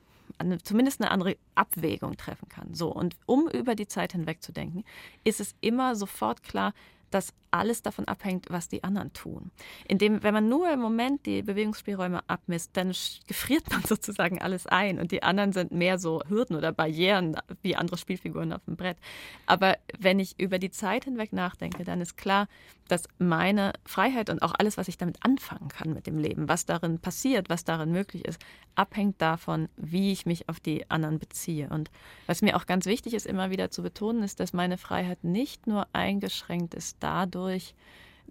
zumindest 0.64 1.02
eine 1.02 1.12
andere 1.12 1.38
Abwägung 1.56 2.18
treffen 2.18 2.50
kann. 2.50 2.74
So, 2.74 2.92
und 2.92 3.16
um 3.26 3.48
über 3.50 3.76
die 3.76 3.88
Zeit 3.88 4.14
hinweg 4.14 4.42
zu 4.42 4.52
denken, 4.52 4.84
ist 5.24 5.40
es 5.40 5.56
immer 5.62 5.96
sofort 5.96 6.44
klar, 6.44 6.74
dass 7.12 7.34
alles 7.52 7.82
davon 7.82 8.06
abhängt, 8.06 8.48
was 8.50 8.70
die 8.70 8.84
anderen 8.84 9.12
tun. 9.12 9.52
Indem, 9.88 10.24
wenn 10.24 10.34
man 10.34 10.48
nur 10.48 10.72
im 10.72 10.80
Moment 10.80 11.26
die 11.26 11.42
Bewegungsspielräume 11.42 12.22
abmisst, 12.28 12.72
dann 12.74 12.94
gefriert 13.28 13.70
man 13.70 13.84
sozusagen 13.88 14.42
alles 14.42 14.66
ein 14.66 15.00
und 15.00 15.12
die 15.12 15.22
anderen 15.22 15.52
sind 15.52 15.72
mehr 15.72 16.00
so 16.00 16.22
Hürden 16.28 16.56
oder 16.56 16.72
Barrieren 16.72 17.36
wie 17.62 17.76
andere 17.76 17.98
Spielfiguren 17.98 18.54
auf 18.54 18.64
dem 18.64 18.78
Brett. 18.78 18.98
Aber 19.46 19.78
wenn 20.00 20.20
ich 20.20 20.40
über 20.40 20.58
die 20.58 20.72
Zeit 20.72 21.04
hinweg 21.04 21.34
nachdenke, 21.34 21.84
dann 21.84 22.00
ist 22.00 22.16
klar, 22.16 22.48
dass 22.92 23.08
meine 23.20 23.72
Freiheit 23.86 24.30
und 24.30 24.42
auch 24.42 24.54
alles, 24.58 24.76
was 24.78 24.90
ich 24.90 24.98
damit 24.98 25.24
anfangen 25.24 25.70
kann 25.70 25.94
mit 25.94 26.08
dem 26.08 26.18
Leben, 26.18 26.50
was 26.50 26.66
darin 26.66 27.00
passiert, 27.00 27.50
was 27.50 27.64
darin 27.64 27.92
möglich 27.92 28.26
ist, 28.26 28.42
abhängt 28.76 29.22
davon, 29.22 29.70
wie 29.78 30.12
ich 30.12 30.26
mich 30.26 30.50
auf 30.50 30.60
die 30.60 30.90
anderen 30.92 31.18
beziehe. 31.18 31.70
Und 31.70 31.90
was 32.28 32.42
mir 32.42 32.58
auch 32.58 32.66
ganz 32.66 32.86
wichtig 32.86 33.14
ist, 33.14 33.26
immer 33.26 33.50
wieder 33.50 33.72
zu 33.72 33.82
betonen, 33.82 34.24
ist, 34.24 34.42
dass 34.42 34.52
meine 34.52 34.78
Freiheit 34.78 35.24
nicht 35.24 35.68
nur 35.68 35.88
eingeschränkt 35.94 36.74
ist 36.74 36.98
dadurch, 37.00 37.76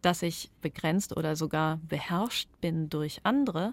dass 0.03 0.21
ich 0.21 0.51
begrenzt 0.61 1.17
oder 1.17 1.37
sogar 1.37 1.79
beherrscht 1.89 2.49
bin 2.61 2.91
durch 2.91 3.21
andere, 3.25 3.73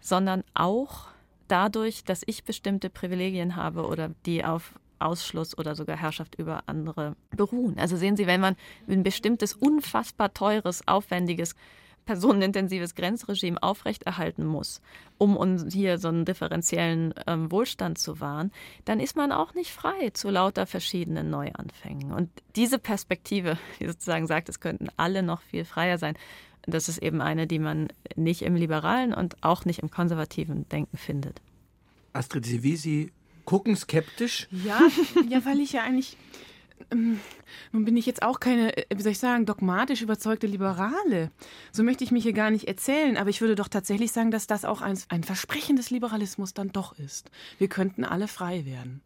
sondern 0.00 0.44
auch 0.52 1.08
dadurch, 1.48 2.04
dass 2.04 2.22
ich 2.26 2.44
bestimmte 2.44 2.90
Privilegien 2.90 3.56
habe 3.56 3.86
oder 3.86 4.10
die 4.26 4.44
auf 4.44 4.74
Ausschluss 4.98 5.56
oder 5.56 5.74
sogar 5.74 5.96
Herrschaft 5.96 6.34
über 6.36 6.64
andere 6.66 7.16
beruhen. 7.30 7.78
Also 7.78 7.96
sehen 7.96 8.16
Sie, 8.16 8.26
wenn 8.26 8.40
man 8.40 8.56
ein 8.88 9.02
bestimmtes, 9.02 9.54
unfassbar 9.54 10.32
teures, 10.34 10.86
aufwendiges 10.86 11.54
personenintensives 12.06 12.94
Grenzregime 12.94 13.62
aufrechterhalten 13.62 14.46
muss, 14.46 14.80
um 15.18 15.36
uns 15.36 15.74
hier 15.74 15.98
so 15.98 16.08
einen 16.08 16.24
differenziellen 16.24 17.12
ähm, 17.26 17.50
Wohlstand 17.50 17.98
zu 17.98 18.20
wahren, 18.20 18.52
dann 18.84 19.00
ist 19.00 19.16
man 19.16 19.32
auch 19.32 19.54
nicht 19.54 19.72
frei 19.72 20.10
zu 20.10 20.30
lauter 20.30 20.66
verschiedenen 20.66 21.28
Neuanfängen. 21.28 22.12
Und 22.12 22.30
diese 22.54 22.78
Perspektive, 22.78 23.58
die 23.80 23.86
sozusagen 23.86 24.26
sagt, 24.26 24.48
es 24.48 24.60
könnten 24.60 24.88
alle 24.96 25.22
noch 25.22 25.42
viel 25.42 25.64
freier 25.64 25.98
sein, 25.98 26.14
das 26.66 26.88
ist 26.88 26.98
eben 26.98 27.20
eine, 27.20 27.46
die 27.46 27.58
man 27.58 27.88
nicht 28.16 28.42
im 28.42 28.56
liberalen 28.56 29.12
und 29.12 29.36
auch 29.42 29.64
nicht 29.64 29.80
im 29.80 29.90
konservativen 29.90 30.68
Denken 30.68 30.96
findet. 30.96 31.40
Astrid 32.12 32.46
Sie 32.46 33.12
gucken 33.46 33.76
skeptisch. 33.76 34.48
Ja, 34.50 34.80
ja, 35.28 35.44
weil 35.46 35.60
ich 35.60 35.72
ja 35.72 35.82
eigentlich 35.82 36.18
ähm, 36.90 37.20
nun 37.72 37.84
bin 37.84 37.96
ich 37.96 38.06
jetzt 38.06 38.22
auch 38.22 38.40
keine, 38.40 38.76
äh, 38.76 38.96
wie 38.96 39.02
soll 39.02 39.12
ich 39.12 39.18
sagen, 39.18 39.46
dogmatisch 39.46 40.02
überzeugte 40.02 40.46
Liberale. 40.46 41.30
So 41.72 41.82
möchte 41.82 42.04
ich 42.04 42.10
mich 42.10 42.22
hier 42.22 42.32
gar 42.32 42.50
nicht 42.50 42.68
erzählen, 42.68 43.16
aber 43.16 43.30
ich 43.30 43.40
würde 43.40 43.54
doch 43.54 43.68
tatsächlich 43.68 44.12
sagen, 44.12 44.30
dass 44.30 44.46
das 44.46 44.64
auch 44.64 44.82
ein, 44.82 44.98
ein 45.08 45.24
Versprechen 45.24 45.76
des 45.76 45.90
Liberalismus 45.90 46.54
dann 46.54 46.72
doch 46.72 46.98
ist. 46.98 47.30
Wir 47.58 47.68
könnten 47.68 48.04
alle 48.04 48.28
frei 48.28 48.66
werden. 48.66 49.00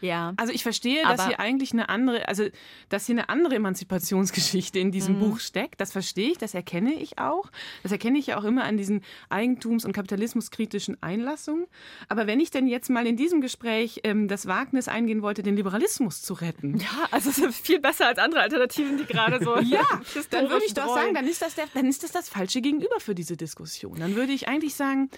Ja. 0.00 0.34
Also 0.36 0.52
ich 0.52 0.62
verstehe, 0.62 1.02
dass 1.02 1.26
hier 1.26 1.40
eigentlich 1.40 1.72
eine 1.72 1.88
andere, 1.88 2.28
also 2.28 2.44
dass 2.88 3.06
hier 3.06 3.14
eine 3.14 3.28
andere 3.28 3.54
Emanzipationsgeschichte 3.54 4.78
in 4.78 4.90
diesem 4.90 5.16
mhm. 5.16 5.20
Buch 5.20 5.40
steckt. 5.40 5.80
Das 5.80 5.92
verstehe 5.92 6.30
ich, 6.30 6.38
das 6.38 6.54
erkenne 6.54 6.94
ich 6.94 7.18
auch. 7.18 7.50
Das 7.82 7.92
erkenne 7.92 8.18
ich 8.18 8.28
ja 8.28 8.38
auch 8.38 8.44
immer 8.44 8.64
an 8.64 8.76
diesen 8.76 9.02
eigentums- 9.30 9.84
und 9.84 9.92
kapitalismuskritischen 9.92 11.02
Einlassungen. 11.02 11.66
Aber 12.08 12.26
wenn 12.26 12.40
ich 12.40 12.50
denn 12.50 12.66
jetzt 12.66 12.90
mal 12.90 13.06
in 13.06 13.16
diesem 13.16 13.40
Gespräch 13.40 14.00
ähm, 14.04 14.28
das 14.28 14.46
Wagnis 14.46 14.88
eingehen 14.88 15.22
wollte, 15.22 15.42
den 15.42 15.56
Liberalismus 15.56 16.22
zu 16.22 16.34
retten. 16.34 16.78
Ja, 16.78 17.08
also 17.10 17.30
es 17.30 17.38
ist 17.38 17.66
viel 17.66 17.80
besser 17.80 18.06
als 18.06 18.18
andere 18.18 18.42
Alternativen, 18.42 18.98
die 18.98 19.04
gerade 19.04 19.42
so. 19.42 19.58
ja, 19.60 19.84
dann 20.30 20.50
würde 20.50 20.64
ich 20.66 20.74
doch 20.74 20.94
sagen, 20.94 21.14
dann 21.14 21.26
ist, 21.26 21.42
das 21.42 21.54
der, 21.54 21.66
dann 21.74 21.86
ist 21.86 22.02
das 22.02 22.12
das 22.12 22.28
falsche 22.28 22.60
Gegenüber 22.60 23.00
für 23.00 23.14
diese 23.14 23.36
Diskussion. 23.36 23.98
Dann 23.98 24.14
würde 24.14 24.32
ich 24.32 24.48
eigentlich 24.48 24.74
sagen, 24.74 25.10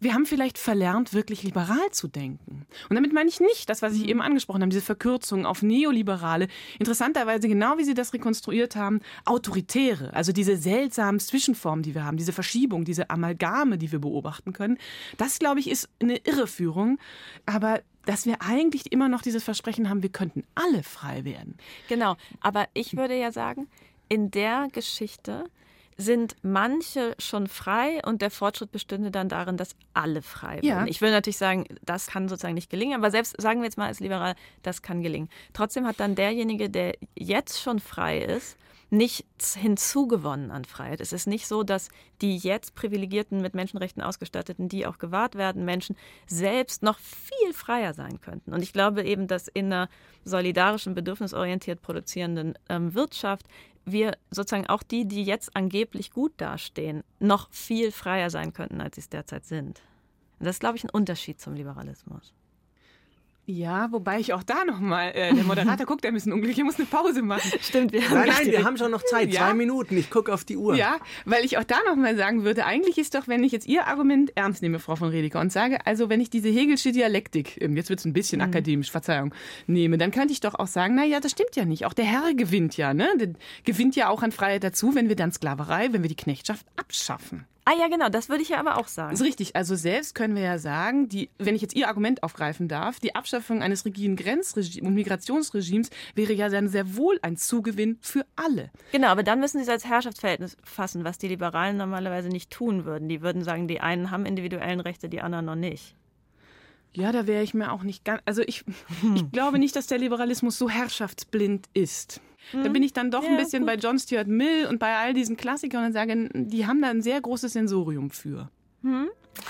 wir 0.00 0.14
haben 0.14 0.24
vielleicht 0.24 0.58
verlernt, 0.58 1.12
wirklich 1.12 1.42
liberal 1.42 1.90
zu 1.92 2.08
denken. 2.08 2.66
Und 2.88 2.96
damit 2.96 3.12
meine 3.12 3.28
ich 3.28 3.38
nicht 3.38 3.68
das, 3.68 3.82
was 3.82 3.94
ich 3.94 4.02
mhm. 4.02 4.08
eben 4.08 4.22
angesprochen 4.22 4.62
habe, 4.62 4.70
diese 4.70 4.84
Verkürzung 4.84 5.44
auf 5.44 5.62
Neoliberale. 5.62 6.48
Interessanterweise, 6.78 7.48
genau 7.48 7.76
wie 7.76 7.84
Sie 7.84 7.94
das 7.94 8.14
rekonstruiert 8.14 8.76
haben, 8.76 9.00
autoritäre, 9.26 10.12
also 10.14 10.32
diese 10.32 10.56
seltsamen 10.56 11.20
Zwischenformen, 11.20 11.82
die 11.82 11.94
wir 11.94 12.04
haben, 12.04 12.16
diese 12.16 12.32
Verschiebung, 12.32 12.84
diese 12.84 13.10
Amalgame, 13.10 13.76
die 13.76 13.92
wir 13.92 13.98
beobachten 13.98 14.54
können. 14.54 14.78
Das, 15.18 15.38
glaube 15.38 15.60
ich, 15.60 15.70
ist 15.70 15.88
eine 16.00 16.16
Irreführung. 16.16 16.98
Aber 17.44 17.80
dass 18.06 18.24
wir 18.24 18.40
eigentlich 18.40 18.92
immer 18.92 19.08
noch 19.08 19.20
dieses 19.20 19.44
Versprechen 19.44 19.90
haben, 19.90 20.02
wir 20.02 20.10
könnten 20.10 20.44
alle 20.54 20.82
frei 20.82 21.24
werden. 21.24 21.56
Genau, 21.88 22.16
aber 22.40 22.66
ich 22.72 22.96
würde 22.96 23.18
ja 23.18 23.30
sagen, 23.30 23.68
in 24.08 24.30
der 24.30 24.68
Geschichte 24.72 25.44
sind 26.00 26.36
manche 26.42 27.14
schon 27.18 27.46
frei 27.46 28.00
und 28.04 28.22
der 28.22 28.30
Fortschritt 28.30 28.72
bestünde 28.72 29.10
dann 29.10 29.28
darin, 29.28 29.56
dass 29.56 29.76
alle 29.92 30.22
frei 30.22 30.56
werden. 30.56 30.64
Ja. 30.64 30.86
Ich 30.86 31.00
will 31.00 31.10
natürlich 31.10 31.38
sagen, 31.38 31.64
das 31.82 32.06
kann 32.06 32.28
sozusagen 32.28 32.54
nicht 32.54 32.70
gelingen, 32.70 32.98
aber 32.98 33.10
selbst 33.10 33.40
sagen 33.40 33.60
wir 33.60 33.66
jetzt 33.66 33.78
mal 33.78 33.86
als 33.86 34.00
Liberal, 34.00 34.34
das 34.62 34.82
kann 34.82 35.02
gelingen. 35.02 35.28
Trotzdem 35.52 35.86
hat 35.86 36.00
dann 36.00 36.14
derjenige, 36.14 36.70
der 36.70 36.94
jetzt 37.14 37.60
schon 37.60 37.80
frei 37.80 38.18
ist, 38.18 38.56
nichts 38.90 39.54
hinzugewonnen 39.54 40.50
an 40.50 40.64
Freiheit. 40.64 41.00
Es 41.00 41.12
ist 41.12 41.26
nicht 41.26 41.46
so, 41.46 41.62
dass 41.62 41.90
die 42.20 42.36
jetzt 42.36 42.74
privilegierten, 42.74 43.40
mit 43.40 43.54
Menschenrechten 43.54 44.02
ausgestatteten, 44.02 44.68
die 44.68 44.84
auch 44.86 44.98
gewahrt 44.98 45.36
werden, 45.36 45.64
Menschen 45.64 45.96
selbst 46.26 46.82
noch 46.82 46.98
viel 46.98 47.54
freier 47.54 47.94
sein 47.94 48.20
könnten. 48.20 48.52
Und 48.52 48.62
ich 48.62 48.72
glaube 48.72 49.04
eben, 49.04 49.28
dass 49.28 49.46
in 49.46 49.66
einer 49.66 49.88
solidarischen, 50.24 50.94
bedürfnisorientiert 50.94 51.82
produzierenden 51.82 52.58
ähm, 52.68 52.94
Wirtschaft 52.94 53.46
wir 53.92 54.16
sozusagen 54.30 54.66
auch 54.66 54.82
die, 54.82 55.06
die 55.06 55.24
jetzt 55.24 55.56
angeblich 55.56 56.10
gut 56.12 56.32
dastehen, 56.38 57.02
noch 57.18 57.50
viel 57.50 57.92
freier 57.92 58.30
sein 58.30 58.52
könnten, 58.52 58.80
als 58.80 58.96
sie 58.96 59.02
es 59.02 59.08
derzeit 59.08 59.44
sind. 59.44 59.82
Und 60.38 60.46
das 60.46 60.56
ist, 60.56 60.60
glaube 60.60 60.76
ich, 60.76 60.84
ein 60.84 60.90
Unterschied 60.90 61.40
zum 61.40 61.54
Liberalismus. 61.54 62.32
Ja, 63.50 63.90
wobei 63.90 64.20
ich 64.20 64.32
auch 64.32 64.44
da 64.44 64.64
nochmal, 64.64 65.10
äh, 65.12 65.34
der 65.34 65.42
Moderator 65.42 65.84
guckt 65.86 66.06
ein 66.06 66.14
bisschen 66.14 66.32
unglücklich, 66.32 66.58
er 66.58 66.64
muss 66.64 66.76
eine 66.76 66.86
Pause 66.86 67.20
machen. 67.20 67.50
Stimmt, 67.60 67.92
wir 67.92 68.08
haben 68.08 68.14
Nein, 68.14 68.28
nein, 68.28 68.46
wir 68.52 68.64
haben 68.64 68.76
schon 68.76 68.92
noch 68.92 69.02
Zeit, 69.02 69.32
ja. 69.32 69.40
zwei 69.40 69.54
Minuten, 69.54 69.96
ich 69.96 70.08
gucke 70.08 70.32
auf 70.32 70.44
die 70.44 70.56
Uhr. 70.56 70.76
Ja, 70.76 70.98
weil 71.24 71.44
ich 71.44 71.58
auch 71.58 71.64
da 71.64 71.76
nochmal 71.88 72.16
sagen 72.16 72.44
würde, 72.44 72.64
eigentlich 72.64 72.96
ist 72.96 73.16
doch, 73.16 73.26
wenn 73.26 73.42
ich 73.42 73.50
jetzt 73.50 73.66
Ihr 73.66 73.88
Argument 73.88 74.30
ernst 74.36 74.62
nehme, 74.62 74.78
Frau 74.78 74.94
von 74.94 75.08
Redeker, 75.08 75.40
und 75.40 75.50
sage, 75.50 75.84
also 75.84 76.08
wenn 76.08 76.20
ich 76.20 76.30
diese 76.30 76.48
Hegelsche 76.48 76.92
Dialektik, 76.92 77.60
ähm, 77.60 77.76
jetzt 77.76 77.90
wird 77.90 77.98
es 77.98 78.04
ein 78.04 78.12
bisschen 78.12 78.38
mhm. 78.38 78.46
akademisch, 78.46 78.90
Verzeihung, 78.92 79.34
nehme, 79.66 79.98
dann 79.98 80.12
könnte 80.12 80.32
ich 80.32 80.40
doch 80.40 80.54
auch 80.54 80.68
sagen, 80.68 80.94
naja, 80.94 81.18
das 81.18 81.32
stimmt 81.32 81.56
ja 81.56 81.64
nicht. 81.64 81.86
Auch 81.86 81.92
der 81.92 82.04
Herr 82.04 82.32
gewinnt 82.34 82.76
ja, 82.76 82.94
ne? 82.94 83.08
Der 83.18 83.30
gewinnt 83.64 83.96
ja 83.96 84.10
auch 84.10 84.22
an 84.22 84.30
Freiheit 84.30 84.62
dazu, 84.62 84.94
wenn 84.94 85.08
wir 85.08 85.16
dann 85.16 85.32
Sklaverei, 85.32 85.92
wenn 85.92 86.02
wir 86.02 86.08
die 86.08 86.16
Knechtschaft 86.16 86.64
abschaffen. 86.76 87.46
Ah 87.64 87.72
ja, 87.78 87.88
genau, 87.88 88.08
das 88.08 88.28
würde 88.28 88.42
ich 88.42 88.48
ja 88.48 88.58
aber 88.58 88.78
auch 88.78 88.88
sagen. 88.88 89.10
Das 89.10 89.20
ist 89.20 89.26
richtig. 89.26 89.54
Also 89.54 89.76
selbst 89.76 90.14
können 90.14 90.34
wir 90.34 90.42
ja 90.42 90.58
sagen, 90.58 91.08
die, 91.08 91.30
wenn 91.38 91.54
ich 91.54 91.62
jetzt 91.62 91.74
Ihr 91.74 91.88
Argument 91.88 92.22
aufgreifen 92.22 92.68
darf, 92.68 93.00
die 93.00 93.14
Abschaffung 93.14 93.62
eines 93.62 93.84
rigiden 93.84 94.16
Grenzregimes 94.16 94.88
und 94.88 94.94
Migrationsregimes 94.94 95.90
wäre 96.14 96.32
ja 96.32 96.48
dann 96.48 96.68
sehr 96.68 96.96
wohl 96.96 97.18
ein 97.22 97.36
Zugewinn 97.36 97.98
für 98.00 98.24
alle. 98.34 98.70
Genau, 98.92 99.08
aber 99.08 99.22
dann 99.22 99.40
müssen 99.40 99.58
Sie 99.58 99.64
es 99.64 99.68
als 99.68 99.84
Herrschaftsverhältnis 99.84 100.56
fassen, 100.64 101.04
was 101.04 101.18
die 101.18 101.28
Liberalen 101.28 101.76
normalerweise 101.76 102.28
nicht 102.28 102.50
tun 102.50 102.84
würden. 102.84 103.08
Die 103.08 103.20
würden 103.20 103.44
sagen, 103.44 103.68
die 103.68 103.80
einen 103.80 104.10
haben 104.10 104.26
individuellen 104.26 104.80
Rechte, 104.80 105.08
die 105.08 105.20
anderen 105.20 105.44
noch 105.44 105.54
nicht. 105.54 105.94
Ja, 106.92 107.12
da 107.12 107.26
wäre 107.26 107.42
ich 107.42 107.54
mir 107.54 107.72
auch 107.72 107.82
nicht 107.82 108.04
ganz. 108.04 108.20
Also 108.24 108.42
ich, 108.42 108.64
ich 109.14 109.30
glaube 109.30 109.58
nicht, 109.58 109.76
dass 109.76 109.86
der 109.86 109.98
Liberalismus 109.98 110.58
so 110.58 110.68
herrschaftsblind 110.68 111.68
ist. 111.74 112.20
Da 112.52 112.64
hm. 112.64 112.72
bin 112.72 112.82
ich 112.82 112.92
dann 112.92 113.10
doch 113.10 113.22
ja, 113.22 113.30
ein 113.30 113.36
bisschen 113.36 113.60
gut. 113.60 113.68
bei 113.68 113.74
John 113.76 113.98
Stuart 113.98 114.26
Mill 114.26 114.66
und 114.68 114.78
bei 114.78 114.96
all 114.96 115.14
diesen 115.14 115.36
Klassikern 115.36 115.86
und 115.86 115.92
sage, 115.92 116.28
die 116.34 116.66
haben 116.66 116.82
da 116.82 116.88
ein 116.88 117.02
sehr 117.02 117.20
großes 117.20 117.52
Sensorium 117.52 118.10
für. 118.10 118.50
Hm? 118.82 119.08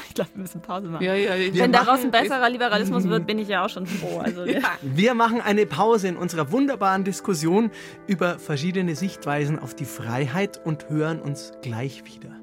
Ich 0.08 0.14
glaube, 0.14 0.30
wir 0.34 0.42
müssen 0.42 0.60
Pause 0.60 0.88
machen. 0.88 1.04
Ja, 1.04 1.14
ja, 1.14 1.32
Wenn 1.54 1.72
daraus 1.72 2.02
ein 2.02 2.10
besserer 2.10 2.48
Liberalismus 2.50 3.08
wird, 3.08 3.26
bin 3.26 3.38
ich 3.38 3.48
ja 3.48 3.64
auch 3.64 3.68
schon 3.68 3.86
froh. 3.86 4.18
Also, 4.18 4.44
ja. 4.44 4.60
Wir 4.82 5.14
machen 5.14 5.40
eine 5.40 5.66
Pause 5.66 6.08
in 6.08 6.16
unserer 6.16 6.52
wunderbaren 6.52 7.04
Diskussion 7.04 7.70
über 8.06 8.38
verschiedene 8.38 8.94
Sichtweisen 8.94 9.58
auf 9.58 9.74
die 9.74 9.86
Freiheit 9.86 10.60
und 10.64 10.88
hören 10.90 11.20
uns 11.20 11.52
gleich 11.62 12.04
wieder. 12.04 12.39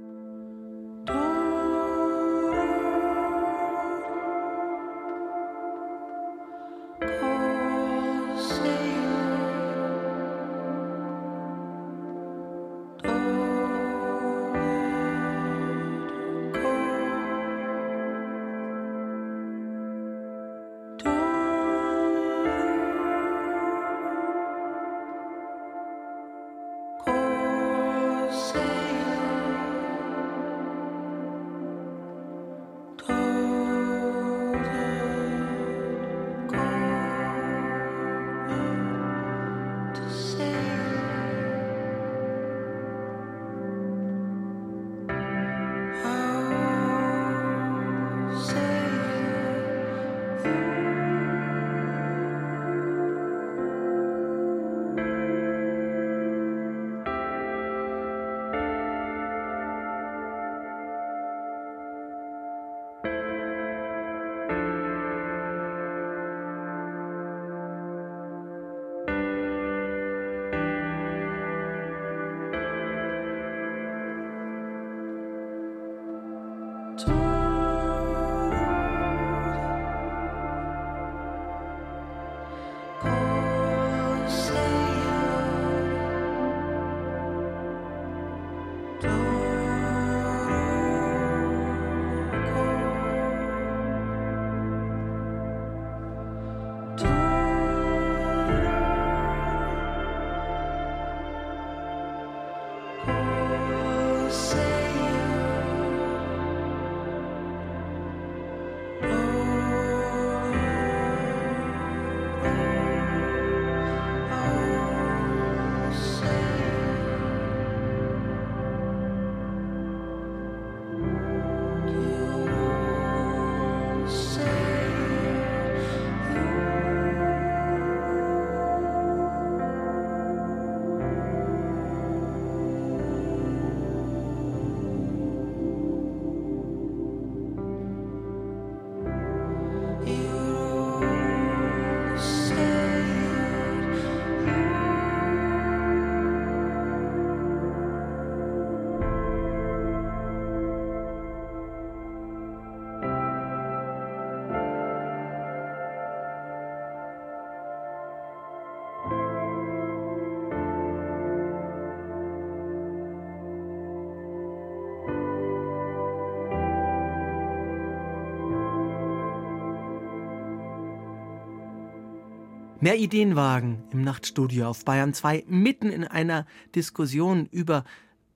Mehr 172.88 173.00
Ideenwagen 173.00 173.84
im 173.92 174.02
Nachtstudio 174.02 174.70
auf 174.70 174.86
Bayern 174.86 175.14
2, 175.14 175.44
mitten 175.50 175.90
in 175.90 176.06
einer 176.06 176.46
Diskussion 176.74 177.46
über 177.52 177.84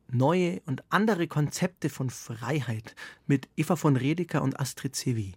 neue 0.09 0.61
und 0.65 0.83
andere 0.89 1.27
Konzepte 1.27 1.87
von 1.87 2.09
Freiheit 2.09 2.97
mit 3.27 3.47
Eva 3.55 3.77
von 3.77 3.95
Redeker 3.95 4.41
und 4.41 4.59
Astrid 4.59 4.93
Sevi. 4.93 5.35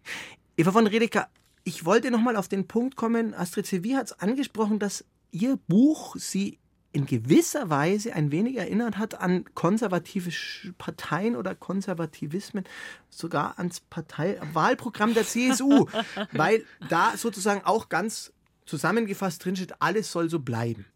Eva 0.57 0.73
von 0.73 0.89
Redeker, 0.89 1.29
ich 1.63 1.85
wollte 1.85 2.11
nochmal 2.11 2.35
auf 2.35 2.49
den 2.49 2.67
Punkt 2.67 2.97
kommen. 2.97 3.35
Astrid 3.35 3.67
Sevi 3.67 3.91
hat 3.91 4.07
es 4.07 4.19
angesprochen, 4.19 4.81
dass 4.81 5.05
ihr 5.31 5.61
Buch 5.69 6.17
sie 6.19 6.59
in 6.91 7.07
gewisser 7.07 7.71
Weise 7.71 8.15
ein 8.15 8.33
wenig 8.33 8.57
erinnert 8.57 8.99
hat 8.99 9.21
an 9.21 9.45
konservative 9.55 10.33
Parteien 10.77 11.37
oder 11.37 11.55
Konservativismen, 11.55 12.65
sogar 13.11 13.61
ans 13.61 13.79
Parteiwahlprogramm 13.79 15.15
der 15.15 15.25
CSU, 15.25 15.87
weil 16.33 16.65
da 16.89 17.17
sozusagen 17.17 17.63
auch 17.65 17.89
ganz 17.89 18.34
zusammengefasst 18.67 19.45
drinsteht, 19.45 19.75
alles 19.81 20.11
soll 20.11 20.31
so 20.31 20.41
bleiben. 20.41 20.87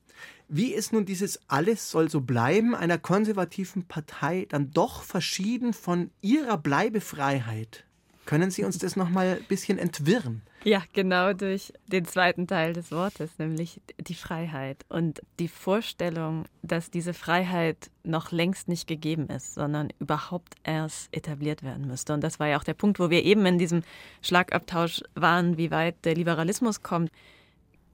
Wie 0.49 0.73
ist 0.73 0.93
nun 0.93 1.05
dieses 1.05 1.41
alles 1.49 1.91
soll 1.91 2.11
so 2.11 2.23
bleiben 2.23 2.75
einer 2.75 2.99
konservativen 2.99 3.87
Partei 3.87 4.47
dann 4.49 4.71
doch 4.71 5.03
verschieden 5.03 5.75
von 5.75 6.11
ihrer 6.23 6.57
Bleibefreiheit? 6.57 7.85
Können 8.25 8.51
Sie 8.51 8.65
uns 8.65 8.77
das 8.77 8.97
noch 8.97 9.09
mal 9.09 9.39
ein 9.39 9.45
bisschen 9.45 9.79
entwirren? 9.79 10.43
Ja, 10.65 10.83
genau 10.93 11.33
durch 11.33 11.73
den 11.87 12.05
zweiten 12.05 12.47
Teil 12.47 12.73
des 12.73 12.93
Wortes, 12.93 13.31
nämlich 13.39 13.81
die 13.99 14.15
Freiheit 14.15 14.85
und 14.89 15.23
die 15.39 15.49
Vorstellung, 15.49 16.45
dass 16.63 16.91
diese 16.91 17.15
Freiheit 17.15 17.91
noch 18.03 18.33
längst 18.33 18.69
nicht 18.69 18.87
gegeben 18.87 19.29
ist, 19.29 19.55
sondern 19.55 19.89
überhaupt 19.99 20.57
erst 20.65 21.09
etabliert 21.15 21.63
werden 21.63 21.87
müsste. 21.87 22.13
Und 22.13 22.23
das 22.23 22.41
war 22.41 22.49
ja 22.49 22.59
auch 22.59 22.65
der 22.65 22.75
Punkt, 22.75 22.99
wo 22.99 23.09
wir 23.09 23.25
eben 23.25 23.47
in 23.47 23.57
diesem 23.57 23.83
Schlagabtausch 24.21 25.03
waren, 25.15 25.57
wie 25.57 25.71
weit 25.71 26.05
der 26.05 26.15
Liberalismus 26.15 26.83
kommt. 26.83 27.11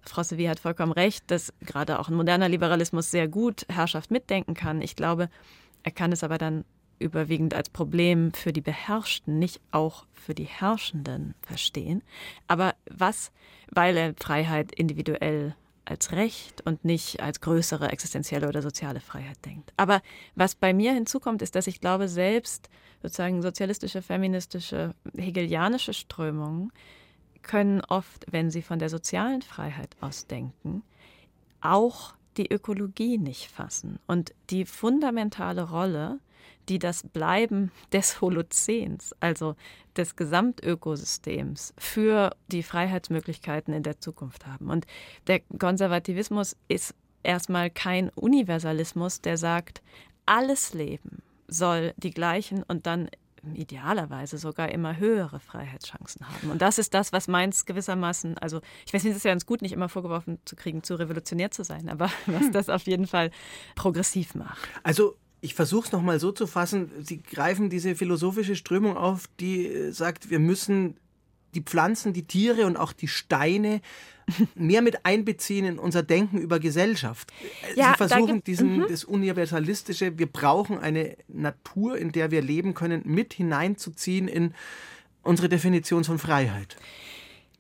Frau 0.07 0.23
Sevi 0.23 0.45
hat 0.45 0.61
vollkommen 0.61 0.93
recht, 0.93 1.31
dass 1.31 1.53
gerade 1.61 1.99
auch 1.99 2.09
ein 2.09 2.15
moderner 2.15 2.49
Liberalismus 2.49 3.11
sehr 3.11 3.29
gut 3.29 3.67
Herrschaft 3.69 4.11
mitdenken 4.11 4.55
kann. 4.55 4.83
Ich 4.83 4.97
glaube, 4.97 5.29
er 5.83 5.93
kann 5.93 6.13
es 6.13 6.23
aber 6.25 6.39
dann 6.39 6.65
überwiegend 6.99 7.55
als 7.55 7.69
Problem 7.69 8.33
für 8.33 8.53
die 8.53 8.61
Beherrschten, 8.61 9.39
nicht 9.39 9.61
auch 9.71 10.07
für 10.13 10.35
die 10.35 10.45
Herrschenden 10.45 11.35
verstehen. 11.43 12.03
Aber 12.47 12.75
was, 12.91 13.33
weil 13.71 13.97
er 13.97 14.15
Freiheit 14.15 14.73
individuell 14.73 15.55
als 15.85 16.13
Recht 16.13 16.63
und 16.65 16.85
nicht 16.85 17.21
als 17.21 17.41
größere 17.41 17.91
existenzielle 17.91 18.49
oder 18.49 18.63
soziale 18.63 19.01
Freiheit 19.01 19.45
denkt. 19.45 19.73
Aber 19.77 20.01
was 20.35 20.55
bei 20.55 20.73
mir 20.73 20.93
hinzukommt, 20.93 21.43
ist, 21.43 21.55
dass 21.55 21.67
ich 21.67 21.81
glaube, 21.81 22.09
selbst 22.09 22.71
sozusagen 23.03 23.43
sozialistische, 23.43 24.01
feministische, 24.01 24.95
hegelianische 25.15 25.93
Strömungen 25.93 26.73
können 27.45 27.81
oft, 27.83 28.27
wenn 28.31 28.51
sie 28.51 28.63
von 28.63 28.79
der 28.79 28.89
sozialen 28.89 29.43
Freiheit 29.43 29.97
aus 30.01 30.27
denken, 30.27 30.83
auch 31.61 32.15
die 32.37 32.51
Ökologie 32.51 33.19
nicht 33.19 33.51
fassen 33.51 33.99
und 34.07 34.35
die 34.51 34.65
fundamentale 34.65 35.71
Rolle, 35.71 36.19
die 36.69 36.79
das 36.79 37.07
Bleiben 37.07 37.71
des 37.93 38.21
Holozäns, 38.21 39.15
also 39.21 39.55
des 39.97 40.17
Gesamtökosystems, 40.17 41.75
für 41.79 42.35
die 42.49 42.63
Freiheitsmöglichkeiten 42.63 43.73
in 43.73 43.83
der 43.83 44.01
Zukunft 44.01 44.47
haben. 44.47 44.71
Und 44.71 44.87
der 45.27 45.41
Konservativismus 45.59 46.57
ist 46.69 46.95
erstmal 47.23 47.71
kein 47.71 48.11
Universalismus, 48.11 49.21
der 49.21 49.37
sagt, 49.37 49.83
alles 50.27 50.75
Leben 50.75 51.23
soll 51.47 51.93
die 51.97 52.11
gleichen 52.11 52.63
und 52.63 52.87
dann 52.87 53.09
idealerweise 53.55 54.39
sogar 54.39 54.71
immer 54.71 54.97
höhere 54.97 55.41
Freiheitschancen 55.41 56.27
haben. 56.29 56.51
Und 56.51 56.63
das 56.63 56.79
ist 56.79 56.95
das, 56.95 57.13
was 57.13 57.29
meins 57.29 57.67
gewissermaßen, 57.67 58.39
also 58.39 58.61
ich 58.87 58.95
weiß 58.95 59.05
nicht, 59.05 59.13
es 59.13 59.19
ist 59.19 59.25
ja 59.25 59.33
ganz 59.33 59.47
gut, 59.47 59.63
nicht 59.63 59.73
immer 59.73 59.89
vorgeworfen 59.89 60.39
zu 60.45 60.57
kriegen, 60.57 60.83
zu 60.83 60.95
revolutionär 60.95 61.51
zu 61.51 61.65
sein, 61.65 61.89
aber 61.89 62.11
was 62.27 62.51
das 62.51 62.69
auf 62.69 62.83
jeden 62.83 63.07
Fall 63.07 63.31
progressiv 63.75 64.35
macht. 64.35 64.69
Also 64.83 65.17
ich 65.41 65.55
versuche 65.55 65.87
es 65.87 65.93
nochmal 65.93 66.21
so 66.21 66.33
zu 66.33 66.47
fassen. 66.47 66.91
Sie 67.01 67.23
greifen 67.23 67.69
diese 67.69 67.95
philosophische 67.95 68.57
Strömung 68.57 68.97
auf, 68.97 69.29
die 69.41 69.67
äh, 69.67 69.93
sagt, 69.93 70.31
wir 70.31 70.39
müssen 70.39 70.97
die 71.55 71.63
Pflanzen, 71.63 72.13
die 72.13 72.27
Tiere 72.27 72.67
und 72.67 72.77
auch 72.77 72.93
die 72.93 73.09
Steine 73.09 73.81
mehr 74.55 74.83
mit 74.83 75.05
einbeziehen 75.05 75.65
in 75.67 75.79
unser 75.79 76.03
Denken 76.03 76.39
über 76.39 76.59
Gesellschaft. 76.59 77.33
Ja, 77.75 77.93
Sie 77.93 78.07
versuchen 78.07 78.43
diesen, 78.45 78.79
mhm. 78.79 78.87
das 78.89 79.05
Universalistische, 79.05 80.19
wir 80.19 80.27
brauchen 80.27 80.79
eine 80.79 81.17
Natur, 81.29 81.99
in 81.99 82.13
der 82.13 82.31
wir 82.31 82.43
leben 82.43 82.75
können, 82.75 83.03
mit 83.05 83.35
hineinzuziehen 83.35 84.29
in 84.29 84.55
unsere 85.23 85.49
Definition 85.49 86.05
von 86.05 86.19
Freiheit. 86.19 86.77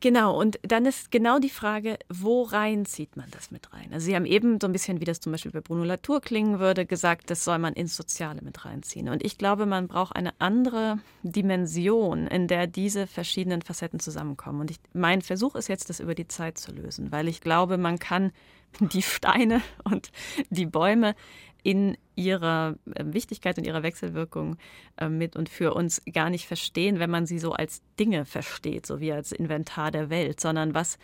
Genau, 0.05 0.39
und 0.39 0.59
dann 0.61 0.85
ist 0.85 1.11
genau 1.11 1.39
die 1.39 1.49
Frage, 1.49 1.99
wo 2.11 2.43
rein 2.43 2.85
zieht 2.85 3.17
man 3.17 3.25
das 3.31 3.51
mit 3.51 3.73
rein? 3.73 3.89
Also 3.91 4.05
Sie 4.05 4.15
haben 4.15 4.27
eben 4.27 4.59
so 4.61 4.67
ein 4.67 4.73
bisschen, 4.75 5.01
wie 5.01 5.07
das 5.07 5.19
zum 5.19 5.33
Beispiel 5.33 5.51
bei 5.51 5.63
Bruno 5.63 5.83
Latour 5.83 6.21
klingen 6.21 6.59
würde, 6.59 6.85
gesagt, 6.85 7.31
das 7.31 7.43
soll 7.43 7.59
man 7.59 7.73
ins 7.73 7.97
Soziale 7.97 8.43
mit 8.43 8.67
reinziehen. 8.67 9.09
Und 9.09 9.25
ich 9.25 9.39
glaube, 9.39 9.65
man 9.65 9.89
braucht 9.89 10.15
eine 10.15 10.39
andere 10.41 10.99
Dimension, 11.23 12.27
in 12.27 12.49
der 12.49 12.67
diese 12.67 13.07
verschiedenen 13.07 13.63
Facetten 13.63 13.99
zusammenkommen. 13.99 14.61
Und 14.61 14.71
ich, 14.73 14.79
mein 14.93 15.23
Versuch 15.23 15.55
ist 15.55 15.69
jetzt, 15.69 15.89
das 15.89 16.01
über 16.01 16.15
die 16.15 16.29
Zeit 16.29 16.59
zu 16.59 16.71
lösen, 16.73 17.11
weil 17.11 17.27
ich 17.27 17.41
glaube, 17.41 17.79
man 17.79 17.99
kann 17.99 18.33
die 18.81 19.01
Steine 19.01 19.63
und 19.85 20.13
die 20.51 20.67
Bäume 20.67 21.15
in 21.65 21.97
ihrer 22.15 22.77
äh, 22.95 23.05
Wichtigkeit 23.07 23.59
und 23.59 23.65
ihrer 23.65 23.83
Wechselwirkung 23.83 24.57
äh, 24.99 25.09
mit 25.09 25.35
und 25.35 25.49
für 25.49 25.75
uns 25.75 26.01
gar 26.13 26.31
nicht 26.31 26.47
verstehen, 26.47 27.01
wenn 27.01 27.11
man 27.11 27.27
sie 27.27 27.41
so 27.41 27.53
als 27.53 27.83
Dinge 27.99 28.25
versteht, 28.25 28.87
so 28.87 29.01
wie 29.01 29.13
als 29.13 29.33
Inventar 29.33 29.91
der 29.91 30.11
Welt, 30.11 30.39
sondern 30.39 30.75
was, 30.75 30.99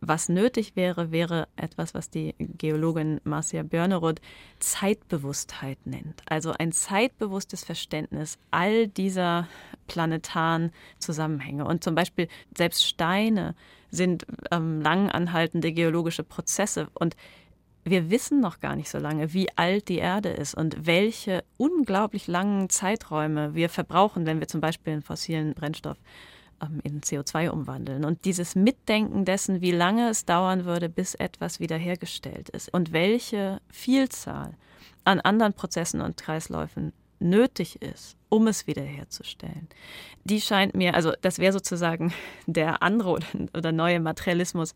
was 0.00 0.28
nötig 0.28 0.76
wäre, 0.76 1.10
wäre 1.10 1.48
etwas, 1.56 1.94
was 1.94 2.10
die 2.10 2.34
Geologin 2.38 3.20
Marcia 3.24 3.64
Börneroth 3.64 4.20
Zeitbewusstheit 4.60 5.78
nennt. 5.84 6.22
Also 6.26 6.52
ein 6.52 6.72
zeitbewusstes 6.72 7.64
Verständnis 7.64 8.38
all 8.50 8.86
dieser 8.86 9.48
planetaren 9.88 10.70
Zusammenhänge. 11.00 11.64
Und 11.64 11.82
zum 11.82 11.96
Beispiel 11.96 12.28
selbst 12.56 12.86
Steine 12.86 13.56
sind 13.90 14.26
ähm, 14.50 14.80
lang 14.80 15.10
anhaltende 15.10 15.72
geologische 15.72 16.22
Prozesse 16.22 16.88
und 16.94 17.16
wir 17.84 18.10
wissen 18.10 18.40
noch 18.40 18.60
gar 18.60 18.76
nicht 18.76 18.88
so 18.88 18.98
lange, 18.98 19.32
wie 19.34 19.48
alt 19.56 19.88
die 19.88 19.98
Erde 19.98 20.30
ist 20.30 20.54
und 20.54 20.86
welche 20.86 21.44
unglaublich 21.58 22.26
langen 22.26 22.70
Zeiträume 22.70 23.54
wir 23.54 23.68
verbrauchen, 23.68 24.26
wenn 24.26 24.40
wir 24.40 24.48
zum 24.48 24.60
Beispiel 24.60 24.94
einen 24.94 25.02
fossilen 25.02 25.54
Brennstoff 25.54 25.98
ähm, 26.62 26.80
in 26.82 27.02
CO2 27.02 27.50
umwandeln. 27.50 28.04
Und 28.04 28.24
dieses 28.24 28.54
Mitdenken 28.54 29.24
dessen, 29.24 29.60
wie 29.60 29.72
lange 29.72 30.08
es 30.08 30.24
dauern 30.24 30.64
würde, 30.64 30.88
bis 30.88 31.14
etwas 31.14 31.60
wiederhergestellt 31.60 32.48
ist 32.48 32.72
und 32.72 32.92
welche 32.92 33.60
Vielzahl 33.70 34.54
an 35.04 35.20
anderen 35.20 35.52
Prozessen 35.52 36.00
und 36.00 36.16
Kreisläufen 36.16 36.92
nötig 37.18 37.80
ist, 37.82 38.16
um 38.28 38.46
es 38.46 38.66
wiederherzustellen. 38.66 39.68
Die 40.24 40.40
scheint 40.40 40.74
mir, 40.74 40.94
also 40.94 41.12
das 41.20 41.38
wäre 41.38 41.52
sozusagen 41.52 42.12
der 42.46 42.82
andere 42.82 43.10
oder, 43.10 43.26
oder 43.56 43.72
neue 43.72 44.00
Materialismus, 44.00 44.74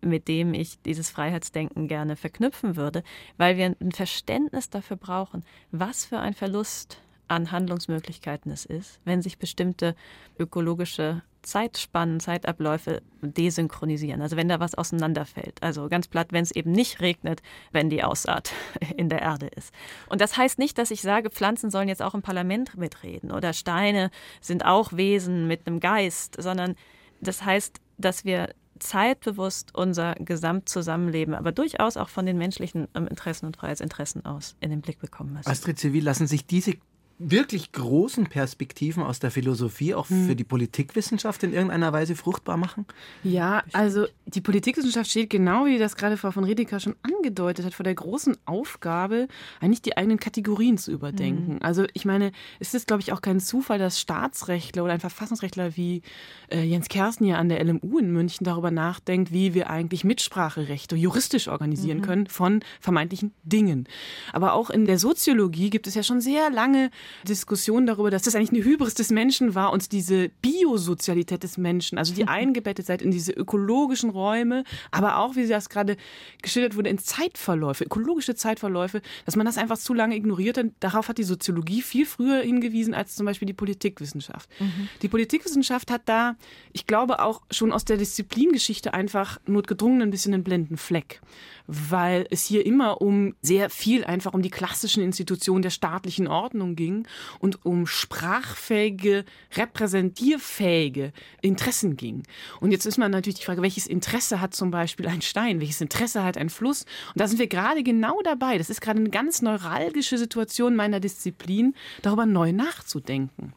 mit 0.00 0.28
dem 0.28 0.54
ich 0.54 0.80
dieses 0.82 1.10
Freiheitsdenken 1.10 1.88
gerne 1.88 2.16
verknüpfen 2.16 2.76
würde, 2.76 3.02
weil 3.36 3.56
wir 3.56 3.74
ein 3.80 3.92
Verständnis 3.92 4.70
dafür 4.70 4.96
brauchen, 4.96 5.44
was 5.70 6.04
für 6.04 6.18
ein 6.18 6.34
Verlust 6.34 7.00
an 7.28 7.50
Handlungsmöglichkeiten 7.50 8.50
es 8.50 8.64
ist, 8.64 9.00
wenn 9.04 9.22
sich 9.22 9.38
bestimmte 9.38 9.94
ökologische 10.38 11.22
Zeitspannen, 11.42 12.20
Zeitabläufe 12.20 13.02
desynchronisieren. 13.22 14.22
Also 14.22 14.36
wenn 14.36 14.48
da 14.48 14.60
was 14.60 14.74
auseinanderfällt. 14.74 15.62
Also 15.62 15.88
ganz 15.88 16.08
platt, 16.08 16.28
wenn 16.30 16.42
es 16.42 16.50
eben 16.50 16.72
nicht 16.72 17.00
regnet, 17.00 17.42
wenn 17.70 17.90
die 17.90 18.02
Aussaat 18.02 18.52
in 18.96 19.08
der 19.08 19.22
Erde 19.22 19.46
ist. 19.46 19.72
Und 20.08 20.20
das 20.20 20.36
heißt 20.36 20.58
nicht, 20.58 20.78
dass 20.78 20.90
ich 20.90 21.00
sage, 21.00 21.30
Pflanzen 21.30 21.70
sollen 21.70 21.88
jetzt 21.88 22.02
auch 22.02 22.14
im 22.14 22.22
Parlament 22.22 22.76
mitreden 22.76 23.30
oder 23.30 23.52
Steine 23.52 24.10
sind 24.40 24.64
auch 24.64 24.92
Wesen 24.92 25.46
mit 25.46 25.66
einem 25.66 25.80
Geist, 25.80 26.36
sondern 26.40 26.74
das 27.20 27.44
heißt, 27.44 27.80
dass 27.98 28.24
wir 28.24 28.54
zeitbewusst 28.78 29.74
unser 29.74 30.14
Gesamtzusammenleben, 30.14 31.34
aber 31.34 31.52
durchaus 31.52 31.96
auch 31.96 32.08
von 32.08 32.26
den 32.26 32.38
menschlichen 32.38 32.88
ähm, 32.94 33.06
Interessen 33.06 33.46
und 33.46 33.56
Freiheitsinteressen 33.56 34.24
aus 34.24 34.56
in 34.60 34.70
den 34.70 34.80
Blick 34.80 34.98
bekommen 34.98 35.32
müssen. 35.34 35.48
Astrid 35.48 35.78
Zivil, 35.78 36.04
lassen 36.04 36.26
sich 36.26 36.46
diese 36.46 36.74
wirklich 37.18 37.72
großen 37.72 38.26
Perspektiven 38.26 39.02
aus 39.02 39.18
der 39.18 39.30
Philosophie 39.30 39.94
auch 39.94 40.08
hm. 40.08 40.26
für 40.26 40.36
die 40.36 40.44
Politikwissenschaft 40.44 41.42
in 41.42 41.52
irgendeiner 41.52 41.92
Weise 41.92 42.14
fruchtbar 42.14 42.56
machen? 42.56 42.86
Ja, 43.24 43.64
also 43.72 44.06
die 44.26 44.40
Politikwissenschaft 44.40 45.10
steht 45.10 45.30
genau, 45.30 45.66
wie 45.66 45.78
das 45.78 45.96
gerade 45.96 46.16
Frau 46.16 46.30
von 46.30 46.44
Redeker 46.44 46.78
schon 46.78 46.94
angedeutet 47.02 47.64
hat, 47.64 47.74
vor 47.74 47.84
der 47.84 47.94
großen 47.94 48.36
Aufgabe, 48.44 49.26
eigentlich 49.60 49.82
die 49.82 49.96
eigenen 49.96 50.20
Kategorien 50.20 50.78
zu 50.78 50.92
überdenken. 50.92 51.54
Mhm. 51.54 51.62
Also 51.62 51.86
ich 51.92 52.04
meine, 52.04 52.32
es 52.60 52.74
ist, 52.74 52.86
glaube 52.86 53.02
ich, 53.02 53.12
auch 53.12 53.20
kein 53.20 53.40
Zufall, 53.40 53.78
dass 53.78 54.00
Staatsrechtler 54.00 54.84
oder 54.84 54.92
ein 54.92 55.00
Verfassungsrechtler 55.00 55.76
wie 55.76 56.02
äh, 56.50 56.62
Jens 56.62 56.88
Kersten 56.88 57.24
hier 57.24 57.38
an 57.38 57.48
der 57.48 57.62
LMU 57.64 57.98
in 57.98 58.12
München 58.12 58.44
darüber 58.44 58.70
nachdenkt, 58.70 59.32
wie 59.32 59.54
wir 59.54 59.70
eigentlich 59.70 60.04
Mitspracherechte 60.04 60.94
juristisch 60.94 61.48
organisieren 61.48 61.98
mhm. 61.98 62.02
können 62.02 62.26
von 62.28 62.60
vermeintlichen 62.80 63.32
Dingen. 63.42 63.88
Aber 64.32 64.52
auch 64.52 64.70
in 64.70 64.86
der 64.86 64.98
Soziologie 64.98 65.70
gibt 65.70 65.86
es 65.86 65.94
ja 65.94 66.04
schon 66.04 66.20
sehr 66.20 66.50
lange 66.50 66.90
Diskussion 67.26 67.86
darüber, 67.86 68.10
dass 68.10 68.22
das 68.22 68.34
eigentlich 68.34 68.50
eine 68.50 68.64
Hybris 68.64 68.94
des 68.94 69.10
Menschen 69.10 69.54
war 69.54 69.72
und 69.72 69.92
diese 69.92 70.28
Biosozialität 70.40 71.42
des 71.42 71.58
Menschen, 71.58 71.98
also 71.98 72.14
die 72.14 72.24
eingebettet 72.28 72.86
seid 72.86 73.02
in 73.02 73.10
diese 73.10 73.32
ökologischen 73.32 74.10
Räume, 74.10 74.64
aber 74.90 75.18
auch, 75.18 75.36
wie 75.36 75.46
das 75.46 75.68
gerade 75.68 75.96
geschildert 76.42 76.76
wurde, 76.76 76.90
in 76.90 76.98
Zeitverläufe, 76.98 77.84
ökologische 77.84 78.34
Zeitverläufe, 78.34 79.02
dass 79.24 79.36
man 79.36 79.46
das 79.46 79.58
einfach 79.58 79.78
zu 79.78 79.94
lange 79.94 80.16
ignoriert 80.16 80.58
hat. 80.58 80.66
Darauf 80.80 81.08
hat 81.08 81.18
die 81.18 81.24
Soziologie 81.24 81.82
viel 81.82 82.06
früher 82.06 82.40
hingewiesen 82.42 82.94
als 82.94 83.16
zum 83.16 83.26
Beispiel 83.26 83.46
die 83.46 83.54
Politikwissenschaft. 83.54 84.48
Mhm. 84.60 84.88
Die 85.02 85.08
Politikwissenschaft 85.08 85.90
hat 85.90 86.02
da, 86.06 86.36
ich 86.72 86.86
glaube, 86.86 87.20
auch 87.20 87.42
schon 87.50 87.72
aus 87.72 87.84
der 87.84 87.96
Disziplingeschichte 87.96 88.94
einfach 88.94 89.38
notgedrungen 89.46 90.02
ein 90.02 90.10
bisschen 90.10 90.34
einen 90.34 90.44
blinden 90.44 90.76
Fleck 90.76 91.20
weil 91.68 92.26
es 92.30 92.46
hier 92.46 92.64
immer 92.64 93.02
um 93.02 93.34
sehr 93.42 93.68
viel 93.68 94.02
einfach 94.02 94.32
um 94.32 94.40
die 94.40 94.48
klassischen 94.48 95.02
Institutionen 95.02 95.60
der 95.60 95.70
staatlichen 95.70 96.26
Ordnung 96.26 96.74
ging 96.76 96.97
und 97.38 97.64
um 97.64 97.86
sprachfähige, 97.86 99.24
repräsentierfähige 99.56 101.12
Interessen 101.42 101.96
ging. 101.96 102.22
Und 102.60 102.72
jetzt 102.72 102.86
ist 102.86 102.98
man 102.98 103.10
natürlich 103.10 103.38
die 103.40 103.44
Frage, 103.44 103.62
welches 103.62 103.86
Interesse 103.86 104.40
hat 104.40 104.54
zum 104.54 104.70
Beispiel 104.70 105.06
ein 105.06 105.22
Stein, 105.22 105.60
welches 105.60 105.80
Interesse 105.80 106.24
hat 106.24 106.36
ein 106.36 106.50
Fluss? 106.50 106.82
Und 107.08 107.20
da 107.20 107.28
sind 107.28 107.38
wir 107.38 107.46
gerade 107.46 107.82
genau 107.82 108.20
dabei. 108.22 108.58
Das 108.58 108.70
ist 108.70 108.80
gerade 108.80 109.00
eine 109.00 109.10
ganz 109.10 109.42
neuralgische 109.42 110.18
Situation 110.18 110.76
meiner 110.76 111.00
Disziplin, 111.00 111.74
darüber 112.02 112.26
neu 112.26 112.52
nachzudenken. 112.52 113.52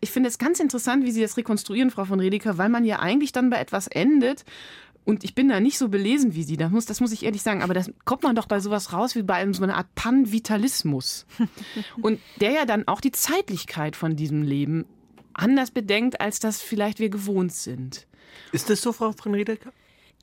Ich 0.00 0.10
finde 0.10 0.28
es 0.28 0.38
ganz 0.38 0.60
interessant, 0.60 1.04
wie 1.04 1.10
Sie 1.10 1.20
das 1.20 1.36
rekonstruieren, 1.36 1.90
Frau 1.90 2.04
von 2.04 2.20
Redeker, 2.20 2.58
weil 2.58 2.68
man 2.68 2.84
ja 2.84 2.98
eigentlich 3.00 3.32
dann 3.32 3.50
bei 3.50 3.58
etwas 3.58 3.86
endet, 3.86 4.44
und 5.08 5.24
ich 5.24 5.34
bin 5.34 5.48
da 5.48 5.58
nicht 5.58 5.78
so 5.78 5.88
belesen 5.88 6.34
wie 6.34 6.42
Sie, 6.42 6.58
das 6.58 6.70
muss, 6.70 6.84
das 6.84 7.00
muss 7.00 7.12
ich 7.12 7.24
ehrlich 7.24 7.40
sagen, 7.40 7.62
aber 7.62 7.72
das 7.72 7.90
kommt 8.04 8.24
man 8.24 8.36
doch 8.36 8.44
bei 8.44 8.60
sowas 8.60 8.92
raus 8.92 9.14
wie 9.16 9.22
bei 9.22 9.36
einem, 9.36 9.54
so 9.54 9.62
einer 9.62 9.78
Art 9.78 9.94
Panvitalismus. 9.94 11.24
und 12.02 12.20
der 12.42 12.50
ja 12.50 12.66
dann 12.66 12.86
auch 12.86 13.00
die 13.00 13.10
Zeitlichkeit 13.10 13.96
von 13.96 14.16
diesem 14.16 14.42
Leben 14.42 14.84
anders 15.32 15.70
bedenkt, 15.70 16.20
als 16.20 16.40
das 16.40 16.60
vielleicht 16.60 16.98
wir 16.98 17.08
gewohnt 17.08 17.54
sind. 17.54 18.06
Ist 18.52 18.68
das 18.68 18.82
so, 18.82 18.92
Frau 18.92 19.12
von 19.12 19.32
Riedecker? 19.34 19.72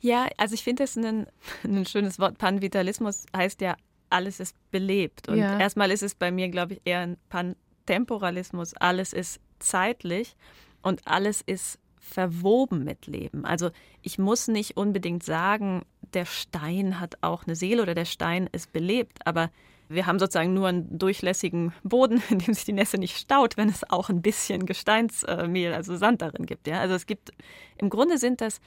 Ja, 0.02 0.28
also 0.38 0.54
ich 0.54 0.64
finde 0.64 0.84
das 0.84 0.96
ein, 0.96 1.26
ein 1.64 1.88
schönes 1.88 2.20
Wort. 2.20 2.38
Panvitalismus 2.38 3.26
heißt 3.36 3.62
ja, 3.62 3.78
alles 4.12 4.40
ist 4.40 4.56
belebt. 4.70 5.28
Und 5.30 5.40
ja. 5.40 5.60
erstmal 5.60 5.90
ist 5.90 6.04
es 6.04 6.14
bei 6.14 6.30
mir, 6.32 6.50
glaube 6.50 6.74
ich, 6.76 6.82
eher 6.86 7.00
ein 7.00 7.18
Pantemporalismus. 7.30 8.76
Alles 8.76 9.14
ist 9.14 9.40
zeitlich 9.58 10.36
und 10.84 11.08
alles 11.08 11.42
ist 11.42 11.80
verwoben 12.06 12.84
mit 12.84 13.08
Leben. 13.08 13.46
Also 13.46 13.72
ich 14.02 14.18
muss 14.18 14.48
nicht 14.48 14.78
unbedingt 14.78 15.24
sagen, 15.24 15.82
der 16.14 16.26
Stein 16.26 17.00
hat 17.00 17.18
auch 17.22 17.46
eine 17.46 17.56
Seele 17.56 17.82
oder 17.82 17.96
der 17.96 18.06
Stein 18.06 18.48
ist 18.52 18.72
belebt, 18.72 19.26
aber 19.26 19.50
wir 19.90 20.06
haben 20.06 20.20
sozusagen 20.20 20.54
nur 20.54 20.68
einen 20.68 20.98
durchlässigen 20.98 21.74
Boden, 21.84 22.22
in 22.30 22.40
dem 22.40 22.54
sich 22.54 22.66
die 22.66 22.74
Nässe 22.74 22.98
nicht 22.98 23.18
staut, 23.18 23.58
wenn 23.58 23.70
es 23.70 23.90
auch 23.90 24.10
ein 24.10 24.22
bisschen 24.22 24.66
Gesteinsmehl, 24.66 25.74
also 25.74 25.98
Sand 25.98 26.22
darin 26.22 26.46
gibt. 26.46 26.68
Ja? 26.68 26.80
Also 26.80 26.96
es 26.96 27.06
gibt, 27.06 27.32
im 27.78 27.90
Grunde 27.90 28.18
sind 28.18 28.40
das 28.40 28.62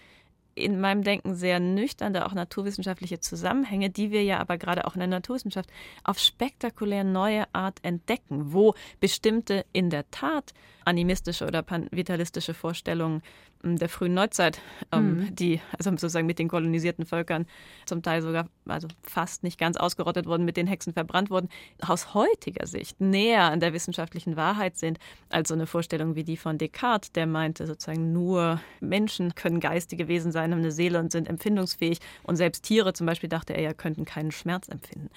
in 0.58 0.80
meinem 0.80 1.02
Denken 1.02 1.34
sehr 1.34 1.60
nüchterne, 1.60 2.26
auch 2.26 2.34
naturwissenschaftliche 2.34 3.20
Zusammenhänge, 3.20 3.90
die 3.90 4.10
wir 4.10 4.22
ja 4.22 4.38
aber 4.38 4.58
gerade 4.58 4.86
auch 4.86 4.94
in 4.94 5.00
der 5.00 5.08
Naturwissenschaft 5.08 5.70
auf 6.04 6.18
spektakulär 6.18 7.04
neue 7.04 7.44
Art 7.54 7.78
entdecken, 7.82 8.52
wo 8.52 8.74
bestimmte 9.00 9.64
in 9.72 9.90
der 9.90 10.10
Tat 10.10 10.52
animistische 10.84 11.46
oder 11.46 11.62
panvitalistische 11.62 12.54
Vorstellungen 12.54 13.22
der 13.62 13.88
frühen 13.88 14.14
Neuzeit, 14.14 14.60
ähm, 14.92 15.16
mhm. 15.16 15.34
die 15.34 15.60
also 15.76 15.90
sozusagen 15.90 16.26
mit 16.26 16.38
den 16.38 16.48
kolonisierten 16.48 17.04
Völkern 17.04 17.46
zum 17.86 18.02
Teil 18.02 18.22
sogar 18.22 18.48
also 18.66 18.88
fast 19.02 19.42
nicht 19.42 19.58
ganz 19.58 19.76
ausgerottet 19.76 20.26
wurden, 20.26 20.44
mit 20.44 20.56
den 20.56 20.66
Hexen 20.66 20.92
verbrannt 20.92 21.30
wurden, 21.30 21.48
aus 21.80 22.14
heutiger 22.14 22.66
Sicht 22.66 23.00
näher 23.00 23.44
an 23.44 23.60
der 23.60 23.72
wissenschaftlichen 23.72 24.36
Wahrheit 24.36 24.76
sind 24.76 24.98
als 25.28 25.48
so 25.48 25.54
eine 25.54 25.66
Vorstellung 25.66 26.14
wie 26.14 26.24
die 26.24 26.36
von 26.36 26.58
Descartes, 26.58 27.12
der 27.12 27.26
meinte 27.26 27.66
sozusagen 27.66 28.12
nur 28.12 28.60
Menschen 28.80 29.34
können 29.34 29.60
geistige 29.60 30.08
Wesen 30.08 30.30
sein, 30.30 30.52
haben 30.52 30.60
eine 30.60 30.72
Seele 30.72 31.00
und 31.00 31.10
sind 31.10 31.28
empfindungsfähig 31.28 31.98
und 32.22 32.36
selbst 32.36 32.64
Tiere 32.64 32.92
zum 32.92 33.06
Beispiel 33.06 33.28
dachte 33.28 33.54
er 33.54 33.62
ja 33.62 33.74
könnten 33.74 34.04
keinen 34.04 34.30
Schmerz 34.30 34.68
empfinden. 34.68 35.10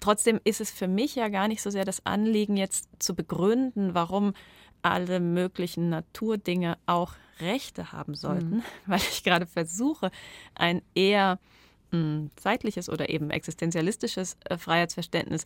Trotzdem 0.00 0.40
ist 0.44 0.60
es 0.60 0.70
für 0.70 0.88
mich 0.88 1.14
ja 1.14 1.28
gar 1.28 1.48
nicht 1.48 1.62
so 1.62 1.70
sehr 1.70 1.84
das 1.84 2.04
Anliegen, 2.04 2.56
jetzt 2.56 2.88
zu 2.98 3.14
begründen, 3.14 3.94
warum 3.94 4.34
alle 4.82 5.20
möglichen 5.20 5.88
Naturdinge 5.88 6.76
auch 6.86 7.14
Rechte 7.40 7.92
haben 7.92 8.14
sollten, 8.14 8.56
mhm. 8.56 8.62
weil 8.86 9.00
ich 9.00 9.24
gerade 9.24 9.46
versuche, 9.46 10.10
ein 10.54 10.82
eher 10.94 11.38
mh, 11.90 11.98
hm, 11.98 12.30
zeitliches 12.36 12.88
oder 12.88 13.08
eben 13.08 13.30
existenzialistisches 13.30 14.36
äh, 14.44 14.56
Freiheitsverständnis 14.56 15.44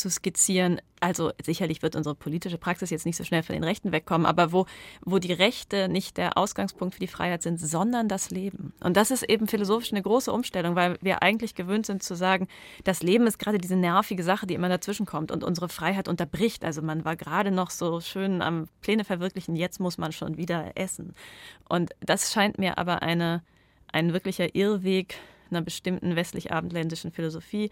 zu 0.00 0.10
skizzieren. 0.10 0.80
Also 1.00 1.30
sicherlich 1.42 1.82
wird 1.82 1.96
unsere 1.96 2.14
politische 2.14 2.58
Praxis 2.58 2.90
jetzt 2.90 3.06
nicht 3.06 3.16
so 3.16 3.24
schnell 3.24 3.42
von 3.42 3.54
den 3.54 3.64
Rechten 3.64 3.92
wegkommen, 3.92 4.26
aber 4.26 4.52
wo, 4.52 4.66
wo 5.02 5.18
die 5.18 5.32
Rechte 5.32 5.88
nicht 5.88 6.16
der 6.16 6.36
Ausgangspunkt 6.36 6.94
für 6.94 7.00
die 7.00 7.06
Freiheit 7.06 7.42
sind, 7.42 7.58
sondern 7.58 8.08
das 8.08 8.30
Leben. 8.30 8.74
Und 8.80 8.96
das 8.96 9.10
ist 9.10 9.22
eben 9.22 9.46
philosophisch 9.46 9.92
eine 9.92 10.02
große 10.02 10.32
Umstellung, 10.32 10.74
weil 10.74 10.98
wir 11.00 11.22
eigentlich 11.22 11.54
gewöhnt 11.54 11.86
sind 11.86 12.02
zu 12.02 12.14
sagen, 12.14 12.48
das 12.84 13.02
Leben 13.02 13.26
ist 13.26 13.38
gerade 13.38 13.58
diese 13.58 13.76
nervige 13.76 14.22
Sache, 14.22 14.46
die 14.46 14.54
immer 14.54 14.68
dazwischen 14.68 15.06
kommt 15.06 15.30
und 15.30 15.44
unsere 15.44 15.68
Freiheit 15.68 16.08
unterbricht. 16.08 16.64
Also 16.64 16.82
man 16.82 17.04
war 17.04 17.16
gerade 17.16 17.50
noch 17.50 17.70
so 17.70 18.00
schön 18.00 18.42
am 18.42 18.68
Pläne 18.82 19.04
verwirklichen, 19.04 19.56
jetzt 19.56 19.80
muss 19.80 19.96
man 19.96 20.12
schon 20.12 20.36
wieder 20.36 20.72
essen. 20.74 21.14
Und 21.68 21.92
das 22.00 22.32
scheint 22.32 22.58
mir 22.58 22.76
aber 22.78 23.02
eine, 23.02 23.42
ein 23.92 24.12
wirklicher 24.12 24.54
Irrweg 24.54 25.16
einer 25.50 25.62
bestimmten 25.62 26.16
westlich-abendländischen 26.16 27.10
Philosophie 27.10 27.70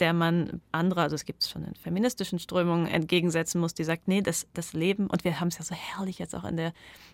der 0.00 0.12
man 0.12 0.60
andere, 0.72 1.02
also 1.02 1.14
es 1.14 1.24
gibt 1.24 1.42
es 1.42 1.50
schon 1.50 1.64
in 1.64 1.74
feministischen 1.74 2.38
Strömungen, 2.38 2.86
entgegensetzen 2.86 3.60
muss, 3.60 3.74
die 3.74 3.84
sagt, 3.84 4.08
nee, 4.08 4.22
das, 4.22 4.46
das 4.54 4.72
Leben, 4.72 5.06
und 5.06 5.24
wir 5.24 5.40
haben 5.40 5.48
es 5.48 5.58
ja 5.58 5.64
so 5.64 5.74
herrlich 5.74 6.18
jetzt 6.18 6.34
auch 6.34 6.44
in 6.44 6.56
der 6.56 6.72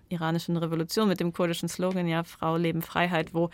iranischen 0.09 0.57
Revolution 0.57 1.09
mit 1.09 1.20
dem 1.20 1.33
kurdischen 1.33 1.68
Slogan, 1.68 2.09
ja, 2.09 2.24
Frau, 2.24 2.57
Leben, 2.57 2.83
Freiheit, 2.83 3.35
wo 3.35 3.51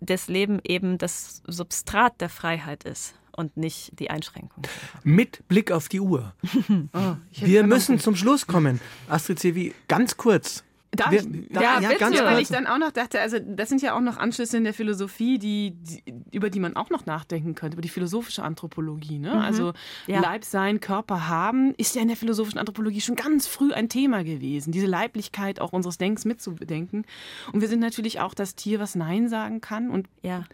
das 0.00 0.28
Leben 0.28 0.60
eben 0.64 0.98
das 0.98 1.42
Substrat 1.46 2.20
der 2.20 2.30
Freiheit 2.30 2.84
ist 2.84 3.14
und 3.32 3.56
nicht 3.56 3.98
die 3.98 4.10
Einschränkung. 4.10 4.64
Mit 5.02 5.46
Blick 5.48 5.72
auf 5.72 5.88
die 5.88 6.00
Uhr. 6.00 6.34
oh, 6.92 7.16
wir 7.32 7.64
müssen 7.64 7.98
zum 7.98 8.16
Schluss 8.16 8.46
kommen. 8.46 8.80
Astrid 9.08 9.38
Sevi, 9.38 9.74
ganz 9.88 10.16
kurz. 10.16 10.64
Darf 10.92 11.12
wir, 11.12 11.20
ich, 11.20 11.48
da, 11.50 11.62
ja, 11.62 11.80
ja 11.80 11.88
bitte, 11.90 12.24
weil 12.24 12.40
ich 12.40 12.48
dann 12.48 12.66
auch 12.66 12.78
noch 12.78 12.90
dachte, 12.90 13.20
also 13.20 13.38
das 13.38 13.68
sind 13.68 13.80
ja 13.80 13.94
auch 13.94 14.00
noch 14.00 14.16
Anschlüsse 14.16 14.56
in 14.56 14.64
der 14.64 14.74
Philosophie, 14.74 15.38
die, 15.38 15.70
die 15.70 16.02
über 16.32 16.50
die 16.50 16.58
man 16.58 16.74
auch 16.74 16.90
noch 16.90 17.06
nachdenken 17.06 17.54
könnte, 17.54 17.76
über 17.76 17.82
die 17.82 17.88
philosophische 17.88 18.42
Anthropologie. 18.42 19.20
Ne? 19.20 19.34
Mhm. 19.34 19.40
Also 19.40 19.72
ja. 20.08 20.20
Leib 20.20 20.44
sein, 20.44 20.80
Körper 20.80 21.28
haben, 21.28 21.74
ist 21.76 21.94
ja 21.94 22.02
in 22.02 22.08
der 22.08 22.16
philosophischen 22.16 22.58
Anthropologie 22.58 23.00
schon 23.00 23.14
ganz 23.14 23.46
früh 23.46 23.72
ein 23.72 23.88
Thema 23.88 24.24
gewesen, 24.24 24.72
diese 24.72 24.86
Leiblichkeit 24.86 25.60
auch 25.60 25.72
unseres 25.72 25.96
Denkens 25.96 26.24
mitzubedenken. 26.24 27.04
Und 27.52 27.60
wir 27.60 27.68
sind 27.68 27.80
natürlich 27.80 28.18
auch 28.18 28.34
das 28.34 28.56
Tier, 28.56 28.80
was 28.80 28.96
Nein 28.96 29.28
sagen 29.28 29.60
kann 29.60 29.90
und 29.90 30.08
ja. 30.22 30.44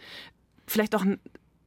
vielleicht 0.67 0.95
auch 0.95 1.05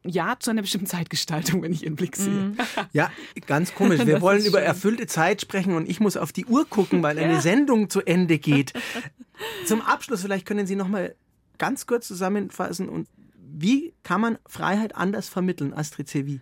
ja 0.05 0.37
zu 0.39 0.51
einer 0.51 0.61
bestimmten 0.61 0.87
Zeitgestaltung, 0.87 1.61
wenn 1.61 1.73
ich 1.73 1.83
Ihren 1.83 1.95
Blick 1.95 2.15
sehe. 2.15 2.29
Mhm. 2.29 2.57
Ja, 2.93 3.11
ganz 3.45 3.75
komisch. 3.75 4.05
Wir 4.05 4.21
wollen 4.21 4.45
über 4.45 4.61
erfüllte 4.61 5.07
Zeit 5.07 5.41
sprechen 5.41 5.73
und 5.73 5.89
ich 5.89 5.99
muss 5.99 6.17
auf 6.17 6.31
die 6.31 6.45
Uhr 6.45 6.65
gucken, 6.65 7.03
weil 7.03 7.19
eine 7.19 7.33
ja. 7.33 7.41
Sendung 7.41 7.89
zu 7.89 8.01
Ende 8.01 8.39
geht. 8.39 8.73
Zum 9.65 9.81
Abschluss, 9.81 10.21
vielleicht 10.21 10.45
können 10.45 10.67
Sie 10.67 10.75
noch 10.75 10.87
mal 10.87 11.15
ganz 11.57 11.85
kurz 11.85 12.07
zusammenfassen 12.07 12.89
und 12.89 13.07
wie 13.35 13.93
kann 14.03 14.21
man 14.21 14.37
Freiheit 14.47 14.95
anders 14.95 15.27
vermitteln, 15.27 15.73
Astrid 15.73 16.07
Sevi? 16.07 16.39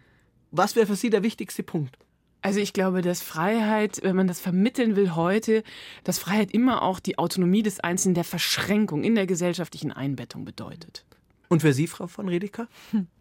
Was 0.52 0.76
wäre 0.76 0.88
für 0.88 0.96
Sie 0.96 1.10
der 1.10 1.24
wichtigste 1.24 1.64
Punkt? 1.64 1.98
Also 2.42 2.60
ich 2.60 2.74
glaube, 2.74 3.02
dass 3.02 3.22
Freiheit, 3.22 4.00
wenn 4.04 4.16
man 4.16 4.28
das 4.28 4.40
vermitteln 4.40 4.96
will 4.96 5.16
heute, 5.16 5.64
dass 6.04 6.20
Freiheit 6.20 6.52
immer 6.52 6.82
auch 6.84 7.00
die 7.00 7.18
Autonomie 7.18 7.64
des 7.64 7.80
Einzelnen 7.80 8.16
der 8.16 8.24
Verschränkung 8.24 9.04
in 9.04 9.16
der 9.16 9.26
gesellschaftlichen 9.26 9.92
Einbettung 9.92 10.46
bedeutet. 10.46 11.04
Und 11.50 11.62
für 11.62 11.74
Sie, 11.74 11.88
Frau 11.88 12.08
von 12.08 12.28
Redeker? 12.28 12.68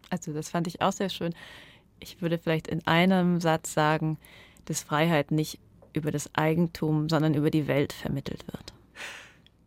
Also 0.09 0.33
das 0.33 0.49
fand 0.49 0.67
ich 0.67 0.81
auch 0.81 0.91
sehr 0.91 1.09
schön. 1.09 1.33
Ich 1.99 2.21
würde 2.21 2.37
vielleicht 2.37 2.67
in 2.67 2.85
einem 2.85 3.41
Satz 3.41 3.73
sagen, 3.73 4.17
dass 4.65 4.83
Freiheit 4.83 5.31
nicht 5.31 5.59
über 5.93 6.11
das 6.11 6.33
Eigentum, 6.35 7.09
sondern 7.09 7.33
über 7.33 7.49
die 7.49 7.67
Welt 7.67 7.93
vermittelt 7.93 8.45
wird. 8.47 8.73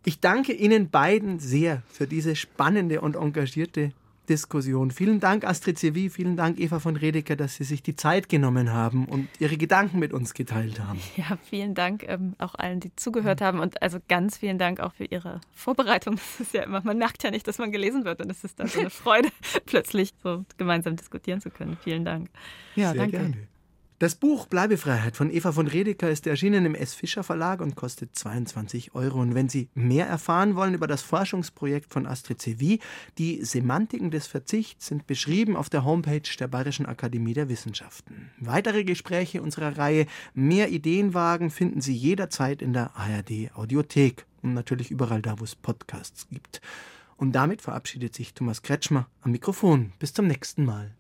Ich 0.05 0.21
danke 0.21 0.53
Ihnen 0.53 0.91
beiden 0.91 1.41
sehr 1.41 1.83
für 1.89 2.07
diese 2.07 2.37
spannende 2.37 3.01
und 3.01 3.17
engagierte 3.17 3.93
Diskussion. 4.31 4.93
Vielen 4.93 5.21
Dank, 5.21 5.45
Astrid 5.45 5.79
Sevi, 5.79 6.09
vielen 6.09 6.37
Dank, 6.37 6.59
Eva 6.61 6.79
von 6.79 6.97
Redeker, 6.97 7.37
dass 7.37 7.57
Sie 7.57 7.65
sich 7.65 7.83
die 7.83 7.97
Zeit 7.97 8.29
genommen 8.29 8.73
haben 8.73 9.07
und 9.07 9.29
Ihre 9.41 9.57
Gedanken 9.57 9.99
mit 9.99 10.13
uns 10.13 10.33
geteilt 10.33 10.81
haben. 10.81 11.01
Ja, 11.17 11.37
vielen 11.43 11.75
Dank 11.75 12.05
ähm, 12.07 12.35
auch 12.39 12.55
allen, 12.55 12.81
die 12.81 12.95
zugehört 12.95 13.41
haben 13.41 13.59
und 13.59 13.83
also 13.83 13.99
ganz 14.09 14.39
vielen 14.39 14.57
Dank 14.57 14.81
auch 14.81 14.95
für 14.95 15.05
Ihre 15.05 15.41
Vorbereitung. 15.53 16.19
Das 16.31 16.47
ist 16.47 16.55
ja 16.55 16.63
immer, 16.63 16.81
man 16.85 16.97
merkt 16.97 17.25
ja 17.25 17.31
nicht, 17.31 17.47
dass 17.49 17.59
man 17.59 17.73
gelesen 17.73 18.05
wird 18.05 18.23
und 18.23 18.31
es 18.31 18.45
ist 18.45 18.61
dann 18.61 18.69
so 18.69 18.79
eine 18.81 18.91
Freude, 18.91 19.29
plötzlich 19.67 20.13
so 20.23 20.45
gemeinsam 20.57 20.95
diskutieren 20.95 21.41
zu 21.41 21.51
können. 21.51 21.77
Vielen 21.83 22.05
Dank. 22.05 22.29
Ja, 22.77 22.93
Sehr 22.93 23.01
danke. 23.01 23.19
Gerne. 23.19 23.50
Das 24.01 24.15
Buch 24.15 24.47
Bleibefreiheit 24.47 25.15
von 25.15 25.31
Eva 25.31 25.53
von 25.53 25.67
Redeker 25.67 26.11
ist 26.11 26.27
erschienen 26.27 26.65
im 26.65 26.75
S. 26.75 26.95
Fischer 26.95 27.23
Verlag 27.23 27.61
und 27.61 27.77
kostet 27.77 28.17
22 28.17 28.95
Euro. 28.95 29.21
Und 29.21 29.35
wenn 29.35 29.51
Sie 29.51 29.69
mehr 29.75 30.07
erfahren 30.07 30.57
wollen 30.57 30.73
über 30.73 30.87
das 30.87 31.03
Forschungsprojekt 31.03 31.93
von 31.93 32.07
Astrid 32.07 32.41
Sevi, 32.41 32.81
die 33.19 33.45
Semantiken 33.45 34.11
des 34.11 34.27
Verzichts 34.27 34.87
sind 34.87 35.07
beschrieben 35.07 35.55
auf 35.55 35.69
der 35.69 35.85
Homepage 35.85 36.23
der 36.39 36.49
Bayerischen 36.49 36.87
Akademie 36.87 37.35
der 37.35 37.51
Wissenschaften. 37.51 38.31
Weitere 38.39 38.85
Gespräche 38.85 39.43
unserer 39.43 39.77
Reihe 39.77 40.07
Mehr 40.33 40.71
Ideenwagen 40.71 41.51
finden 41.51 41.83
Sie 41.83 41.95
jederzeit 41.95 42.63
in 42.63 42.73
der 42.73 42.97
ARD 42.97 43.51
Audiothek 43.53 44.25
und 44.41 44.55
natürlich 44.55 44.91
überall 44.91 45.21
da, 45.21 45.39
wo 45.41 45.45
es 45.45 45.55
Podcasts 45.55 46.27
gibt. 46.31 46.63
Und 47.19 47.33
damit 47.33 47.61
verabschiedet 47.61 48.15
sich 48.15 48.33
Thomas 48.33 48.63
Kretschmer 48.63 49.11
am 49.21 49.33
Mikrofon. 49.33 49.93
Bis 49.99 50.15
zum 50.15 50.27
nächsten 50.27 50.65
Mal. 50.65 50.97